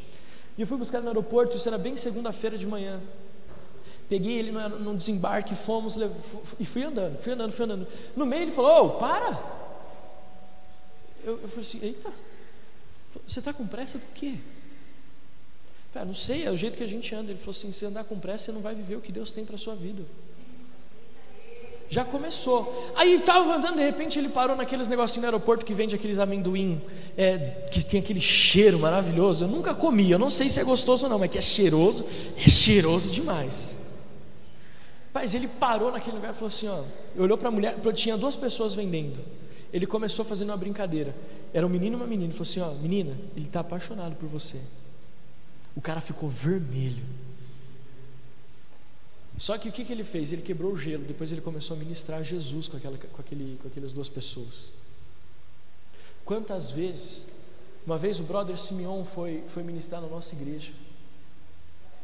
E 0.56 0.62
eu 0.62 0.66
fui 0.66 0.76
buscar 0.76 1.00
no 1.00 1.08
aeroporto, 1.08 1.56
isso 1.56 1.68
era 1.68 1.78
bem 1.78 1.96
segunda-feira 1.96 2.56
de 2.56 2.66
manhã. 2.66 3.00
Peguei 4.08 4.38
ele 4.38 4.52
no 4.52 4.96
desembarque, 4.96 5.54
fomos 5.54 5.96
e 6.58 6.64
fui 6.64 6.84
andando, 6.84 7.18
fui 7.18 7.32
andando, 7.32 7.52
fui 7.52 7.64
andando. 7.64 7.86
No 8.14 8.24
meio 8.24 8.42
ele 8.42 8.52
falou: 8.52 8.86
oh, 8.86 8.90
para! 8.98 9.42
Eu, 11.24 11.40
eu 11.42 11.48
falei 11.48 11.60
assim: 11.60 11.80
Eita, 11.82 12.10
você 13.26 13.40
está 13.40 13.52
com 13.52 13.66
pressa 13.66 13.98
do 13.98 14.06
quê? 14.14 14.36
Ah, 15.94 16.04
não 16.04 16.12
sei, 16.12 16.44
é 16.44 16.50
o 16.50 16.56
jeito 16.56 16.76
que 16.76 16.84
a 16.84 16.86
gente 16.86 17.14
anda. 17.14 17.30
Ele 17.30 17.38
falou 17.38 17.52
assim: 17.52 17.72
se 17.72 17.84
andar 17.84 18.04
com 18.04 18.18
pressa, 18.18 18.46
você 18.46 18.52
não 18.52 18.60
vai 18.60 18.74
viver 18.74 18.96
o 18.96 19.00
que 19.00 19.10
Deus 19.10 19.32
tem 19.32 19.44
para 19.44 19.56
a 19.56 19.58
sua 19.58 19.74
vida. 19.74 20.04
Já 21.88 22.04
começou. 22.04 22.92
Aí 22.96 23.14
estava 23.14 23.54
andando, 23.54 23.76
de 23.76 23.82
repente 23.82 24.18
ele 24.18 24.28
parou 24.28 24.56
naqueles 24.56 24.88
negocinhos 24.88 25.22
no 25.22 25.26
aeroporto 25.26 25.64
que 25.64 25.72
vende 25.72 25.94
aqueles 25.94 26.18
amendoim, 26.18 26.80
é, 27.16 27.68
que 27.70 27.84
tem 27.84 28.00
aquele 28.00 28.20
cheiro 28.20 28.78
maravilhoso. 28.78 29.44
Eu 29.44 29.48
nunca 29.48 29.74
comi, 29.74 30.10
eu 30.10 30.18
não 30.18 30.28
sei 30.28 30.48
se 30.50 30.58
é 30.58 30.64
gostoso 30.64 31.04
ou 31.04 31.10
não, 31.10 31.18
mas 31.18 31.30
que 31.30 31.38
é 31.38 31.42
cheiroso, 31.42 32.04
é 32.36 32.48
cheiroso 32.48 33.12
demais. 33.12 33.76
Mas 35.14 35.34
ele 35.34 35.48
parou 35.48 35.90
naquele 35.90 36.16
lugar 36.16 36.32
e 36.32 36.34
falou 36.34 36.48
assim: 36.48 36.68
ó, 36.68 36.82
olhou 37.16 37.38
para 37.38 37.48
a 37.48 37.50
mulher, 37.50 37.76
tinha 37.94 38.16
duas 38.16 38.36
pessoas 38.36 38.74
vendendo. 38.74 39.18
Ele 39.72 39.86
começou 39.86 40.24
fazendo 40.24 40.50
uma 40.50 40.56
brincadeira. 40.56 41.14
Era 41.54 41.66
um 41.66 41.70
menino 41.70 41.96
e 41.96 42.00
uma 42.00 42.06
menina. 42.06 42.24
Ele 42.24 42.32
falou 42.32 42.42
assim: 42.42 42.60
ó, 42.60 42.70
menina, 42.82 43.16
ele 43.36 43.46
está 43.46 43.60
apaixonado 43.60 44.14
por 44.16 44.28
você. 44.28 44.60
O 45.74 45.80
cara 45.80 46.00
ficou 46.00 46.28
vermelho. 46.28 47.04
Só 49.38 49.58
que 49.58 49.68
o 49.68 49.72
que, 49.72 49.84
que 49.84 49.92
ele 49.92 50.04
fez? 50.04 50.32
Ele 50.32 50.42
quebrou 50.42 50.72
o 50.72 50.78
gelo, 50.78 51.04
depois 51.04 51.30
ele 51.30 51.40
começou 51.40 51.76
a 51.76 51.78
ministrar 51.78 52.24
Jesus 52.24 52.68
com, 52.68 52.76
aquela, 52.76 52.96
com, 52.96 53.20
aquele, 53.20 53.58
com 53.60 53.68
aquelas 53.68 53.92
duas 53.92 54.08
pessoas. 54.08 54.72
Quantas 56.24 56.70
vezes, 56.70 57.28
uma 57.86 57.98
vez 57.98 58.18
o 58.18 58.22
brother 58.22 58.56
Simeon 58.56 59.04
foi, 59.04 59.44
foi 59.48 59.62
ministrar 59.62 60.00
na 60.00 60.08
nossa 60.08 60.34
igreja. 60.34 60.72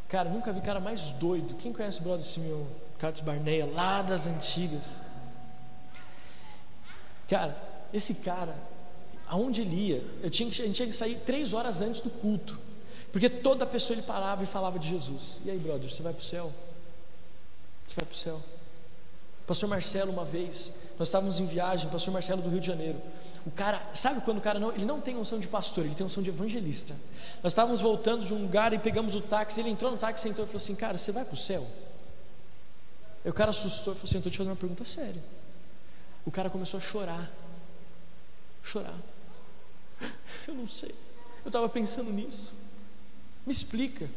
Cara, 0.08 0.28
nunca 0.28 0.52
vi 0.52 0.60
cara 0.60 0.78
mais 0.78 1.10
doido. 1.12 1.54
Quem 1.54 1.72
conhece 1.72 2.00
o 2.00 2.02
brother 2.02 2.24
Simeon? 2.24 2.66
Carlos 2.98 3.20
Barneia, 3.20 3.66
lá 3.66 4.02
das 4.02 4.26
antigas. 4.26 5.00
Cara, 7.28 7.56
esse 7.94 8.16
cara, 8.16 8.54
aonde 9.26 9.62
ele 9.62 9.74
ia, 9.74 10.04
eu 10.22 10.30
tinha, 10.30 10.50
a 10.50 10.52
gente 10.52 10.74
tinha 10.74 10.86
que 10.86 10.94
sair 10.94 11.16
três 11.26 11.54
horas 11.54 11.80
antes 11.80 12.02
do 12.02 12.10
culto. 12.10 12.60
Porque 13.10 13.28
toda 13.28 13.66
pessoa 13.66 13.94
ele 13.96 14.06
parava 14.06 14.42
e 14.42 14.46
falava 14.46 14.78
de 14.78 14.88
Jesus. 14.88 15.40
E 15.44 15.50
aí, 15.50 15.58
brother, 15.58 15.90
você 15.90 16.02
vai 16.02 16.12
para 16.12 16.20
o 16.20 16.24
céu? 16.24 16.52
Você 17.86 17.96
vai 17.96 18.04
para 18.04 18.14
o 18.14 18.16
céu. 18.16 18.40
Pastor 19.46 19.68
Marcelo, 19.68 20.12
uma 20.12 20.24
vez, 20.24 20.72
nós 20.98 21.08
estávamos 21.08 21.38
em 21.40 21.46
viagem, 21.46 21.90
pastor 21.90 22.12
Marcelo 22.12 22.42
do 22.42 22.48
Rio 22.48 22.60
de 22.60 22.66
Janeiro. 22.66 23.00
O 23.44 23.50
cara, 23.50 23.82
sabe 23.92 24.20
quando 24.20 24.38
o 24.38 24.40
cara 24.40 24.58
não, 24.58 24.72
ele 24.72 24.84
não 24.84 25.00
tem 25.00 25.16
unção 25.16 25.38
de 25.40 25.48
pastor, 25.48 25.84
ele 25.84 25.94
tem 25.94 26.06
unção 26.06 26.22
de 26.22 26.30
evangelista. 26.30 26.94
Nós 27.42 27.52
estávamos 27.52 27.80
voltando 27.80 28.24
de 28.24 28.32
um 28.32 28.40
lugar 28.40 28.72
e 28.72 28.78
pegamos 28.78 29.14
o 29.16 29.20
táxi, 29.20 29.60
ele 29.60 29.70
entrou 29.70 29.90
no 29.90 29.98
táxi, 29.98 30.28
sentou 30.28 30.44
e 30.44 30.46
falou 30.46 30.58
assim: 30.58 30.76
Cara, 30.76 30.96
você 30.96 31.10
vai 31.10 31.24
para 31.24 31.34
o 31.34 31.36
céu? 31.36 31.66
Aí 33.24 33.30
o 33.30 33.34
cara 33.34 33.50
assustou 33.50 33.94
e 33.94 33.96
falou 33.96 34.04
assim: 34.04 34.14
Eu 34.14 34.18
estou 34.20 34.32
te 34.32 34.38
fazendo 34.38 34.52
uma 34.52 34.56
pergunta 34.56 34.84
séria. 34.84 35.22
O 36.24 36.30
cara 36.30 36.48
começou 36.48 36.78
a 36.78 36.80
chorar. 36.80 37.30
Chorar. 38.62 38.96
Eu 40.46 40.54
não 40.54 40.68
sei. 40.68 40.94
Eu 41.44 41.48
estava 41.48 41.68
pensando 41.68 42.12
nisso. 42.12 42.54
Me 43.44 43.52
explica. 43.52 44.08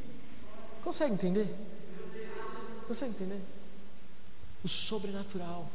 Consegue 0.84 1.16
entender? 1.16 1.56
Consegue 2.88 3.12
entender? 3.12 3.42
O 4.66 4.68
sobrenatural. 4.68 5.70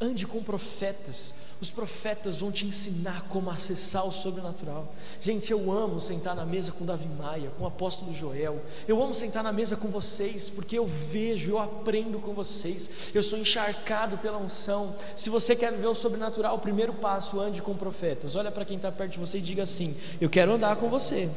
Ande 0.00 0.26
com 0.26 0.42
profetas. 0.42 1.34
Os 1.60 1.68
profetas 1.68 2.40
vão 2.40 2.50
te 2.50 2.64
ensinar 2.64 3.26
como 3.28 3.50
acessar 3.50 4.06
o 4.06 4.12
sobrenatural. 4.12 4.94
Gente, 5.20 5.52
eu 5.52 5.70
amo 5.70 6.00
sentar 6.00 6.34
na 6.34 6.46
mesa 6.46 6.72
com 6.72 6.86
Davi 6.86 7.06
Maia, 7.06 7.50
com 7.58 7.64
o 7.64 7.66
apóstolo 7.66 8.14
Joel. 8.14 8.62
Eu 8.88 9.02
amo 9.02 9.12
sentar 9.12 9.42
na 9.42 9.52
mesa 9.52 9.76
com 9.76 9.88
vocês, 9.88 10.48
porque 10.48 10.78
eu 10.78 10.86
vejo, 10.86 11.50
eu 11.50 11.58
aprendo 11.58 12.18
com 12.18 12.32
vocês. 12.32 13.10
Eu 13.12 13.22
sou 13.22 13.38
encharcado 13.38 14.16
pela 14.16 14.38
unção. 14.38 14.96
Se 15.14 15.28
você 15.28 15.54
quer 15.54 15.72
ver 15.72 15.88
o 15.88 15.94
sobrenatural, 15.94 16.54
o 16.54 16.60
primeiro 16.60 16.94
passo, 16.94 17.38
ande 17.38 17.60
com 17.60 17.74
profetas. 17.74 18.36
Olha 18.36 18.50
para 18.50 18.64
quem 18.64 18.76
está 18.78 18.90
perto 18.90 19.12
de 19.12 19.18
você 19.18 19.36
e 19.36 19.42
diga 19.42 19.64
assim: 19.64 19.94
Eu 20.18 20.30
quero 20.30 20.54
andar 20.54 20.76
com 20.76 20.88
você. 20.88 21.28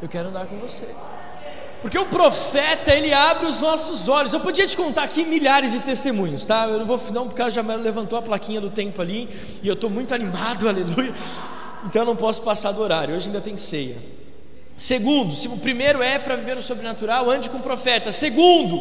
Eu 0.00 0.08
quero 0.08 0.28
andar 0.28 0.46
com 0.46 0.60
você. 0.60 0.94
Porque 1.80 1.98
o 1.98 2.06
profeta, 2.06 2.92
ele 2.92 3.12
abre 3.12 3.46
os 3.46 3.60
nossos 3.60 4.08
olhos. 4.08 4.32
Eu 4.32 4.40
podia 4.40 4.66
te 4.66 4.76
contar 4.76 5.04
aqui 5.04 5.24
milhares 5.24 5.72
de 5.72 5.80
testemunhos, 5.80 6.44
tá? 6.44 6.66
Eu 6.66 6.78
não 6.80 6.86
vou, 6.86 7.00
não, 7.12 7.28
porque 7.28 7.40
ela 7.40 7.50
já 7.50 7.62
levantou 7.62 8.18
a 8.18 8.22
plaquinha 8.22 8.60
do 8.60 8.70
tempo 8.70 9.00
ali, 9.00 9.28
e 9.62 9.68
eu 9.68 9.74
estou 9.74 9.88
muito 9.88 10.12
animado, 10.12 10.66
aleluia. 10.68 11.14
Então 11.84 12.02
eu 12.02 12.06
não 12.06 12.16
posso 12.16 12.42
passar 12.42 12.72
do 12.72 12.82
horário, 12.82 13.14
hoje 13.14 13.26
ainda 13.26 13.40
tem 13.40 13.56
ceia. 13.56 13.96
Segundo, 14.76 15.34
se 15.34 15.48
o 15.48 15.56
primeiro 15.56 16.02
é 16.02 16.18
para 16.18 16.36
viver 16.36 16.56
o 16.56 16.62
sobrenatural, 16.62 17.30
ande 17.30 17.50
com 17.50 17.58
o 17.58 17.62
profeta. 17.62 18.12
Segundo, 18.12 18.80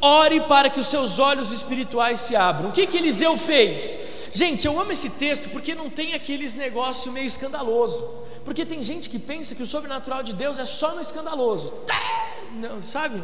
ore 0.00 0.40
para 0.42 0.68
que 0.68 0.80
os 0.80 0.86
seus 0.86 1.18
olhos 1.18 1.50
espirituais 1.52 2.20
se 2.20 2.36
abram. 2.36 2.70
O 2.70 2.72
que 2.72 2.86
que 2.86 2.98
Eliseu 2.98 3.36
fez? 3.38 3.98
Gente, 4.32 4.66
eu 4.66 4.78
amo 4.80 4.92
esse 4.92 5.10
texto 5.10 5.48
porque 5.50 5.74
não 5.74 5.88
tem 5.88 6.14
aqueles 6.14 6.54
negócio 6.54 7.12
meio 7.12 7.26
escandaloso. 7.26 8.02
Porque 8.44 8.66
tem 8.66 8.82
gente 8.82 9.08
que 9.08 9.18
pensa 9.18 9.54
que 9.54 9.62
o 9.62 9.66
sobrenatural 9.66 10.22
de 10.22 10.32
Deus 10.32 10.58
é 10.58 10.64
só 10.64 10.94
no 10.94 11.00
escandaloso. 11.00 11.70
Tá! 11.86 12.32
Não, 12.52 12.82
sabe? 12.82 13.22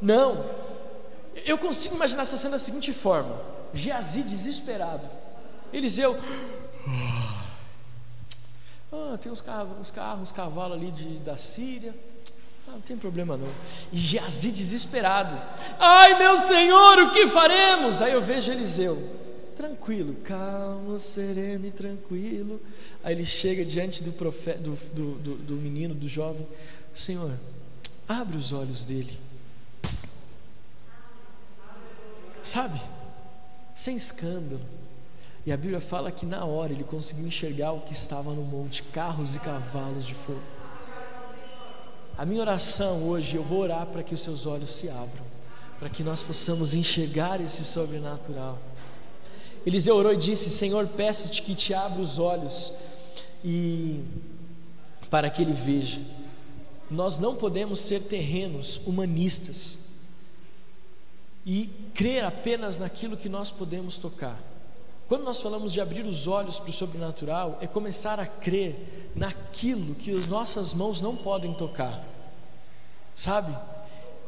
Não. 0.00 0.44
Eu 1.44 1.58
consigo 1.58 1.94
imaginar 1.94 2.22
essa 2.22 2.36
cena 2.36 2.52
da 2.52 2.58
seguinte 2.58 2.92
forma: 2.92 3.40
Geazi 3.74 4.22
desesperado. 4.22 5.06
Eliseu. 5.72 6.18
Ah, 8.92 9.16
tem 9.20 9.30
uns 9.30 9.40
carros, 9.40 9.78
uns 9.78 9.90
carros, 9.90 10.32
cavalos 10.32 10.76
ali 10.76 10.90
de, 10.90 11.18
da 11.18 11.36
Síria. 11.36 11.94
Ah, 12.66 12.72
não 12.72 12.80
tem 12.80 12.96
problema 12.96 13.36
não. 13.36 13.48
E 13.92 13.98
Geazi 13.98 14.50
desesperado. 14.50 15.40
Ai 15.78 16.18
meu 16.18 16.38
Senhor, 16.38 16.98
o 17.02 17.12
que 17.12 17.28
faremos? 17.28 18.02
Aí 18.02 18.12
eu 18.12 18.22
vejo 18.22 18.50
Eliseu 18.50 19.19
tranquilo, 19.60 20.16
calmo, 20.24 20.98
sereno 20.98 21.66
e 21.66 21.70
tranquilo. 21.70 22.58
Aí 23.04 23.14
ele 23.14 23.26
chega 23.26 23.62
diante 23.62 24.02
do, 24.02 24.10
do, 24.10 24.76
do, 24.94 25.18
do, 25.18 25.36
do 25.36 25.54
menino, 25.56 25.94
do 25.94 26.08
jovem: 26.08 26.46
Senhor, 26.94 27.38
abre 28.08 28.38
os 28.38 28.52
olhos 28.52 28.86
dele. 28.86 29.18
Sabe? 32.42 32.80
Sem 33.74 33.96
escândalo. 33.96 34.62
E 35.44 35.52
a 35.52 35.56
Bíblia 35.56 35.80
fala 35.80 36.10
que 36.10 36.24
na 36.24 36.44
hora 36.44 36.72
ele 36.72 36.84
conseguiu 36.84 37.26
enxergar 37.26 37.72
o 37.72 37.80
que 37.82 37.92
estava 37.92 38.32
no 38.32 38.42
monte 38.42 38.82
carros 38.82 39.34
e 39.34 39.38
cavalos 39.38 40.06
de 40.06 40.14
fogo. 40.14 40.40
A 42.16 42.24
minha 42.24 42.40
oração 42.40 43.08
hoje, 43.08 43.36
eu 43.36 43.42
vou 43.42 43.60
orar 43.60 43.86
para 43.86 44.02
que 44.02 44.14
os 44.14 44.20
seus 44.20 44.46
olhos 44.46 44.70
se 44.70 44.88
abram, 44.88 45.24
para 45.78 45.88
que 45.88 46.02
nós 46.02 46.22
possamos 46.22 46.74
enxergar 46.74 47.40
esse 47.40 47.64
sobrenatural. 47.64 48.58
Eliseu 49.66 49.96
orou 49.96 50.12
e 50.12 50.16
disse: 50.16 50.50
Senhor, 50.50 50.86
peço-te 50.88 51.42
que 51.42 51.54
te 51.54 51.74
abra 51.74 52.00
os 52.00 52.18
olhos 52.18 52.72
e 53.44 54.00
para 55.10 55.28
que 55.28 55.42
ele 55.42 55.52
veja. 55.52 56.00
Nós 56.90 57.18
não 57.18 57.36
podemos 57.36 57.80
ser 57.80 58.02
terrenos 58.02 58.80
humanistas 58.86 59.90
e 61.46 61.70
crer 61.94 62.24
apenas 62.24 62.78
naquilo 62.78 63.16
que 63.16 63.28
nós 63.28 63.50
podemos 63.50 63.96
tocar. 63.96 64.38
Quando 65.08 65.24
nós 65.24 65.40
falamos 65.40 65.72
de 65.72 65.80
abrir 65.80 66.06
os 66.06 66.26
olhos 66.26 66.58
para 66.58 66.70
o 66.70 66.72
sobrenatural, 66.72 67.58
é 67.60 67.66
começar 67.66 68.20
a 68.20 68.26
crer 68.26 69.10
naquilo 69.14 69.94
que 69.96 70.12
as 70.12 70.26
nossas 70.26 70.72
mãos 70.72 71.00
não 71.00 71.16
podem 71.16 71.52
tocar, 71.52 72.06
sabe? 73.14 73.52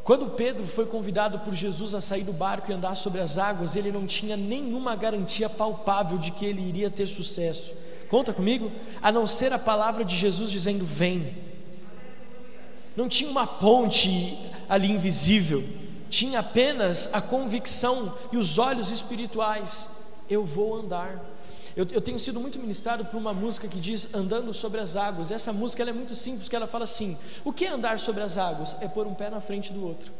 Quando 0.05 0.30
Pedro 0.30 0.66
foi 0.66 0.84
convidado 0.86 1.38
por 1.40 1.55
Jesus 1.55 1.94
a 1.94 2.00
sair 2.00 2.24
do 2.24 2.32
barco 2.32 2.70
e 2.70 2.74
andar 2.74 2.96
sobre 2.96 3.20
as 3.20 3.38
águas, 3.38 3.76
ele 3.76 3.92
não 3.92 4.05
tinha 4.07 4.36
nenhuma 4.36 4.96
garantia 4.96 5.48
palpável 5.48 6.18
de 6.18 6.32
que 6.32 6.44
ele 6.44 6.61
iria 6.61 6.90
ter 6.90 7.07
sucesso. 7.07 7.72
Conta 8.11 8.32
comigo? 8.32 8.70
A 9.00 9.12
não 9.12 9.26
ser 9.26 9.53
a 9.53 9.59
palavra 9.59 10.05
de 10.05 10.16
Jesus 10.16 10.50
dizendo: 10.50 10.84
Vem. 10.84 11.36
Não 12.96 13.09
tinha 13.09 13.30
uma 13.30 13.46
ponte 13.46 14.36
ali 14.68 14.90
invisível, 14.90 15.64
tinha 16.11 16.40
apenas 16.40 17.09
a 17.12 17.22
convicção 17.22 18.12
e 18.32 18.36
os 18.36 18.59
olhos 18.59 18.90
espirituais: 18.90 19.88
Eu 20.28 20.44
vou 20.44 20.74
andar. 20.74 21.32
Eu, 21.77 21.87
eu, 21.91 22.01
tenho 22.01 22.18
sido 22.18 22.39
muito 22.39 22.59
ministrado 22.59 23.05
por 23.05 23.16
uma 23.16 23.33
música 23.33 23.66
que 23.66 23.81
diz 23.81 24.14
Andando 24.14 24.53
sobre 24.53 24.81
as 24.81 24.95
águas. 24.95 25.31
Essa 25.31 25.53
música 25.53 25.83
é 25.83 25.93
muito 25.93 26.14
simples, 26.14 26.45
porque 26.45 26.57
ela 26.57 26.66
fala 26.66 26.85
assim: 26.85 27.16
O 27.45 27.53
que 27.53 27.64
é 27.64 27.68
andar 27.68 27.99
sobre 27.99 28.23
as 28.23 28.37
águas? 28.37 28.77
É 28.81 28.89
pôr 28.89 29.07
um 29.07 29.14
pé 29.14 29.31
na 29.31 29.41
frente 29.41 29.73
do 29.73 29.85
outro. 29.87 30.12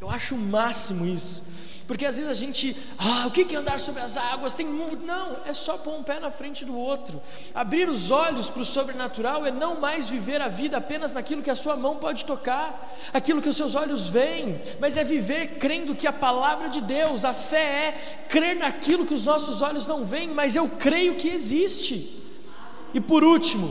Eu 0.00 0.08
acho 0.08 0.34
o 0.34 0.38
máximo 0.38 1.04
isso. 1.04 1.42
Porque 1.90 2.06
às 2.06 2.18
vezes 2.18 2.30
a 2.30 2.34
gente, 2.34 2.76
ah, 2.96 3.26
o 3.26 3.32
que 3.32 3.52
é 3.52 3.58
andar 3.58 3.80
sobre 3.80 4.00
as 4.00 4.16
águas? 4.16 4.52
Tem 4.52 4.64
muito. 4.64 5.04
Não, 5.04 5.38
é 5.44 5.52
só 5.52 5.76
pôr 5.76 5.98
um 5.98 6.04
pé 6.04 6.20
na 6.20 6.30
frente 6.30 6.64
do 6.64 6.78
outro. 6.78 7.20
Abrir 7.52 7.88
os 7.88 8.12
olhos 8.12 8.48
para 8.48 8.62
o 8.62 8.64
sobrenatural 8.64 9.44
é 9.44 9.50
não 9.50 9.80
mais 9.80 10.08
viver 10.08 10.40
a 10.40 10.46
vida 10.46 10.76
apenas 10.76 11.12
naquilo 11.12 11.42
que 11.42 11.50
a 11.50 11.54
sua 11.56 11.74
mão 11.74 11.96
pode 11.96 12.24
tocar, 12.24 12.96
aquilo 13.12 13.42
que 13.42 13.48
os 13.48 13.56
seus 13.56 13.74
olhos 13.74 14.06
veem, 14.06 14.60
mas 14.78 14.96
é 14.96 15.02
viver 15.02 15.58
crendo 15.58 15.96
que 15.96 16.06
a 16.06 16.12
palavra 16.12 16.68
de 16.68 16.80
Deus, 16.80 17.24
a 17.24 17.34
fé 17.34 17.58
é 17.58 18.26
crer 18.28 18.54
naquilo 18.54 19.04
que 19.04 19.14
os 19.14 19.24
nossos 19.24 19.60
olhos 19.60 19.88
não 19.88 20.04
veem, 20.04 20.28
mas 20.28 20.54
eu 20.54 20.68
creio 20.68 21.16
que 21.16 21.28
existe. 21.28 22.22
E 22.94 23.00
por 23.00 23.24
último, 23.24 23.68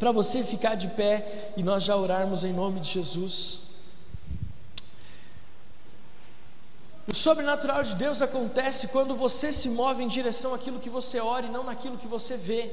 para 0.00 0.10
você 0.10 0.42
ficar 0.42 0.74
de 0.74 0.88
pé 0.88 1.52
e 1.56 1.62
nós 1.62 1.84
já 1.84 1.94
orarmos 1.94 2.42
em 2.42 2.52
nome 2.52 2.80
de 2.80 2.90
Jesus. 2.90 3.63
O 7.06 7.14
sobrenatural 7.14 7.82
de 7.82 7.94
Deus 7.96 8.22
acontece 8.22 8.88
quando 8.88 9.14
você 9.14 9.52
se 9.52 9.68
move 9.68 10.02
em 10.02 10.08
direção 10.08 10.54
àquilo 10.54 10.80
que 10.80 10.88
você 10.88 11.20
ora 11.20 11.46
e 11.46 11.50
não 11.50 11.64
naquilo 11.64 11.98
que 11.98 12.06
você 12.06 12.36
vê. 12.36 12.70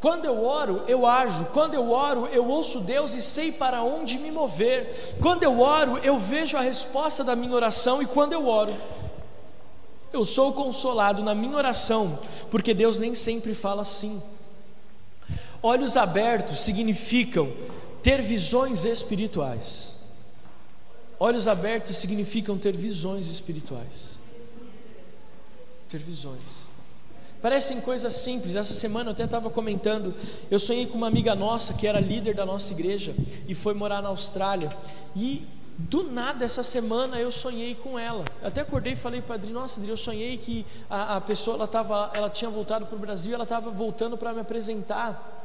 Quando 0.00 0.24
eu 0.24 0.44
oro, 0.44 0.82
eu 0.88 1.06
ajo. 1.06 1.44
Quando 1.52 1.74
eu 1.74 1.90
oro, 1.90 2.26
eu 2.26 2.46
ouço 2.46 2.80
Deus 2.80 3.14
e 3.14 3.22
sei 3.22 3.52
para 3.52 3.82
onde 3.82 4.18
me 4.18 4.32
mover. 4.32 5.16
Quando 5.20 5.44
eu 5.44 5.60
oro, 5.60 5.98
eu 5.98 6.18
vejo 6.18 6.56
a 6.56 6.60
resposta 6.60 7.22
da 7.22 7.36
minha 7.36 7.54
oração 7.54 8.02
e 8.02 8.06
quando 8.06 8.32
eu 8.32 8.48
oro, 8.48 8.74
eu 10.12 10.24
sou 10.24 10.52
consolado 10.52 11.22
na 11.22 11.34
minha 11.34 11.56
oração, 11.56 12.18
porque 12.50 12.74
Deus 12.74 12.98
nem 12.98 13.14
sempre 13.14 13.54
fala 13.54 13.82
assim. 13.82 14.20
Olhos 15.62 15.96
abertos 15.96 16.58
significam 16.58 17.52
ter 18.02 18.20
visões 18.20 18.84
espirituais. 18.84 20.01
Olhos 21.22 21.46
abertos 21.46 21.98
significam 21.98 22.58
ter 22.58 22.76
visões 22.76 23.28
espirituais. 23.28 24.18
Ter 25.88 25.98
visões. 25.98 26.66
Parecem 27.40 27.80
coisas 27.80 28.12
simples. 28.14 28.56
Essa 28.56 28.74
semana 28.74 29.10
eu 29.10 29.12
até 29.12 29.22
estava 29.22 29.48
comentando. 29.48 30.16
Eu 30.50 30.58
sonhei 30.58 30.84
com 30.84 30.98
uma 30.98 31.06
amiga 31.06 31.32
nossa 31.36 31.74
que 31.74 31.86
era 31.86 32.00
líder 32.00 32.34
da 32.34 32.44
nossa 32.44 32.72
igreja 32.72 33.14
e 33.46 33.54
foi 33.54 33.72
morar 33.72 34.02
na 34.02 34.08
Austrália. 34.08 34.76
E 35.14 35.46
do 35.78 36.10
nada 36.10 36.44
essa 36.44 36.64
semana 36.64 37.20
eu 37.20 37.30
sonhei 37.30 37.76
com 37.76 37.96
ela. 37.96 38.24
Até 38.42 38.62
acordei 38.62 38.94
e 38.94 38.96
falei 38.96 39.22
para 39.22 39.36
Adri, 39.36 39.52
nossa, 39.52 39.78
Adri, 39.78 39.92
eu 39.92 39.96
sonhei 39.96 40.36
que 40.38 40.66
a, 40.90 41.18
a 41.18 41.20
pessoa 41.20 41.54
ela, 41.54 41.68
tava, 41.68 42.10
ela 42.14 42.30
tinha 42.30 42.50
voltado 42.50 42.84
para 42.84 42.96
o 42.96 42.98
Brasil, 42.98 43.32
ela 43.32 43.44
estava 43.44 43.70
voltando 43.70 44.18
para 44.18 44.32
me 44.32 44.40
apresentar 44.40 45.41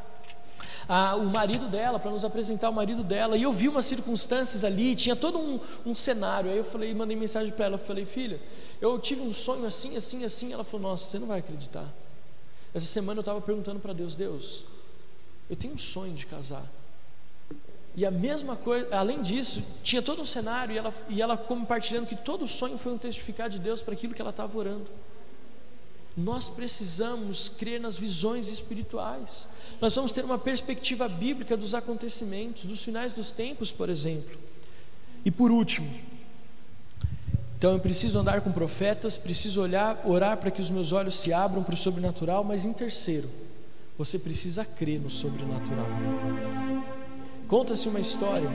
a, 0.88 1.16
o 1.16 1.26
marido 1.26 1.68
dela, 1.68 2.00
para 2.00 2.12
nos 2.12 2.24
apresentar 2.24 2.70
o 2.70 2.74
marido 2.74 3.04
dela. 3.04 3.38
E 3.38 3.44
eu 3.44 3.52
vi 3.52 3.68
umas 3.68 3.86
circunstâncias 3.86 4.64
ali, 4.64 4.96
tinha 4.96 5.16
todo 5.16 5.38
um, 5.38 5.60
um 5.86 5.96
cenário. 5.96 6.50
Aí 6.50 6.58
eu 6.58 6.64
falei, 6.64 6.94
mandei 6.94 7.16
mensagem 7.16 7.52
para 7.52 7.66
ela, 7.66 7.76
eu 7.76 7.80
falei, 7.80 8.06
filha, 8.06 8.40
eu 8.80 8.98
tive 9.00 9.22
um 9.22 9.34
sonho 9.34 9.66
assim, 9.66 9.98
assim, 9.98 10.24
assim. 10.24 10.54
Ela 10.54 10.64
falou, 10.64 10.90
nossa, 10.90 11.10
você 11.10 11.20
não 11.20 11.28
vai 11.28 11.40
acreditar. 11.40 11.86
Essa 12.74 12.86
semana 12.86 13.20
eu 13.20 13.22
estava 13.22 13.42
perguntando 13.42 13.80
para 13.80 13.94
Deus, 13.94 14.16
Deus, 14.16 14.64
eu 15.50 15.56
tenho 15.56 15.74
um 15.74 15.78
sonho 15.78 16.14
de 16.14 16.26
casar. 16.26 16.66
E 17.96 18.06
a 18.06 18.12
mesma 18.12 18.56
coisa, 18.56 18.96
além 18.96 19.24
disso, 19.24 19.64
tinha 19.82 20.04
todo 20.04 20.22
um 20.22 20.26
cenário 20.26 20.72
e 20.74 20.78
ela, 20.78 20.94
e 21.10 21.20
ela 21.20 21.36
compartilhando 21.36 22.06
que 22.06 22.16
todo 22.16 22.46
sonho 22.46 22.78
foi 22.78 22.94
um 22.94 22.98
testificar 22.98 23.50
de 23.50 23.58
Deus 23.58 23.82
para 23.82 23.96
aquilo 23.96 24.14
que 24.14 24.22
ela 24.22 24.30
estava 24.30 24.56
orando. 24.56 24.86
Nós 26.18 26.50
precisamos 26.50 27.48
crer 27.48 27.80
nas 27.80 27.96
visões 27.96 28.50
espirituais. 28.50 29.48
Nós 29.80 29.94
vamos 29.94 30.12
ter 30.12 30.26
uma 30.26 30.40
perspectiva 30.40 31.08
bíblica 31.08 31.56
dos 31.56 31.76
acontecimentos, 31.76 32.66
dos 32.66 32.84
finais 32.84 33.14
dos 33.14 33.30
tempos, 33.32 33.72
por 33.72 33.88
exemplo. 33.88 34.36
E 35.24 35.30
por 35.30 35.52
último, 35.52 35.88
então 37.58 37.74
eu 37.74 37.80
preciso 37.80 38.18
andar 38.18 38.42
com 38.42 38.52
profetas, 38.52 39.16
preciso 39.16 39.62
olhar, 39.62 40.02
orar 40.06 40.38
para 40.38 40.50
que 40.50 40.62
os 40.62 40.72
meus 40.72 40.92
olhos 40.92 41.20
se 41.20 41.32
abram 41.32 41.64
para 41.64 41.76
o 41.76 41.78
sobrenatural, 41.78 42.44
mas 42.44 42.66
em 42.66 42.74
terceiro, 42.74 43.30
você 43.98 44.18
precisa 44.18 44.66
crer 44.66 45.00
no 45.00 45.10
sobrenatural. 45.10 45.88
Conta-se 47.48 47.88
uma 47.88 48.00
história 48.00 48.50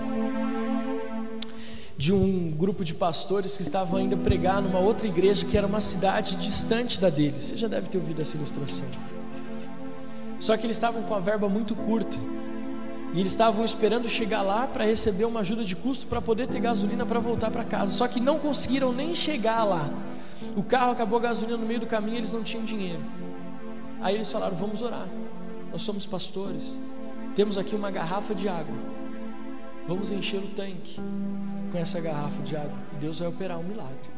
de 2.03 2.13
um 2.13 2.51
grupo 2.51 2.85
de 2.85 2.95
pastores 2.95 3.57
que 3.57 3.63
estavam 3.63 4.01
ainda 4.01 4.17
pregar 4.17 4.61
numa 4.61 4.81
outra 4.81 5.07
igreja 5.07 5.47
que 5.47 5.57
era 5.57 5.69
uma 5.69 5.81
cidade 5.81 6.35
distante 6.35 7.01
da 7.01 7.09
deles. 7.09 7.45
Você 7.45 7.57
já 7.57 7.69
deve 7.69 7.89
ter 7.89 7.97
ouvido 7.97 8.21
essa 8.21 8.37
ilustração. 8.37 8.89
Só 10.41 10.57
que 10.57 10.67
eles 10.67 10.77
estavam 10.77 11.05
com 11.05 11.15
a 11.15 11.21
verba 11.21 11.49
muito 11.49 11.77
curta. 11.77 12.17
E 13.15 13.21
eles 13.21 13.31
estavam 13.31 13.65
esperando 13.65 14.09
chegar 14.09 14.43
lá 14.43 14.67
para 14.67 14.85
receber 14.85 15.27
uma 15.27 15.39
ajuda 15.43 15.63
de 15.63 15.77
custo 15.77 16.09
para 16.09 16.21
poder 16.21 16.49
ter 16.49 16.59
gasolina 16.59 17.07
para 17.07 17.21
voltar 17.21 17.53
para 17.53 17.63
casa. 17.63 17.93
Só 17.93 18.09
que 18.09 18.19
não 18.19 18.37
conseguiram 18.37 18.93
nem 18.93 19.15
chegar 19.15 19.63
lá. 19.63 19.89
O 20.57 20.63
carro 20.65 20.91
acabou 20.91 21.21
a 21.21 21.23
gasolina 21.23 21.57
no 21.57 21.65
meio 21.65 21.79
do 21.79 21.87
caminho, 21.87 22.17
eles 22.17 22.33
não 22.33 22.43
tinham 22.43 22.65
dinheiro. 22.65 23.01
Aí 24.01 24.17
eles 24.17 24.29
falaram: 24.29 24.57
"Vamos 24.57 24.83
orar. 24.83 25.07
Nós 25.71 25.83
somos 25.83 26.05
pastores. 26.05 26.81
Temos 27.37 27.57
aqui 27.57 27.77
uma 27.77 27.93
garrafa 27.93 28.35
de 28.35 28.49
água. 28.49 28.75
Vamos 29.87 30.11
encher 30.11 30.39
o 30.39 30.49
tanque 30.49 31.01
com 31.73 31.79
essa 31.79 31.99
garrafa 31.99 32.43
de 32.43 32.55
água 32.55 32.77
e 32.93 32.97
Deus 32.97 33.19
vai 33.19 33.29
operar 33.29 33.59
um 33.59 33.63
milagre. 33.63 34.13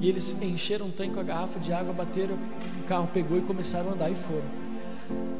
E 0.00 0.08
eles 0.08 0.36
encheram 0.42 0.86
o 0.86 0.92
tanque 0.92 1.14
com 1.14 1.20
a 1.20 1.22
garrafa 1.22 1.58
de 1.60 1.72
água, 1.72 1.94
bateram, 1.94 2.36
o 2.80 2.88
carro 2.88 3.08
pegou 3.14 3.38
e 3.38 3.42
começaram 3.42 3.90
a 3.90 3.92
andar 3.92 4.10
e 4.10 4.14
foram. 4.14 4.62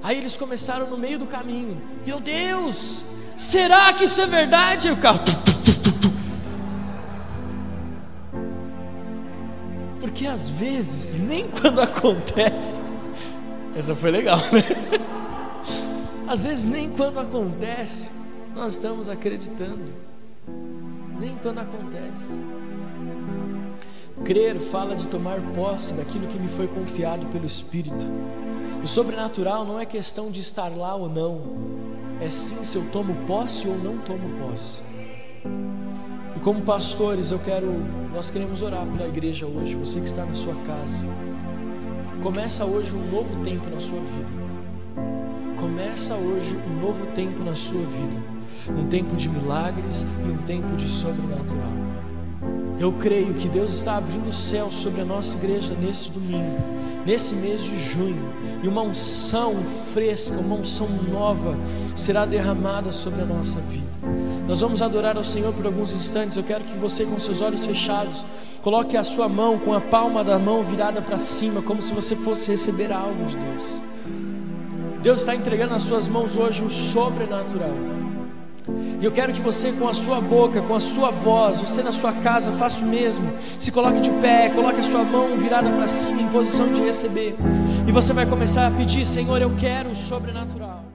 Aí 0.03 0.17
eles 0.17 0.37
começaram 0.37 0.89
no 0.89 0.97
meio 0.97 1.19
do 1.19 1.27
caminho. 1.27 1.81
Meu 2.07 2.21
Deus, 2.21 3.05
será 3.37 3.93
que 3.93 4.05
isso 4.05 4.21
é 4.21 4.27
verdade? 4.27 4.89
E 4.89 4.91
o 4.93 4.97
carro. 4.97 5.21
Porque 10.01 10.27
às 10.27 10.49
vezes, 10.49 11.21
nem 11.21 11.49
quando 11.61 11.81
acontece. 11.81 12.81
Essa 13.77 13.95
foi 13.95 14.11
legal, 14.11 14.39
né? 14.39 14.63
Às 16.29 16.45
vezes, 16.45 16.65
nem 16.65 16.91
quando 16.91 17.19
acontece, 17.19 18.11
nós 18.55 18.75
estamos 18.75 19.09
acreditando 19.09 19.93
quando 21.43 21.59
acontece. 21.59 22.39
Crer 24.25 24.59
fala 24.61 24.95
de 24.95 25.09
tomar 25.09 25.41
posse 25.55 25.95
daquilo 25.95 26.29
que 26.29 26.39
me 26.39 26.49
foi 26.49 26.69
confiado 26.69 27.27
pelo 27.27 27.45
Espírito. 27.45 28.07
O 28.83 28.87
sobrenatural 28.87 29.65
não 29.65 29.79
é 29.79 29.85
questão 29.85 30.31
de 30.31 30.41
estar 30.41 30.69
lá 30.69 30.95
ou 30.95 31.09
não, 31.09 31.41
é 32.21 32.31
sim 32.31 32.63
se 32.65 32.77
eu 32.77 32.85
tomo 32.93 33.15
posse 33.27 33.67
ou 33.67 33.77
não 33.77 33.99
tomo 33.99 34.29
posse. 34.39 34.83
E 36.37 36.41
como 36.41 36.63
pastores, 36.63 37.33
eu 37.33 37.39
quero, 37.41 37.67
nós 38.13 38.31
queremos 38.31 38.63
orar 38.63 38.87
pela 38.87 39.09
igreja 39.09 39.47
hoje, 39.47 39.75
você 39.75 39.99
que 39.99 40.07
está 40.07 40.25
na 40.25 40.35
sua 40.35 40.55
casa. 40.67 41.05
Começa 42.23 42.65
hoje 42.65 42.95
um 42.95 43.11
novo 43.11 43.43
tempo 43.45 43.69
na 43.69 43.81
sua 43.81 43.99
vida. 43.99 44.43
Começa 45.59 46.15
hoje 46.15 46.57
um 46.57 46.81
novo 46.81 47.07
tempo 47.07 47.43
na 47.43 47.55
sua 47.55 47.83
vida 47.83 48.32
um 48.71 48.87
tempo 48.87 49.17
de 49.17 49.29
milagres 49.29 50.07
e 50.25 50.31
um 50.31 50.39
tempo 50.39 50.75
de 50.77 50.89
sobrenatural. 50.89 51.73
Eu 52.79 52.93
creio 52.93 53.35
que 53.35 53.49
Deus 53.49 53.73
está 53.75 53.97
abrindo 53.97 54.29
o 54.29 54.33
céu 54.33 54.71
sobre 54.73 55.01
a 55.01 55.05
nossa 55.05 55.37
igreja 55.37 55.73
nesse 55.81 56.11
domingo, 56.11 56.59
nesse 57.07 57.35
mês 57.37 57.63
de 57.63 57.79
junho, 57.79 58.33
e 58.63 58.69
uma 58.69 58.83
unção 58.83 59.55
fresca, 59.93 60.37
uma 60.39 60.57
unção 60.57 60.89
nova 61.11 61.57
será 61.95 62.25
derramada 62.25 62.91
sobre 62.91 63.23
a 63.23 63.25
nossa 63.25 63.61
vida. 63.61 63.93
Nós 64.49 64.61
vamos 64.61 64.83
adorar 64.83 65.17
ao 65.17 65.23
Senhor 65.23 65.53
por 65.53 65.65
alguns 65.65 65.93
instantes. 65.93 66.37
Eu 66.37 66.43
quero 66.43 66.65
que 66.65 66.77
você, 66.77 67.05
com 67.05 67.19
seus 67.19 67.41
olhos 67.41 67.65
fechados, 67.65 68.27
coloque 68.63 68.97
a 68.97 69.05
sua 69.05 69.29
mão 69.29 69.59
com 69.59 69.73
a 69.73 69.81
palma 69.81 70.25
da 70.25 70.39
mão 70.39 70.65
virada 70.65 71.01
para 71.01 71.19
cima, 71.19 71.63
como 71.63 71.81
se 71.81 71.93
você 71.93 72.17
fosse 72.17 72.51
receber 72.51 72.93
algo 72.93 73.25
de 73.27 73.37
Deus. 73.37 73.81
Deus 75.03 75.21
está 75.21 75.35
entregando 75.35 75.73
nas 75.73 75.83
suas 75.83 76.09
mãos 76.09 76.37
hoje 76.37 76.65
o 76.65 76.71
sobrenatural. 76.71 77.75
E 79.01 79.05
eu 79.05 79.11
quero 79.11 79.33
que 79.33 79.41
você, 79.41 79.73
com 79.73 79.89
a 79.89 79.95
sua 79.95 80.21
boca, 80.21 80.63
com 80.63 80.75
a 80.75 80.81
sua 80.81 81.11
voz, 81.11 81.61
você 81.61 81.83
na 81.83 81.93
sua 81.93 82.13
casa, 82.13 82.53
faça 82.53 82.85
o 82.85 82.89
mesmo. 82.89 83.33
Se 83.59 83.73
coloque 83.73 84.01
de 84.01 84.11
pé, 84.11 84.51
coloque 84.51 84.81
a 84.81 84.85
sua 84.85 85.03
mão 85.03 85.37
virada 85.37 85.71
para 85.71 85.89
cima, 85.89 86.23
em 86.23 86.29
posição 86.29 86.73
de 86.73 86.81
receber. 86.81 87.35
E 87.87 87.93
você 87.93 88.13
vai 88.13 88.27
começar 88.27 88.67
a 88.67 88.71
pedir: 88.71 89.05
Senhor, 89.05 89.41
eu 89.41 89.55
quero 89.57 89.91
o 89.91 89.97
sobrenatural. 89.97 90.92